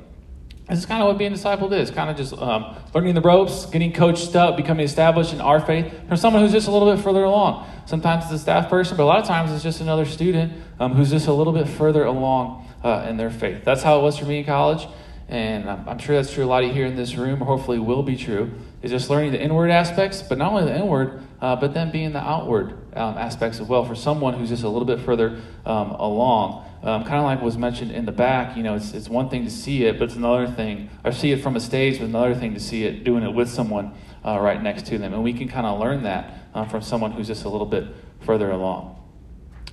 this 0.68 0.78
is 0.78 0.86
kind 0.86 1.02
of 1.02 1.08
what 1.08 1.18
being 1.18 1.32
discipled 1.32 1.72
is 1.72 1.90
kind 1.90 2.08
of 2.08 2.16
just 2.16 2.32
um, 2.34 2.76
learning 2.94 3.16
the 3.16 3.20
ropes, 3.20 3.66
getting 3.66 3.92
coached 3.92 4.36
up, 4.36 4.56
becoming 4.56 4.84
established 4.84 5.32
in 5.32 5.40
our 5.40 5.58
faith 5.58 5.92
from 6.06 6.16
someone 6.16 6.42
who's 6.42 6.52
just 6.52 6.68
a 6.68 6.70
little 6.70 6.94
bit 6.94 7.02
further 7.02 7.24
along. 7.24 7.68
Sometimes 7.86 8.24
it's 8.24 8.34
a 8.34 8.38
staff 8.38 8.70
person, 8.70 8.96
but 8.96 9.02
a 9.02 9.06
lot 9.06 9.18
of 9.18 9.26
times 9.26 9.50
it's 9.50 9.64
just 9.64 9.80
another 9.80 10.04
student 10.04 10.52
um, 10.78 10.92
who's 10.92 11.10
just 11.10 11.26
a 11.26 11.32
little 11.32 11.52
bit 11.52 11.66
further 11.66 12.04
along 12.04 12.68
uh, 12.84 13.04
in 13.08 13.16
their 13.16 13.30
faith. 13.30 13.64
That's 13.64 13.82
how 13.82 13.98
it 13.98 14.02
was 14.02 14.16
for 14.16 14.26
me 14.26 14.38
in 14.38 14.44
college, 14.44 14.86
and 15.28 15.68
I'm, 15.68 15.88
I'm 15.88 15.98
sure 15.98 16.14
that's 16.14 16.32
true 16.32 16.44
a 16.44 16.46
lot 16.46 16.62
of 16.62 16.68
you 16.68 16.74
here 16.74 16.86
in 16.86 16.94
this 16.94 17.16
room, 17.16 17.42
or 17.42 17.46
hopefully 17.46 17.80
will 17.80 18.04
be 18.04 18.16
true, 18.16 18.52
is 18.80 18.92
just 18.92 19.10
learning 19.10 19.32
the 19.32 19.42
inward 19.42 19.70
aspects, 19.72 20.22
but 20.22 20.38
not 20.38 20.52
only 20.52 20.66
the 20.66 20.76
inward, 20.76 21.20
uh, 21.40 21.56
but 21.56 21.74
then 21.74 21.90
being 21.90 22.12
the 22.12 22.20
outward 22.20 22.72
um, 22.94 23.16
aspects 23.16 23.60
as 23.60 23.66
well 23.66 23.84
for 23.84 23.94
someone 23.94 24.34
who's 24.34 24.48
just 24.48 24.62
a 24.62 24.68
little 24.68 24.86
bit 24.86 25.00
further 25.00 25.40
um, 25.64 25.90
along. 25.92 26.66
Um, 26.82 27.04
kind 27.04 27.16
of 27.16 27.24
like 27.24 27.42
was 27.42 27.58
mentioned 27.58 27.90
in 27.90 28.06
the 28.06 28.12
back, 28.12 28.56
you 28.56 28.62
know, 28.62 28.74
it's, 28.74 28.92
it's 28.92 29.08
one 29.08 29.28
thing 29.28 29.44
to 29.44 29.50
see 29.50 29.84
it, 29.84 29.98
but 29.98 30.04
it's 30.04 30.16
another 30.16 30.46
thing, 30.46 30.88
or 31.04 31.12
see 31.12 31.30
it 31.30 31.42
from 31.42 31.56
a 31.56 31.60
stage, 31.60 31.98
but 31.98 32.06
another 32.06 32.34
thing 32.34 32.54
to 32.54 32.60
see 32.60 32.84
it 32.84 33.04
doing 33.04 33.22
it 33.22 33.34
with 33.34 33.50
someone 33.50 33.92
uh, 34.24 34.38
right 34.40 34.62
next 34.62 34.86
to 34.86 34.98
them. 34.98 35.12
And 35.12 35.22
we 35.22 35.34
can 35.34 35.48
kind 35.48 35.66
of 35.66 35.78
learn 35.78 36.04
that 36.04 36.32
uh, 36.54 36.64
from 36.64 36.82
someone 36.82 37.12
who's 37.12 37.26
just 37.26 37.44
a 37.44 37.48
little 37.48 37.66
bit 37.66 37.84
further 38.20 38.50
along. 38.50 38.96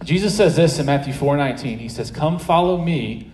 Jesus 0.03 0.35
says 0.35 0.55
this 0.55 0.79
in 0.79 0.85
Matthew 0.85 1.13
4:19. 1.13 1.79
He 1.79 1.89
says, 1.89 2.11
"Come 2.11 2.37
follow 2.39 2.77
me, 2.77 3.31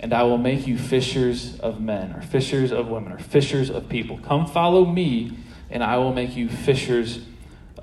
and 0.00 0.12
I 0.12 0.24
will 0.24 0.38
make 0.38 0.66
you 0.66 0.76
fishers 0.76 1.58
of 1.60 1.80
men, 1.80 2.12
or 2.12 2.20
fishers 2.20 2.72
of 2.72 2.88
women, 2.88 3.12
or 3.12 3.18
fishers 3.18 3.70
of 3.70 3.88
people. 3.88 4.18
Come 4.18 4.46
follow 4.46 4.84
me, 4.84 5.38
and 5.70 5.82
I 5.82 5.96
will 5.96 6.12
make 6.12 6.36
you 6.36 6.48
fishers 6.48 7.20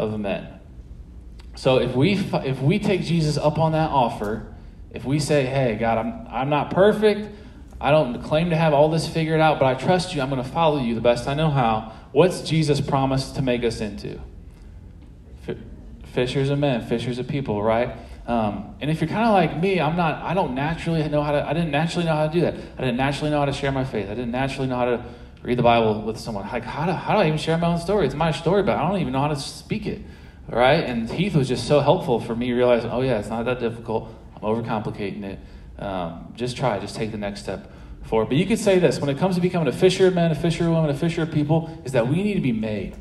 of 0.01 0.19
men." 0.19 0.47
So 1.55 1.77
if 1.77 1.95
we 1.95 2.13
if 2.13 2.61
we 2.61 2.79
take 2.79 3.03
Jesus 3.03 3.37
up 3.37 3.57
on 3.59 3.73
that 3.73 3.89
offer, 3.89 4.47
if 4.91 5.05
we 5.05 5.19
say, 5.19 5.45
"Hey, 5.45 5.75
God, 5.75 5.97
I'm 5.97 6.27
I'm 6.29 6.49
not 6.49 6.71
perfect. 6.71 7.29
I 7.79 7.91
don't 7.91 8.21
claim 8.21 8.51
to 8.51 8.55
have 8.55 8.73
all 8.73 8.89
this 8.89 9.07
figured 9.07 9.41
out, 9.41 9.59
but 9.59 9.65
I 9.65 9.73
trust 9.73 10.13
you. 10.13 10.21
I'm 10.21 10.29
going 10.29 10.43
to 10.43 10.49
follow 10.49 10.79
you 10.79 10.95
the 10.95 11.01
best 11.01 11.27
I 11.27 11.33
know 11.33 11.49
how." 11.49 11.93
What's 12.11 12.41
Jesus 12.41 12.81
promised 12.81 13.35
to 13.35 13.41
make 13.41 13.63
us 13.63 13.79
into? 13.79 14.19
Fishers 16.13 16.49
of 16.49 16.59
men, 16.59 16.85
fishers 16.87 17.19
of 17.19 17.27
people, 17.27 17.63
right? 17.63 17.95
Um, 18.27 18.75
and 18.81 18.91
if 18.91 18.99
you're 18.99 19.09
kind 19.09 19.25
of 19.25 19.33
like 19.33 19.61
me, 19.61 19.79
I'm 19.79 19.95
not. 19.95 20.21
I 20.23 20.33
don't 20.33 20.53
naturally 20.53 21.07
know 21.07 21.23
how 21.23 21.31
to. 21.31 21.47
I 21.47 21.53
didn't 21.53 21.71
naturally 21.71 22.05
know 22.05 22.15
how 22.15 22.27
to 22.27 22.33
do 22.33 22.41
that. 22.41 22.53
I 22.53 22.81
didn't 22.81 22.97
naturally 22.97 23.31
know 23.31 23.39
how 23.39 23.45
to 23.45 23.53
share 23.53 23.71
my 23.71 23.85
faith. 23.85 24.07
I 24.07 24.15
didn't 24.15 24.31
naturally 24.31 24.67
know 24.67 24.75
how 24.75 24.85
to 24.85 25.05
read 25.43 25.57
the 25.57 25.63
Bible 25.63 26.01
with 26.01 26.17
someone. 26.17 26.47
Like 26.47 26.63
how 26.63 26.85
do 26.85 26.91
how 26.91 27.13
do 27.13 27.19
I 27.19 27.27
even 27.27 27.37
share 27.37 27.57
my 27.57 27.67
own 27.67 27.79
story? 27.79 28.05
It's 28.05 28.15
my 28.15 28.31
story, 28.31 28.63
but 28.63 28.77
I 28.77 28.87
don't 28.87 28.99
even 28.99 29.13
know 29.13 29.21
how 29.21 29.29
to 29.29 29.35
speak 29.35 29.85
it. 29.85 30.01
Right? 30.47 30.83
And 30.83 31.09
Heath 31.09 31.35
was 31.35 31.47
just 31.47 31.67
so 31.67 31.79
helpful 31.79 32.19
for 32.19 32.35
me 32.35 32.51
realizing, 32.51 32.89
oh 32.89 33.01
yeah, 33.01 33.19
it's 33.19 33.29
not 33.29 33.45
that 33.45 33.59
difficult. 33.59 34.13
I'm 34.35 34.41
overcomplicating 34.41 35.23
it. 35.23 35.39
Um, 35.79 36.33
just 36.35 36.57
try. 36.57 36.79
Just 36.79 36.95
take 36.95 37.11
the 37.11 37.17
next 37.17 37.41
step 37.41 37.71
forward. 38.03 38.27
But 38.27 38.37
you 38.37 38.45
could 38.45 38.59
say 38.59 38.79
this: 38.79 38.99
when 38.99 39.09
it 39.09 39.17
comes 39.17 39.35
to 39.35 39.41
becoming 39.41 39.67
a 39.67 39.71
fisher 39.71 40.07
of 40.07 40.17
a 40.17 40.35
fisher 40.35 40.65
of 40.65 40.71
women, 40.71 40.89
a 40.89 40.93
fisher 40.93 41.23
of 41.23 41.31
people, 41.31 41.81
is 41.85 41.93
that 41.93 42.07
we 42.07 42.23
need 42.23 42.35
to 42.35 42.41
be 42.41 42.51
made. 42.51 42.95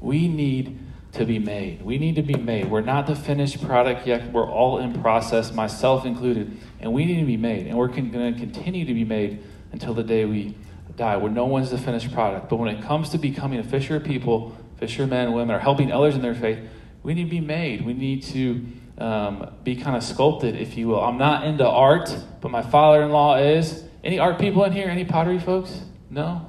We 0.00 0.28
need 0.28 0.78
to 1.12 1.24
be 1.24 1.38
made. 1.38 1.82
We 1.82 1.98
need 1.98 2.16
to 2.16 2.22
be 2.22 2.34
made. 2.34 2.70
We're 2.70 2.82
not 2.82 3.06
the 3.06 3.16
finished 3.16 3.64
product 3.64 4.06
yet. 4.06 4.32
We're 4.32 4.48
all 4.48 4.78
in 4.78 5.00
process, 5.00 5.52
myself 5.52 6.04
included. 6.04 6.56
And 6.80 6.92
we 6.92 7.06
need 7.06 7.20
to 7.20 7.26
be 7.26 7.36
made. 7.36 7.66
And 7.66 7.76
we're 7.76 7.88
con- 7.88 8.10
going 8.10 8.34
to 8.34 8.38
continue 8.38 8.84
to 8.84 8.94
be 8.94 9.04
made 9.04 9.42
until 9.72 9.94
the 9.94 10.02
day 10.02 10.24
we 10.24 10.54
die, 10.96 11.16
where 11.16 11.30
no 11.30 11.46
one's 11.46 11.70
the 11.70 11.78
finished 11.78 12.12
product. 12.12 12.48
But 12.48 12.56
when 12.56 12.74
it 12.74 12.82
comes 12.82 13.10
to 13.10 13.18
becoming 13.18 13.58
a 13.58 13.64
fisher 13.64 13.96
of 13.96 14.04
people, 14.04 14.56
fisher 14.78 15.06
men, 15.06 15.32
women, 15.32 15.54
or 15.54 15.58
helping 15.58 15.92
others 15.92 16.14
in 16.14 16.22
their 16.22 16.34
faith, 16.34 16.58
we 17.02 17.14
need 17.14 17.24
to 17.24 17.30
be 17.30 17.40
made. 17.40 17.84
We 17.84 17.94
need 17.94 18.22
to 18.24 18.66
um, 18.98 19.54
be 19.62 19.76
kind 19.76 19.96
of 19.96 20.02
sculpted, 20.02 20.56
if 20.56 20.76
you 20.76 20.88
will. 20.88 21.00
I'm 21.02 21.18
not 21.18 21.44
into 21.44 21.66
art, 21.66 22.16
but 22.40 22.50
my 22.50 22.62
father 22.62 23.02
in 23.02 23.10
law 23.10 23.36
is. 23.36 23.84
Any 24.02 24.18
art 24.18 24.38
people 24.38 24.64
in 24.64 24.72
here? 24.72 24.88
Any 24.88 25.04
pottery 25.04 25.38
folks? 25.38 25.82
No? 26.10 26.48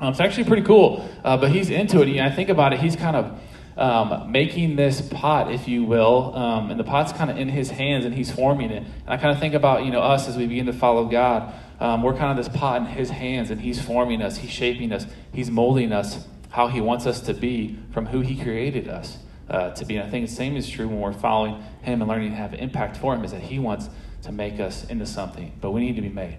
Um, 0.00 0.10
it's 0.10 0.20
actually 0.20 0.44
pretty 0.44 0.64
cool, 0.64 1.08
uh, 1.24 1.36
but 1.36 1.50
he's 1.50 1.70
into 1.70 2.02
it. 2.02 2.08
And 2.08 2.20
I 2.20 2.30
think 2.30 2.48
about 2.48 2.72
it, 2.72 2.80
he's 2.80 2.96
kind 2.96 3.16
of 3.16 3.40
um, 3.76 4.30
making 4.30 4.76
this 4.76 5.00
pot, 5.00 5.52
if 5.52 5.66
you 5.68 5.84
will, 5.84 6.34
um, 6.36 6.70
and 6.70 6.78
the 6.78 6.84
pot's 6.84 7.12
kind 7.12 7.30
of 7.30 7.38
in 7.38 7.48
his 7.48 7.70
hands 7.70 8.04
and 8.04 8.14
he's 8.14 8.30
forming 8.30 8.70
it. 8.70 8.82
And 8.82 9.08
I 9.08 9.16
kind 9.16 9.32
of 9.32 9.40
think 9.40 9.54
about, 9.54 9.84
you 9.84 9.90
know, 9.90 10.00
us 10.00 10.28
as 10.28 10.36
we 10.36 10.46
begin 10.46 10.66
to 10.66 10.72
follow 10.72 11.06
God. 11.06 11.54
Um, 11.80 12.02
we're 12.02 12.16
kind 12.16 12.38
of 12.38 12.44
this 12.44 12.54
pot 12.54 12.80
in 12.80 12.86
his 12.86 13.10
hands 13.10 13.50
and 13.50 13.60
he's 13.60 13.80
forming 13.80 14.22
us, 14.22 14.36
he's 14.38 14.50
shaping 14.50 14.92
us, 14.92 15.06
he's 15.32 15.50
molding 15.50 15.92
us 15.92 16.26
how 16.50 16.68
he 16.68 16.80
wants 16.80 17.04
us 17.04 17.20
to 17.22 17.34
be 17.34 17.78
from 17.90 18.06
who 18.06 18.20
he 18.20 18.40
created 18.40 18.88
us 18.88 19.18
uh, 19.50 19.70
to 19.72 19.84
be. 19.84 19.96
And 19.96 20.06
I 20.06 20.10
think 20.10 20.28
the 20.28 20.34
same 20.34 20.56
is 20.56 20.68
true 20.68 20.86
when 20.86 21.00
we're 21.00 21.12
following 21.12 21.62
him 21.82 22.00
and 22.00 22.08
learning 22.08 22.30
to 22.30 22.36
have 22.36 22.54
impact 22.54 22.96
for 22.96 23.14
him, 23.14 23.24
is 23.24 23.32
that 23.32 23.42
he 23.42 23.58
wants 23.58 23.90
to 24.22 24.32
make 24.32 24.60
us 24.60 24.84
into 24.84 25.04
something, 25.04 25.52
but 25.60 25.72
we 25.72 25.80
need 25.80 25.96
to 25.96 26.02
be 26.02 26.08
made. 26.08 26.38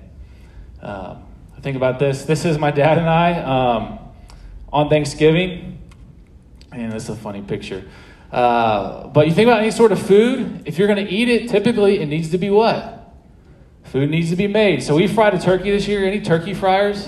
Um, 0.82 1.24
I 1.56 1.62
think 1.62 1.76
about 1.76 2.00
this. 2.00 2.24
This 2.24 2.46
is 2.46 2.58
my 2.58 2.72
dad 2.72 2.98
and 2.98 3.10
I 3.10 3.42
um, 3.42 4.00
on 4.72 4.90
Thanksgiving. 4.90 5.80
Man, 6.72 6.90
that's 6.90 7.10
a 7.10 7.16
funny 7.16 7.42
picture. 7.42 7.84
Uh, 8.32 9.08
but 9.08 9.28
you 9.28 9.34
think 9.34 9.48
about 9.48 9.62
any 9.62 9.72
sort 9.72 9.92
of 9.92 10.02
food, 10.02 10.64
if 10.66 10.78
you're 10.78 10.88
going 10.88 11.06
to 11.06 11.12
eat 11.12 11.30
it, 11.30 11.50
typically 11.50 12.00
it 12.00 12.08
needs 12.08 12.30
to 12.32 12.38
be 12.38 12.50
what? 12.50 13.05
Food 13.96 14.10
needs 14.10 14.30
to 14.30 14.36
be 14.36 14.48
made. 14.48 14.84
So 14.84 14.94
we 14.94 15.08
fried 15.08 15.34
a 15.36 15.40
turkey 15.40 15.72
this 15.72 15.88
year. 15.88 16.04
Any 16.04 16.20
turkey 16.20 16.54
fryers? 16.54 17.08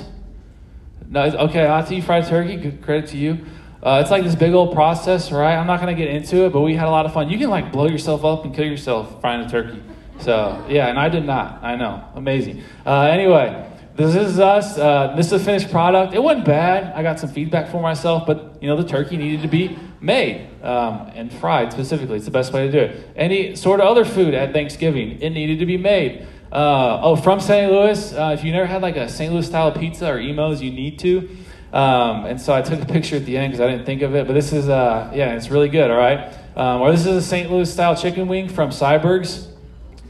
No, 1.06 1.24
okay, 1.24 1.66
I'll 1.66 1.86
you 1.92 2.02
fried 2.02 2.26
turkey. 2.28 2.56
Good 2.56 2.82
credit 2.82 3.10
to 3.10 3.18
you. 3.18 3.46
Uh, 3.84 4.00
it's 4.02 4.10
like 4.10 4.24
this 4.24 4.36
big 4.36 4.54
old 4.54 4.74
process, 4.74 5.30
right? 5.30 5.58
I'm 5.58 5.68
not 5.68 5.82
going 5.82 5.94
to 5.94 6.02
get 6.02 6.16
into 6.16 6.46
it, 6.46 6.54
but 6.54 6.62
we 6.62 6.76
had 6.76 6.88
a 6.88 6.90
lot 6.90 7.06
of 7.06 7.12
fun. 7.12 7.30
You 7.30 7.38
can 7.38 7.50
like 7.50 7.74
blow 7.74 7.90
yourself 7.90 8.24
up 8.24 8.46
and 8.46 8.56
kill 8.56 8.64
yourself 8.64 9.20
frying 9.20 9.46
a 9.46 9.50
turkey. 9.50 9.84
So 10.20 10.66
yeah, 10.70 10.88
and 10.88 10.98
I 10.98 11.10
did 11.10 11.26
not. 11.26 11.62
I 11.62 11.76
know, 11.76 12.06
amazing. 12.16 12.64
Uh, 12.86 13.02
anyway, 13.02 13.70
this 13.98 14.16
is 14.16 14.40
us. 14.40 14.78
Uh, 14.78 15.14
this 15.18 15.26
is 15.26 15.34
a 15.34 15.40
finished 15.40 15.70
product. 15.70 16.14
It 16.14 16.24
wasn't 16.24 16.46
bad. 16.46 16.94
I 16.96 17.04
got 17.04 17.20
some 17.20 17.30
feedback 17.30 17.70
for 17.70 17.82
myself, 17.82 18.26
but 18.26 18.64
you 18.64 18.70
know 18.70 18.82
the 18.82 18.88
turkey 18.88 19.18
needed 19.18 19.42
to 19.42 19.50
be 19.50 19.78
made 20.00 20.48
um, 20.64 21.12
and 21.16 21.34
fried 21.34 21.74
specifically. 21.74 22.16
It's 22.16 22.24
the 22.24 22.32
best 22.32 22.54
way 22.54 22.66
to 22.66 22.72
do 22.72 22.80
it. 22.80 23.10
Any 23.18 23.58
sort 23.58 23.82
of 23.82 23.88
other 23.88 24.06
food 24.06 24.34
at 24.34 24.54
Thanksgiving, 24.54 25.22
it 25.22 25.32
needed 25.32 25.60
to 25.60 25.66
be 25.66 25.76
made. 25.76 26.26
Uh, 26.52 27.02
oh, 27.02 27.16
from 27.16 27.40
St. 27.40 27.72
Louis. 27.72 28.14
Uh, 28.14 28.36
if 28.38 28.44
you 28.44 28.52
never 28.52 28.66
had 28.66 28.82
like 28.82 28.96
a 28.96 29.10
St. 29.10 29.34
Louis 29.34 29.46
style 29.46 29.72
pizza 29.72 30.10
or 30.10 30.20
Imo's, 30.20 30.62
you 30.62 30.72
need 30.72 31.00
to. 31.00 31.30
Um, 31.74 32.26
and 32.26 32.40
so 32.40 32.54
I 32.54 32.62
took 32.62 32.82
a 32.82 32.86
picture 32.86 33.18
at 33.18 33.26
the 33.26 33.38
end 33.38 33.52
because 33.52 33.62
I 33.62 33.70
didn't 33.70 33.86
think 33.86 34.02
of 34.02 34.16
it. 34.16 34.28
But 34.28 34.34
this 34.34 34.54
is, 34.54 34.70
uh, 34.70 35.12
yeah, 35.14 35.36
it's 35.36 35.50
really 35.50 35.70
good. 35.70 35.92
All 35.92 35.98
right. 35.98 36.34
Um, 36.56 36.82
or 36.82 36.92
this 36.92 37.02
is 37.02 37.08
a 37.08 37.22
St. 37.22 37.52
Louis 37.52 37.72
style 37.72 37.96
chicken 37.96 38.28
wing 38.28 38.48
from 38.50 38.70
Syberg's. 38.70 39.50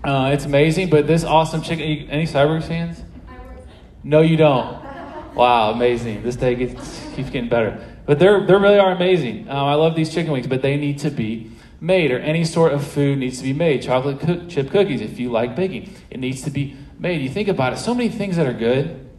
Uh, 0.04 0.32
it's 0.34 0.46
amazing. 0.46 0.90
But 0.90 1.08
this 1.08 1.24
awesome 1.24 1.62
chicken. 1.62 2.10
Any 2.10 2.26
Syberg's 2.26 2.68
fans? 2.68 3.02
No, 4.04 4.22
you 4.22 4.38
don't. 4.38 4.86
Wow, 5.36 5.72
amazing. 5.72 6.24
This 6.24 6.36
day 6.36 6.56
gets, 6.56 7.06
keeps 7.16 7.30
getting 7.30 7.50
better. 7.50 7.84
But 8.06 8.20
they're, 8.20 8.46
they 8.46 8.54
really 8.54 8.80
are 8.80 8.92
amazing. 8.92 9.50
Um, 9.50 9.58
I 9.58 9.74
love 9.74 9.96
these 9.96 10.14
chicken 10.14 10.32
wings, 10.32 10.48
but 10.48 10.62
they 10.62 10.78
need 10.78 11.00
to 11.00 11.12
be 11.12 11.52
made, 11.80 12.12
or 12.12 12.20
any 12.20 12.44
sort 12.44 12.74
of 12.74 12.86
food 12.86 13.20
needs 13.20 13.38
to 13.38 13.44
be 13.44 13.54
made. 13.54 13.82
Chocolate 13.82 14.20
cook, 14.20 14.50
chip 14.50 14.72
cookies, 14.72 15.02
if 15.02 15.20
you 15.20 15.32
like 15.32 15.56
baking, 15.56 15.94
it 16.10 16.20
needs 16.20 16.42
to 16.44 16.50
be 16.50 16.76
made. 17.00 17.22
You 17.22 17.30
think 17.30 17.48
about 17.48 17.74
it, 17.74 17.78
so 17.78 17.94
many 17.94 18.10
things 18.10 18.36
that 18.38 18.48
are 18.48 18.54
good, 18.54 19.10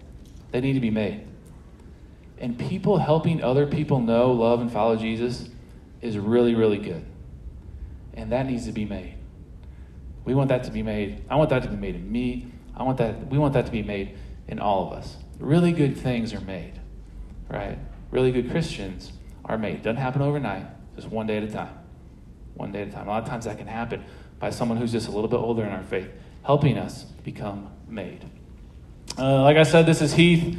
they 0.50 0.60
need 0.60 0.74
to 0.74 0.80
be 0.80 0.90
made. 0.90 1.26
And 2.38 2.58
people 2.58 2.98
helping 2.98 3.42
other 3.42 3.66
people 3.66 4.00
know, 4.00 4.32
love, 4.32 4.60
and 4.60 4.70
follow 4.70 4.96
Jesus 4.96 5.48
is 6.00 6.18
really, 6.18 6.54
really 6.54 6.78
good. 6.78 7.04
And 8.14 8.32
that 8.32 8.46
needs 8.46 8.66
to 8.66 8.72
be 8.72 8.84
made. 8.84 9.16
We 10.24 10.34
want 10.34 10.48
that 10.48 10.64
to 10.64 10.70
be 10.70 10.82
made. 10.82 11.24
I 11.30 11.36
want 11.36 11.50
that 11.50 11.62
to 11.62 11.68
be 11.68 11.76
made 11.76 11.94
in 11.94 12.10
me. 12.10 12.46
I 12.76 12.82
want 12.82 12.98
that, 12.98 13.28
we 13.28 13.38
want 13.38 13.54
that 13.54 13.66
to 13.66 13.72
be 13.72 13.82
made 13.82 14.16
in 14.46 14.58
all 14.58 14.86
of 14.86 14.92
us. 14.92 15.16
Really 15.38 15.72
good 15.72 15.96
things 15.96 16.32
are 16.32 16.40
made, 16.40 16.80
right? 17.48 17.78
really 18.10 18.32
good 18.32 18.50
Christians 18.50 19.12
are 19.44 19.58
made. 19.58 19.82
Doesn't 19.82 19.96
happen 19.96 20.22
overnight, 20.22 20.66
just 20.96 21.08
one 21.08 21.26
day 21.26 21.36
at 21.38 21.42
a 21.44 21.50
time. 21.50 21.77
One 22.58 22.72
day 22.72 22.82
at 22.82 22.88
a 22.88 22.90
time. 22.90 23.06
A 23.06 23.10
lot 23.10 23.22
of 23.22 23.28
times 23.28 23.44
that 23.44 23.56
can 23.56 23.68
happen 23.68 24.04
by 24.40 24.50
someone 24.50 24.78
who's 24.78 24.90
just 24.90 25.06
a 25.06 25.12
little 25.12 25.28
bit 25.28 25.36
older 25.36 25.64
in 25.64 25.70
our 25.70 25.84
faith, 25.84 26.10
helping 26.42 26.76
us 26.76 27.04
become 27.24 27.70
made. 27.88 28.24
Uh, 29.16 29.42
like 29.42 29.56
I 29.56 29.62
said, 29.62 29.86
this 29.86 30.02
is 30.02 30.12
Heath. 30.12 30.58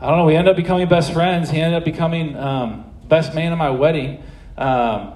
I 0.00 0.08
don't 0.08 0.18
know, 0.18 0.24
we 0.24 0.36
end 0.36 0.48
up 0.48 0.56
becoming 0.56 0.88
best 0.88 1.12
friends. 1.12 1.50
He 1.50 1.60
ended 1.60 1.76
up 1.76 1.84
becoming 1.84 2.34
um, 2.36 2.90
best 3.08 3.34
man 3.34 3.52
at 3.52 3.58
my 3.58 3.70
wedding. 3.70 4.22
Um, 4.56 5.14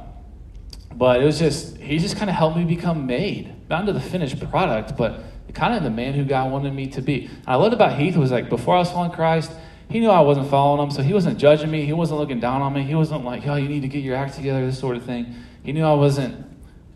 but 0.94 1.22
it 1.22 1.24
was 1.24 1.38
just, 1.38 1.78
he 1.78 1.98
just 1.98 2.16
kind 2.16 2.28
of 2.28 2.36
helped 2.36 2.58
me 2.58 2.64
become 2.64 3.06
made. 3.06 3.54
Not 3.70 3.80
into 3.80 3.94
the 3.94 4.00
finished 4.00 4.38
product, 4.50 4.96
but 4.96 5.20
kind 5.54 5.74
of 5.74 5.82
the 5.82 5.90
man 5.90 6.12
who 6.12 6.24
God 6.24 6.52
wanted 6.52 6.74
me 6.74 6.88
to 6.88 7.00
be. 7.00 7.30
I 7.46 7.56
loved 7.56 7.72
about 7.72 7.98
Heath 7.98 8.16
was 8.16 8.30
like, 8.30 8.50
before 8.50 8.76
I 8.76 8.78
was 8.78 8.90
following 8.90 9.12
Christ, 9.12 9.50
he 9.90 10.00
knew 10.00 10.10
I 10.10 10.20
wasn't 10.20 10.50
following 10.50 10.82
him, 10.82 10.90
so 10.90 11.02
he 11.02 11.14
wasn't 11.14 11.38
judging 11.38 11.70
me. 11.70 11.86
He 11.86 11.94
wasn't 11.94 12.20
looking 12.20 12.40
down 12.40 12.60
on 12.60 12.74
me. 12.74 12.82
He 12.82 12.94
wasn't 12.94 13.24
like, 13.24 13.46
oh, 13.46 13.56
you 13.56 13.68
need 13.68 13.80
to 13.80 13.88
get 13.88 14.04
your 14.04 14.16
act 14.16 14.34
together, 14.34 14.64
this 14.66 14.78
sort 14.78 14.96
of 14.96 15.04
thing. 15.04 15.34
He 15.68 15.74
knew 15.74 15.84
I 15.84 15.92
wasn't, 15.92 16.46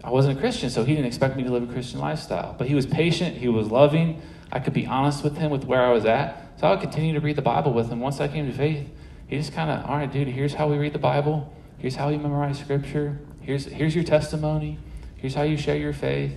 I 0.03 0.09
wasn't 0.09 0.39
a 0.39 0.41
Christian, 0.41 0.71
so 0.71 0.83
he 0.83 0.95
didn't 0.95 1.05
expect 1.05 1.37
me 1.37 1.43
to 1.43 1.51
live 1.51 1.69
a 1.69 1.71
Christian 1.71 2.01
lifestyle. 2.01 2.55
But 2.57 2.69
he 2.69 2.75
was 2.75 2.87
patient, 2.87 3.37
he 3.37 3.47
was 3.47 3.71
loving. 3.71 4.23
I 4.51 4.61
could 4.61 4.73
be 4.73 4.87
honest 4.87 5.23
with 5.23 5.37
him 5.37 5.51
with 5.51 5.67
where 5.67 5.83
I 5.83 5.93
was 5.93 6.07
at. 6.07 6.59
So 6.59 6.67
I 6.67 6.71
would 6.71 6.81
continue 6.81 7.13
to 7.13 7.21
read 7.21 7.37
the 7.37 7.43
Bible 7.43 7.75
with 7.75 7.91
him. 7.91 8.01
Once 8.01 8.19
I 8.19 8.29
came 8.29 8.51
to 8.51 8.57
faith, 8.57 8.89
he 9.27 9.37
just 9.37 9.53
kind 9.53 9.71
of, 9.71 9.85
all 9.85 9.99
right, 9.99 10.11
dude, 10.11 10.27
here's 10.27 10.55
how 10.55 10.69
we 10.69 10.79
read 10.79 10.95
the 10.95 10.99
Bible. 10.99 11.55
Here's 11.77 11.97
how 11.97 12.09
we 12.09 12.17
memorize 12.17 12.61
scripture. 12.61 13.19
Here's, 13.43 13.67
here's 13.67 13.95
your 13.95 14.05
testimony. 14.05 14.79
Here's 15.17 15.35
how 15.35 15.43
you 15.43 15.59
share 15.59 15.77
your 15.77 15.93
faith. 15.93 16.33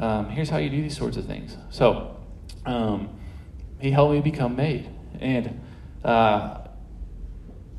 Um, 0.00 0.30
here's 0.30 0.50
how 0.50 0.56
you 0.56 0.70
do 0.70 0.82
these 0.82 0.96
sorts 0.96 1.16
of 1.16 1.26
things. 1.26 1.56
So 1.70 2.16
um, 2.66 3.08
he 3.78 3.92
helped 3.92 4.14
me 4.14 4.20
become 4.20 4.56
made. 4.56 4.90
And 5.20 5.60
uh, 6.02 6.58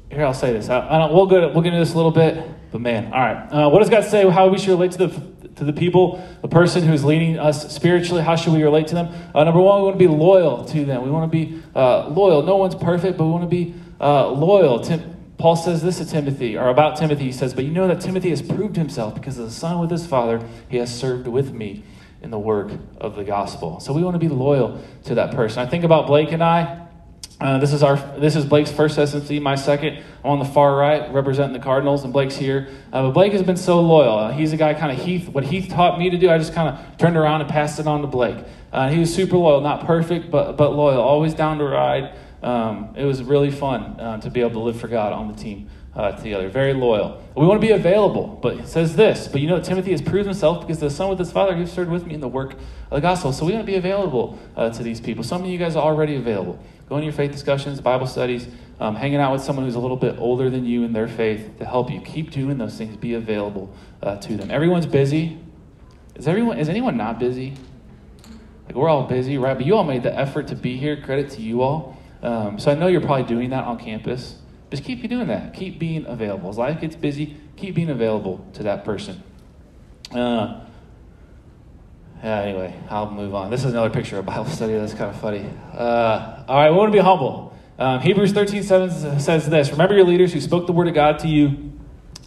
here 0.10 0.24
I'll 0.24 0.34
say 0.34 0.54
this. 0.54 0.70
I, 0.70 0.80
I 0.88 1.12
we'll, 1.12 1.26
go, 1.26 1.52
we'll 1.52 1.64
get 1.64 1.74
into 1.74 1.84
this 1.84 1.94
a 1.94 1.98
little 1.98 2.12
bit, 2.12 2.50
but 2.72 2.82
man, 2.82 3.06
all 3.06 3.20
right. 3.20 3.48
Uh, 3.52 3.70
what 3.70 3.80
does 3.80 3.90
God 3.90 4.06
say 4.06 4.30
how 4.30 4.48
we 4.48 4.58
should 4.58 4.70
relate 4.70 4.92
to 4.94 5.08
the 5.08 5.30
to 5.56 5.66
the 5.66 5.74
people, 5.74 6.26
the 6.42 6.48
person 6.48 6.84
who's 6.84 7.04
leading 7.04 7.38
us 7.38 7.74
spiritually? 7.74 8.22
How 8.22 8.36
should 8.36 8.54
we 8.54 8.64
relate 8.64 8.88
to 8.88 8.96
them? 8.96 9.14
Uh, 9.36 9.44
number 9.44 9.60
one, 9.60 9.82
we 9.82 9.86
want 9.88 10.00
to 10.00 10.08
be 10.08 10.08
loyal 10.08 10.64
to 10.66 10.86
them. 10.86 11.04
We 11.04 11.12
want 11.12 11.30
to 11.32 11.38
be 11.38 11.62
uh, 11.76 12.08
loyal. 12.08 12.44
No 12.44 12.56
one's 12.56 12.76
perfect, 12.76 13.18
but 13.18 13.26
we 13.26 13.32
want 13.32 13.44
to 13.44 13.50
be 13.50 13.74
uh, 14.00 14.30
loyal. 14.30 14.80
Tim, 14.80 15.18
Paul 15.38 15.56
says 15.56 15.82
this 15.82 15.98
to 15.98 16.06
Timothy, 16.06 16.58
or 16.58 16.68
about 16.70 16.98
Timothy. 16.98 17.26
He 17.26 17.32
says, 17.32 17.54
But 17.54 17.66
you 17.66 17.72
know 17.72 17.88
that 17.88 18.02
Timothy 18.02 18.30
has 18.30 18.42
proved 18.42 18.76
himself 18.76 19.16
because 19.16 19.38
as 19.40 19.54
a 19.54 19.56
son 19.56 19.80
with 19.80 19.92
his 19.92 20.06
father, 20.06 20.46
he 20.70 20.78
has 20.78 20.94
served 20.94 21.28
with 21.28 21.54
me 21.54 21.84
in 22.22 22.32
the 22.32 22.40
work 22.40 22.72
of 22.98 23.16
the 23.16 23.24
gospel. 23.24 23.80
So 23.80 23.94
we 23.94 24.04
want 24.04 24.16
to 24.16 24.20
be 24.20 24.28
loyal 24.28 24.82
to 25.06 25.16
that 25.16 25.34
person. 25.34 25.66
I 25.66 25.70
think 25.70 25.84
about 25.84 26.08
Blake 26.08 26.32
and 26.32 26.44
I. 26.44 26.79
Uh, 27.40 27.58
this 27.58 27.72
is 27.72 27.82
our 27.84 27.96
this 28.20 28.36
is 28.36 28.44
Blake's 28.44 28.72
first 28.72 28.98
SMC, 28.98 29.42
my 29.42 29.56
second. 29.56 30.04
I'm 30.26 30.32
on 30.32 30.40
the 30.40 30.46
far 30.46 30.76
right, 30.76 31.12
representing 31.14 31.54
the 31.54 31.64
Cardinals, 31.64 32.04
and 32.04 32.12
Blake's 32.12 32.36
here. 32.36 32.68
Uh, 32.92 33.04
but 33.04 33.12
Blake 33.12 33.32
has 33.32 33.44
been 33.44 33.56
so 33.56 33.80
loyal. 33.80 34.18
Uh, 34.18 34.32
he's 34.34 34.52
a 34.52 34.58
guy 34.58 34.74
kind 34.74 34.92
of 34.92 35.06
Heath. 35.06 35.30
What 35.30 35.46
Heath 35.46 35.70
taught 35.70 35.98
me 35.98 36.10
to 36.10 36.18
do, 36.18 36.30
I 36.30 36.38
just 36.38 36.54
kind 36.54 36.68
of 36.68 36.98
turned 36.98 37.16
around 37.16 37.40
and 37.40 37.50
passed 37.50 37.80
it 37.80 37.88
on 37.88 38.02
to 38.02 38.08
Blake. 38.08 38.38
Uh, 38.74 38.90
he 38.90 39.00
was 39.00 39.14
super 39.14 39.38
loyal, 39.38 39.62
not 39.62 39.86
perfect, 39.86 40.30
but 40.30 40.58
but 40.58 40.72
loyal, 40.72 41.00
always 41.00 41.34
down 41.34 41.60
to 41.60 41.64
ride. 41.64 42.14
Um, 42.44 42.94
it 42.98 43.06
was 43.06 43.24
really 43.24 43.52
fun 43.52 44.00
uh, 44.00 44.20
to 44.20 44.30
be 44.30 44.42
able 44.42 44.52
to 44.52 44.60
live 44.60 44.80
for 44.80 44.90
God 44.90 45.14
on 45.14 45.30
the 45.30 45.34
team 45.34 45.70
together. 46.22 46.48
Very 46.48 46.74
loyal. 46.74 47.22
We 47.36 47.46
want 47.46 47.60
to 47.60 47.68
be 47.68 47.74
available, 47.74 48.40
but 48.42 48.58
it 48.58 48.68
says 48.68 48.96
this. 48.96 49.28
But 49.28 49.42
you 49.42 49.48
know, 49.48 49.62
Timothy 49.62 49.92
has 49.92 50.02
proved 50.02 50.26
himself 50.26 50.62
because 50.62 50.80
the 50.80 50.90
son 50.90 51.10
with 51.10 51.20
his 51.20 51.32
father, 51.32 51.56
he 51.56 51.66
served 51.66 51.92
with 51.92 52.06
me 52.06 52.14
in 52.14 52.22
the 52.22 52.28
work 52.28 52.54
of 52.54 52.60
the 52.92 53.02
gospel. 53.02 53.34
So 53.34 53.46
we 53.46 53.52
want 53.52 53.66
to 53.66 53.72
be 53.72 53.78
available 53.78 54.40
to 54.56 54.84
these 54.84 55.02
people. 55.02 55.24
Some 55.24 55.42
of 55.42 55.50
you 55.50 55.58
guys 55.58 55.76
are 55.76 55.84
already 55.84 56.16
available 56.16 56.60
going 56.90 57.02
to 57.02 57.06
your 57.06 57.14
faith 57.14 57.32
discussions, 57.32 57.80
Bible 57.80 58.08
studies, 58.08 58.48
um, 58.80 58.96
hanging 58.96 59.20
out 59.20 59.32
with 59.32 59.42
someone 59.42 59.66
who's 59.66 59.76
a 59.76 59.80
little 59.80 59.98
bit 59.98 60.18
older 60.18 60.50
than 60.50 60.66
you 60.66 60.84
in 60.84 60.92
their 60.92 61.08
faith 61.08 61.58
to 61.60 61.66
help 61.66 61.92
you. 61.92 62.02
Keep 62.02 62.32
doing 62.32 62.58
those 62.58 62.76
things. 62.78 62.98
Be 62.98 63.14
available 63.14 63.74
uh, 64.02 64.18
to 64.18 64.36
them. 64.36 64.50
Everyone's 64.50 64.88
busy. 64.88 65.38
Is 66.16 66.28
everyone? 66.28 66.58
Is 66.58 66.68
anyone 66.68 66.98
not 66.98 67.20
busy? 67.20 67.54
Like 68.66 68.76
we're 68.76 68.90
all 68.90 69.04
busy, 69.04 69.38
right? 69.38 69.56
But 69.56 69.66
you 69.66 69.76
all 69.76 69.84
made 69.84 70.04
the 70.04 70.14
effort 70.14 70.48
to 70.48 70.56
be 70.56 70.78
here. 70.78 71.02
Credit 71.02 71.30
to 71.32 71.42
you 71.42 71.62
all. 71.62 71.98
Um, 72.22 72.60
so 72.60 72.72
I 72.72 72.76
know 72.76 72.88
you're 72.88 73.02
probably 73.02 73.24
doing 73.24 73.52
that 73.52 73.64
on 73.64 73.80
campus. 73.80 74.36
Just 74.72 74.84
keep 74.84 75.02
you 75.02 75.10
doing 75.10 75.28
that. 75.28 75.54
Keep 75.54 75.80
being 75.80 76.06
available. 76.06 76.50
As 76.50 76.58
life 76.58 76.82
gets 76.82 76.96
busy, 76.96 77.38
keep 77.56 77.76
being 77.76 77.90
available 77.90 78.46
to 78.54 78.64
that 78.64 78.84
person. 78.84 79.24
Uh, 80.12 80.62
yeah, 82.24 82.42
anyway, 82.42 82.78
I'll 82.90 83.10
move 83.10 83.34
on. 83.34 83.50
This 83.50 83.64
is 83.64 83.72
another 83.72 83.90
picture 83.90 84.18
of 84.18 84.26
Bible 84.26 84.46
study. 84.46 84.74
That's 84.74 84.94
kind 84.94 85.10
of 85.10 85.20
funny. 85.22 85.50
Uh, 85.74 86.44
all 86.48 86.58
right, 86.58 86.70
we 86.70 86.78
want 86.78 86.92
to 86.92 86.98
be 86.98 87.04
humble. 87.04 87.58
Um, 87.78 88.02
Hebrews 88.02 88.34
13 88.34 88.64
7 88.64 89.20
says 89.20 89.50
this 89.50 89.72
Remember 89.72 89.96
your 89.96 90.06
leaders 90.06 90.34
who 90.34 90.42
spoke 90.42 90.68
the 90.68 90.74
word 90.74 90.88
of 90.88 90.94
God 90.94 91.20
to 91.20 91.28
you. 91.28 91.72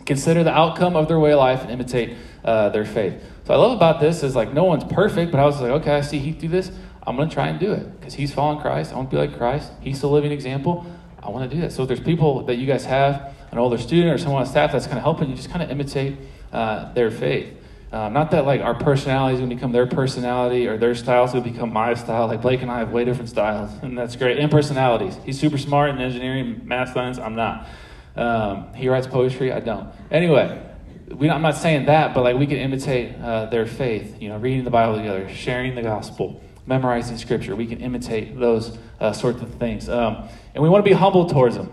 Consider 0.06 0.42
the 0.44 0.50
outcome 0.50 0.96
of 0.96 1.08
their 1.08 1.18
way 1.18 1.32
of 1.32 1.38
life 1.38 1.62
and 1.62 1.70
imitate 1.70 2.16
uh, 2.44 2.70
their 2.70 2.84
faith. 2.84 3.22
So 3.44 3.54
I 3.54 3.56
love 3.56 3.76
about 3.76 4.00
this 4.00 4.22
is 4.22 4.34
like 4.34 4.52
no 4.52 4.64
one's 4.64 4.84
perfect, 4.84 5.30
but 5.30 5.40
I 5.40 5.44
was 5.44 5.60
like, 5.60 5.70
okay, 5.82 5.96
I 5.96 6.00
see 6.00 6.18
he 6.18 6.32
do 6.32 6.48
this. 6.48 6.72
I'm 7.06 7.16
going 7.16 7.28
to 7.28 7.34
try 7.34 7.48
and 7.48 7.60
do 7.60 7.72
it 7.72 8.00
because 8.00 8.14
he's 8.14 8.32
following 8.32 8.60
Christ. 8.60 8.92
I 8.92 8.96
want 8.96 9.10
to 9.10 9.16
be 9.16 9.20
like 9.20 9.36
Christ. 9.36 9.72
He's 9.80 10.00
the 10.00 10.08
living 10.08 10.32
example. 10.32 10.86
I 11.22 11.30
want 11.30 11.48
to 11.50 11.54
do 11.54 11.62
that. 11.62 11.72
So 11.72 11.82
if 11.82 11.88
there's 11.88 12.00
people 12.00 12.44
that 12.46 12.56
you 12.56 12.66
guys 12.66 12.84
have, 12.84 13.34
an 13.50 13.58
older 13.58 13.76
student 13.76 14.14
or 14.14 14.18
someone 14.18 14.40
on 14.40 14.48
staff 14.48 14.72
that's 14.72 14.86
kind 14.86 14.96
of 14.96 15.04
helping 15.04 15.28
you, 15.28 15.36
just 15.36 15.50
kind 15.50 15.62
of 15.62 15.70
imitate 15.70 16.16
uh, 16.52 16.92
their 16.94 17.10
faith. 17.10 17.54
Um, 17.92 18.14
not 18.14 18.30
that 18.30 18.46
like 18.46 18.62
our 18.62 18.74
personality 18.74 19.34
is 19.34 19.40
going 19.40 19.50
to 19.50 19.54
become 19.54 19.72
their 19.72 19.86
personality 19.86 20.66
or 20.66 20.78
their 20.78 20.94
style 20.94 21.24
is 21.24 21.32
going 21.32 21.44
to 21.44 21.50
become 21.50 21.70
my 21.70 21.92
style. 21.92 22.26
Like 22.26 22.40
Blake 22.40 22.62
and 22.62 22.70
I 22.70 22.78
have 22.78 22.90
way 22.90 23.04
different 23.04 23.28
styles, 23.28 23.70
and 23.82 23.98
that's 23.98 24.16
great. 24.16 24.38
And 24.38 24.50
personalities. 24.50 25.18
He's 25.24 25.38
super 25.38 25.58
smart 25.58 25.90
in 25.90 25.98
engineering, 25.98 26.62
math, 26.64 26.94
science. 26.94 27.18
I'm 27.18 27.34
not. 27.34 27.68
Um, 28.16 28.72
he 28.74 28.88
writes 28.88 29.06
poetry. 29.06 29.52
I 29.52 29.60
don't. 29.60 29.92
Anyway, 30.10 30.66
we, 31.10 31.28
I'm 31.28 31.42
not 31.42 31.56
saying 31.56 31.84
that, 31.86 32.14
but 32.14 32.22
like 32.22 32.36
we 32.36 32.46
can 32.46 32.56
imitate 32.56 33.14
uh, 33.20 33.46
their 33.46 33.66
faith. 33.66 34.20
You 34.22 34.30
know, 34.30 34.38
reading 34.38 34.64
the 34.64 34.70
Bible 34.70 34.96
together, 34.96 35.28
sharing 35.28 35.74
the 35.74 35.82
gospel, 35.82 36.42
memorizing 36.64 37.18
scripture. 37.18 37.54
We 37.54 37.66
can 37.66 37.82
imitate 37.82 38.38
those 38.40 38.78
uh, 39.00 39.12
sorts 39.12 39.42
of 39.42 39.54
things, 39.56 39.90
um, 39.90 40.28
and 40.54 40.62
we 40.62 40.70
want 40.70 40.82
to 40.82 40.88
be 40.88 40.96
humble 40.96 41.28
towards 41.28 41.56
them. 41.56 41.70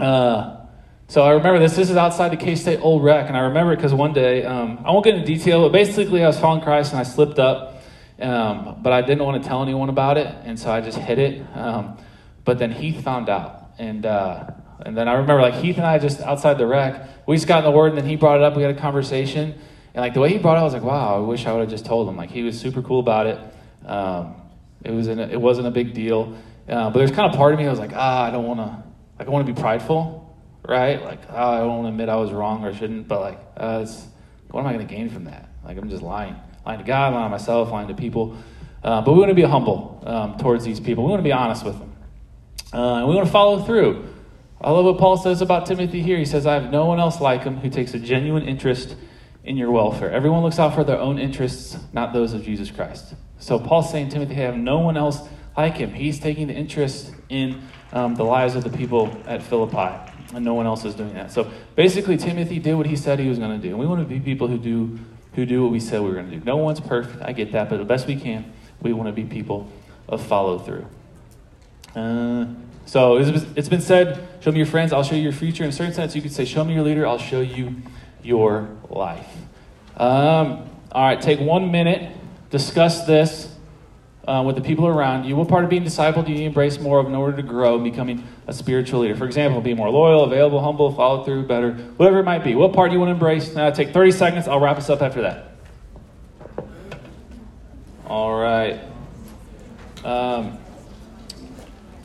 Uh, 0.00 0.63
so 1.06 1.22
I 1.22 1.32
remember 1.32 1.58
this. 1.58 1.76
This 1.76 1.90
is 1.90 1.96
outside 1.96 2.32
the 2.32 2.36
K 2.36 2.56
State 2.56 2.80
Old 2.80 3.04
Rec, 3.04 3.28
and 3.28 3.36
I 3.36 3.40
remember 3.40 3.72
it 3.72 3.76
because 3.76 3.92
one 3.92 4.14
day, 4.14 4.42
um, 4.44 4.82
I 4.84 4.90
won't 4.90 5.04
get 5.04 5.14
into 5.14 5.26
detail, 5.26 5.62
but 5.62 5.72
basically 5.72 6.24
I 6.24 6.26
was 6.26 6.38
following 6.38 6.62
Christ 6.62 6.92
and 6.92 7.00
I 7.00 7.02
slipped 7.02 7.38
up, 7.38 7.82
um, 8.20 8.78
but 8.82 8.92
I 8.92 9.02
didn't 9.02 9.22
want 9.24 9.42
to 9.42 9.46
tell 9.46 9.62
anyone 9.62 9.90
about 9.90 10.16
it, 10.16 10.34
and 10.44 10.58
so 10.58 10.72
I 10.72 10.80
just 10.80 10.96
hid 10.96 11.18
it. 11.18 11.42
Um, 11.54 11.98
but 12.44 12.58
then 12.58 12.72
Heath 12.72 13.02
found 13.02 13.28
out, 13.28 13.72
and 13.78 14.06
uh, 14.06 14.50
and 14.80 14.96
then 14.96 15.06
I 15.06 15.12
remember 15.14 15.42
like 15.42 15.54
Heath 15.54 15.76
and 15.76 15.86
I 15.86 15.98
just 15.98 16.20
outside 16.22 16.56
the 16.56 16.66
rec, 16.66 17.06
we 17.26 17.36
just 17.36 17.46
got 17.46 17.58
in 17.58 17.64
the 17.64 17.76
word, 17.76 17.88
and 17.88 17.98
then 17.98 18.06
he 18.06 18.16
brought 18.16 18.38
it 18.38 18.42
up. 18.42 18.56
We 18.56 18.62
had 18.62 18.74
a 18.74 18.80
conversation, 18.80 19.52
and 19.92 20.02
like 20.02 20.14
the 20.14 20.20
way 20.20 20.30
he 20.30 20.38
brought 20.38 20.56
it, 20.56 20.60
I 20.60 20.64
was 20.64 20.72
like, 20.72 20.82
wow, 20.82 21.16
I 21.16 21.20
wish 21.20 21.44
I 21.44 21.52
would 21.52 21.60
have 21.60 21.70
just 21.70 21.84
told 21.84 22.08
him. 22.08 22.16
Like 22.16 22.30
he 22.30 22.42
was 22.42 22.58
super 22.58 22.80
cool 22.80 23.00
about 23.00 23.26
it. 23.26 23.38
Um, 23.86 24.36
it 24.82 24.90
was 24.90 25.06
it 25.08 25.40
wasn't 25.40 25.66
a 25.66 25.70
big 25.70 25.92
deal, 25.92 26.34
uh, 26.66 26.88
but 26.88 26.98
there's 26.98 27.10
kind 27.10 27.30
of 27.30 27.36
part 27.36 27.52
of 27.52 27.58
me 27.60 27.66
I 27.66 27.70
was 27.70 27.78
like, 27.78 27.92
ah, 27.94 28.24
I 28.24 28.30
don't 28.30 28.46
want 28.46 28.60
to, 28.60 28.82
like 29.18 29.28
I 29.28 29.30
want 29.30 29.46
to 29.46 29.52
be 29.52 29.60
prideful 29.60 30.23
right? 30.66 31.02
Like, 31.02 31.20
oh, 31.30 31.34
I 31.34 31.62
won't 31.62 31.86
admit 31.86 32.08
I 32.08 32.16
was 32.16 32.32
wrong 32.32 32.64
or 32.64 32.72
shouldn't, 32.74 33.08
but 33.08 33.20
like, 33.20 33.38
uh, 33.56 33.86
what 34.50 34.60
am 34.60 34.66
I 34.66 34.72
going 34.72 34.86
to 34.86 34.94
gain 34.94 35.10
from 35.10 35.24
that? 35.24 35.48
Like, 35.64 35.78
I'm 35.78 35.90
just 35.90 36.02
lying, 36.02 36.36
lying 36.64 36.78
to 36.78 36.84
God, 36.84 37.14
lying 37.14 37.26
to 37.26 37.30
myself, 37.30 37.70
lying 37.70 37.88
to 37.88 37.94
people. 37.94 38.36
Uh, 38.82 39.00
but 39.02 39.12
we 39.12 39.18
want 39.18 39.30
to 39.30 39.34
be 39.34 39.42
humble 39.42 40.02
um, 40.06 40.36
towards 40.36 40.64
these 40.64 40.80
people. 40.80 41.04
We 41.04 41.10
want 41.10 41.20
to 41.20 41.24
be 41.24 41.32
honest 41.32 41.64
with 41.64 41.78
them, 41.78 41.92
uh, 42.72 42.96
and 42.96 43.08
we 43.08 43.14
want 43.14 43.26
to 43.26 43.32
follow 43.32 43.62
through. 43.62 44.08
I 44.60 44.70
love 44.70 44.84
what 44.84 44.98
Paul 44.98 45.16
says 45.16 45.42
about 45.42 45.66
Timothy 45.66 46.02
here. 46.02 46.18
He 46.18 46.24
says, 46.26 46.46
"I 46.46 46.54
have 46.54 46.70
no 46.70 46.84
one 46.84 47.00
else 47.00 47.20
like 47.20 47.44
him 47.44 47.56
who 47.56 47.70
takes 47.70 47.94
a 47.94 47.98
genuine 47.98 48.42
interest 48.42 48.94
in 49.42 49.56
your 49.56 49.70
welfare. 49.70 50.10
Everyone 50.10 50.42
looks 50.42 50.58
out 50.58 50.74
for 50.74 50.84
their 50.84 50.98
own 50.98 51.18
interests, 51.18 51.78
not 51.94 52.12
those 52.12 52.34
of 52.34 52.44
Jesus 52.44 52.70
Christ." 52.70 53.14
So 53.38 53.58
Paul's 53.58 53.90
saying, 53.90 54.10
Timothy, 54.10 54.34
I 54.34 54.46
have 54.46 54.56
no 54.56 54.78
one 54.78 54.96
else 54.96 55.20
like 55.56 55.76
him. 55.76 55.92
He's 55.92 56.18
taking 56.18 56.46
the 56.46 56.54
interest 56.54 57.12
in 57.28 57.62
um, 57.92 58.14
the 58.14 58.24
lives 58.24 58.54
of 58.54 58.64
the 58.64 58.70
people 58.70 59.14
at 59.26 59.42
Philippi 59.42 60.13
and 60.34 60.44
no 60.44 60.54
one 60.54 60.66
else 60.66 60.84
is 60.84 60.94
doing 60.94 61.14
that. 61.14 61.32
So 61.32 61.50
basically, 61.76 62.16
Timothy 62.16 62.58
did 62.58 62.74
what 62.74 62.86
he 62.86 62.96
said 62.96 63.18
he 63.18 63.28
was 63.28 63.38
going 63.38 63.58
to 63.60 63.62
do. 63.62 63.70
And 63.70 63.78
we 63.78 63.86
want 63.86 64.00
to 64.00 64.06
be 64.06 64.20
people 64.20 64.48
who 64.48 64.58
do 64.58 64.98
who 65.34 65.44
do 65.44 65.62
what 65.62 65.72
we 65.72 65.80
said 65.80 66.00
we 66.00 66.08
were 66.08 66.14
going 66.14 66.30
to 66.30 66.36
do. 66.36 66.44
No 66.44 66.56
one's 66.56 66.80
perfect. 66.80 67.22
I 67.22 67.32
get 67.32 67.52
that, 67.52 67.68
but 67.68 67.78
the 67.78 67.84
best 67.84 68.06
we 68.06 68.16
can, 68.16 68.52
we 68.80 68.92
want 68.92 69.08
to 69.08 69.12
be 69.12 69.24
people 69.24 69.68
of 70.08 70.24
follow 70.24 70.58
through. 70.58 70.86
Uh, 71.94 72.46
so 72.86 73.16
it's 73.56 73.68
been 73.68 73.80
said, 73.80 74.28
show 74.40 74.52
me 74.52 74.58
your 74.58 74.66
friends, 74.66 74.92
I'll 74.92 75.02
show 75.02 75.16
you 75.16 75.22
your 75.22 75.32
future. 75.32 75.64
In 75.64 75.70
a 75.70 75.72
certain 75.72 75.94
sense, 75.94 76.14
you 76.14 76.22
could 76.22 76.32
say, 76.32 76.44
show 76.44 76.62
me 76.62 76.74
your 76.74 76.84
leader, 76.84 77.06
I'll 77.06 77.18
show 77.18 77.40
you 77.40 77.76
your 78.22 78.68
life. 78.90 79.26
Um, 79.96 80.68
all 80.92 81.04
right, 81.04 81.20
take 81.20 81.40
one 81.40 81.70
minute, 81.72 82.12
discuss 82.50 83.06
this 83.06 83.53
uh, 84.26 84.42
with 84.44 84.56
the 84.56 84.62
people 84.62 84.86
around 84.86 85.24
you. 85.24 85.36
What 85.36 85.48
part 85.48 85.64
of 85.64 85.70
being 85.70 85.84
discipled 85.84 86.26
do 86.26 86.32
you 86.32 86.46
embrace 86.46 86.78
more 86.78 86.98
of 86.98 87.06
in 87.06 87.14
order 87.14 87.36
to 87.36 87.42
grow, 87.42 87.74
and 87.74 87.84
becoming 87.84 88.26
a 88.46 88.52
spiritual 88.52 89.00
leader? 89.00 89.16
For 89.16 89.26
example, 89.26 89.60
be 89.60 89.74
more 89.74 89.90
loyal, 89.90 90.24
available, 90.24 90.62
humble, 90.62 90.92
follow 90.94 91.24
through, 91.24 91.46
better, 91.46 91.72
whatever 91.72 92.20
it 92.20 92.24
might 92.24 92.44
be. 92.44 92.54
What 92.54 92.72
part 92.72 92.90
do 92.90 92.94
you 92.94 93.00
want 93.00 93.08
to 93.08 93.14
embrace? 93.14 93.54
Now, 93.54 93.70
take 93.70 93.92
30 93.92 94.10
seconds. 94.12 94.48
I'll 94.48 94.60
wrap 94.60 94.76
us 94.76 94.90
up 94.90 95.02
after 95.02 95.22
that. 95.22 95.50
All 98.06 98.38
right. 98.38 98.80
Um, 100.04 100.58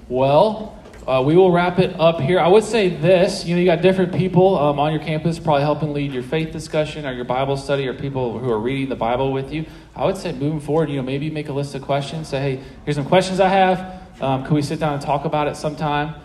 well, 0.07 0.78
uh, 1.09 1.21
we 1.23 1.35
will 1.35 1.51
wrap 1.51 1.79
it 1.79 1.99
up 1.99 2.19
here. 2.19 2.39
I 2.39 2.47
would 2.47 2.63
say 2.63 2.89
this 2.89 3.43
you 3.43 3.55
know, 3.55 3.59
you 3.59 3.65
got 3.65 3.81
different 3.81 4.13
people 4.13 4.57
um, 4.59 4.79
on 4.79 4.91
your 4.93 5.01
campus 5.01 5.39
probably 5.39 5.63
helping 5.63 5.91
lead 5.91 6.11
your 6.11 6.21
faith 6.21 6.51
discussion 6.51 7.05
or 7.05 7.13
your 7.13 7.25
Bible 7.25 7.57
study 7.57 7.87
or 7.87 7.95
people 7.95 8.37
who 8.37 8.51
are 8.51 8.59
reading 8.59 8.89
the 8.89 8.95
Bible 8.95 9.33
with 9.33 9.51
you. 9.51 9.65
I 9.95 10.05
would 10.05 10.17
say 10.17 10.31
moving 10.31 10.59
forward, 10.59 10.89
you 10.89 10.97
know, 10.97 11.01
maybe 11.01 11.31
make 11.31 11.49
a 11.49 11.53
list 11.53 11.73
of 11.73 11.81
questions. 11.81 12.27
Say, 12.27 12.39
hey, 12.39 12.63
here's 12.85 12.95
some 12.95 13.05
questions 13.05 13.39
I 13.39 13.49
have. 13.49 14.21
Um, 14.21 14.47
we 14.53 14.61
sit 14.61 14.79
down 14.79 14.93
and 14.93 15.01
talk 15.01 15.25
about 15.25 15.47
it 15.47 15.55
sometime? 15.55 16.15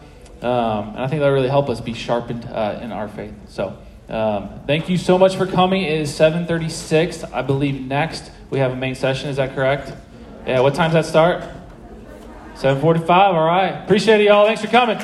Um, 0.43 0.91
and 0.91 0.99
I 0.99 1.07
think 1.07 1.21
that'll 1.21 1.35
really 1.35 1.49
help 1.49 1.71
us 1.71 1.81
be 1.81 1.95
sharpened 1.95 2.45
uh, 2.45 2.81
in 2.83 2.93
our 2.93 3.09
faith. 3.09 3.33
So, 3.49 3.79
um, 4.11 4.61
thank 4.67 4.91
you 4.91 4.99
so 4.99 5.17
much 5.17 5.37
for 5.37 5.47
coming. 5.47 5.83
It 5.83 6.01
is 6.01 6.11
7:36. 6.11 7.33
I 7.33 7.41
believe 7.41 7.81
next 7.81 8.31
we 8.51 8.59
have 8.59 8.73
a 8.73 8.77
main 8.77 8.95
session. 8.95 9.31
Is 9.31 9.37
that 9.37 9.55
correct? 9.55 9.95
Yeah. 10.47 10.61
What 10.61 10.75
time 10.75 10.91
does 10.91 11.07
that 11.07 11.09
start? 11.09 11.64
7:45. 12.55 13.35
All 13.35 13.47
right. 13.47 13.83
Appreciate 13.85 14.21
it, 14.21 14.25
y'all. 14.25 14.47
Thanks 14.47 14.63
for 14.63 14.69
coming. 14.69 14.99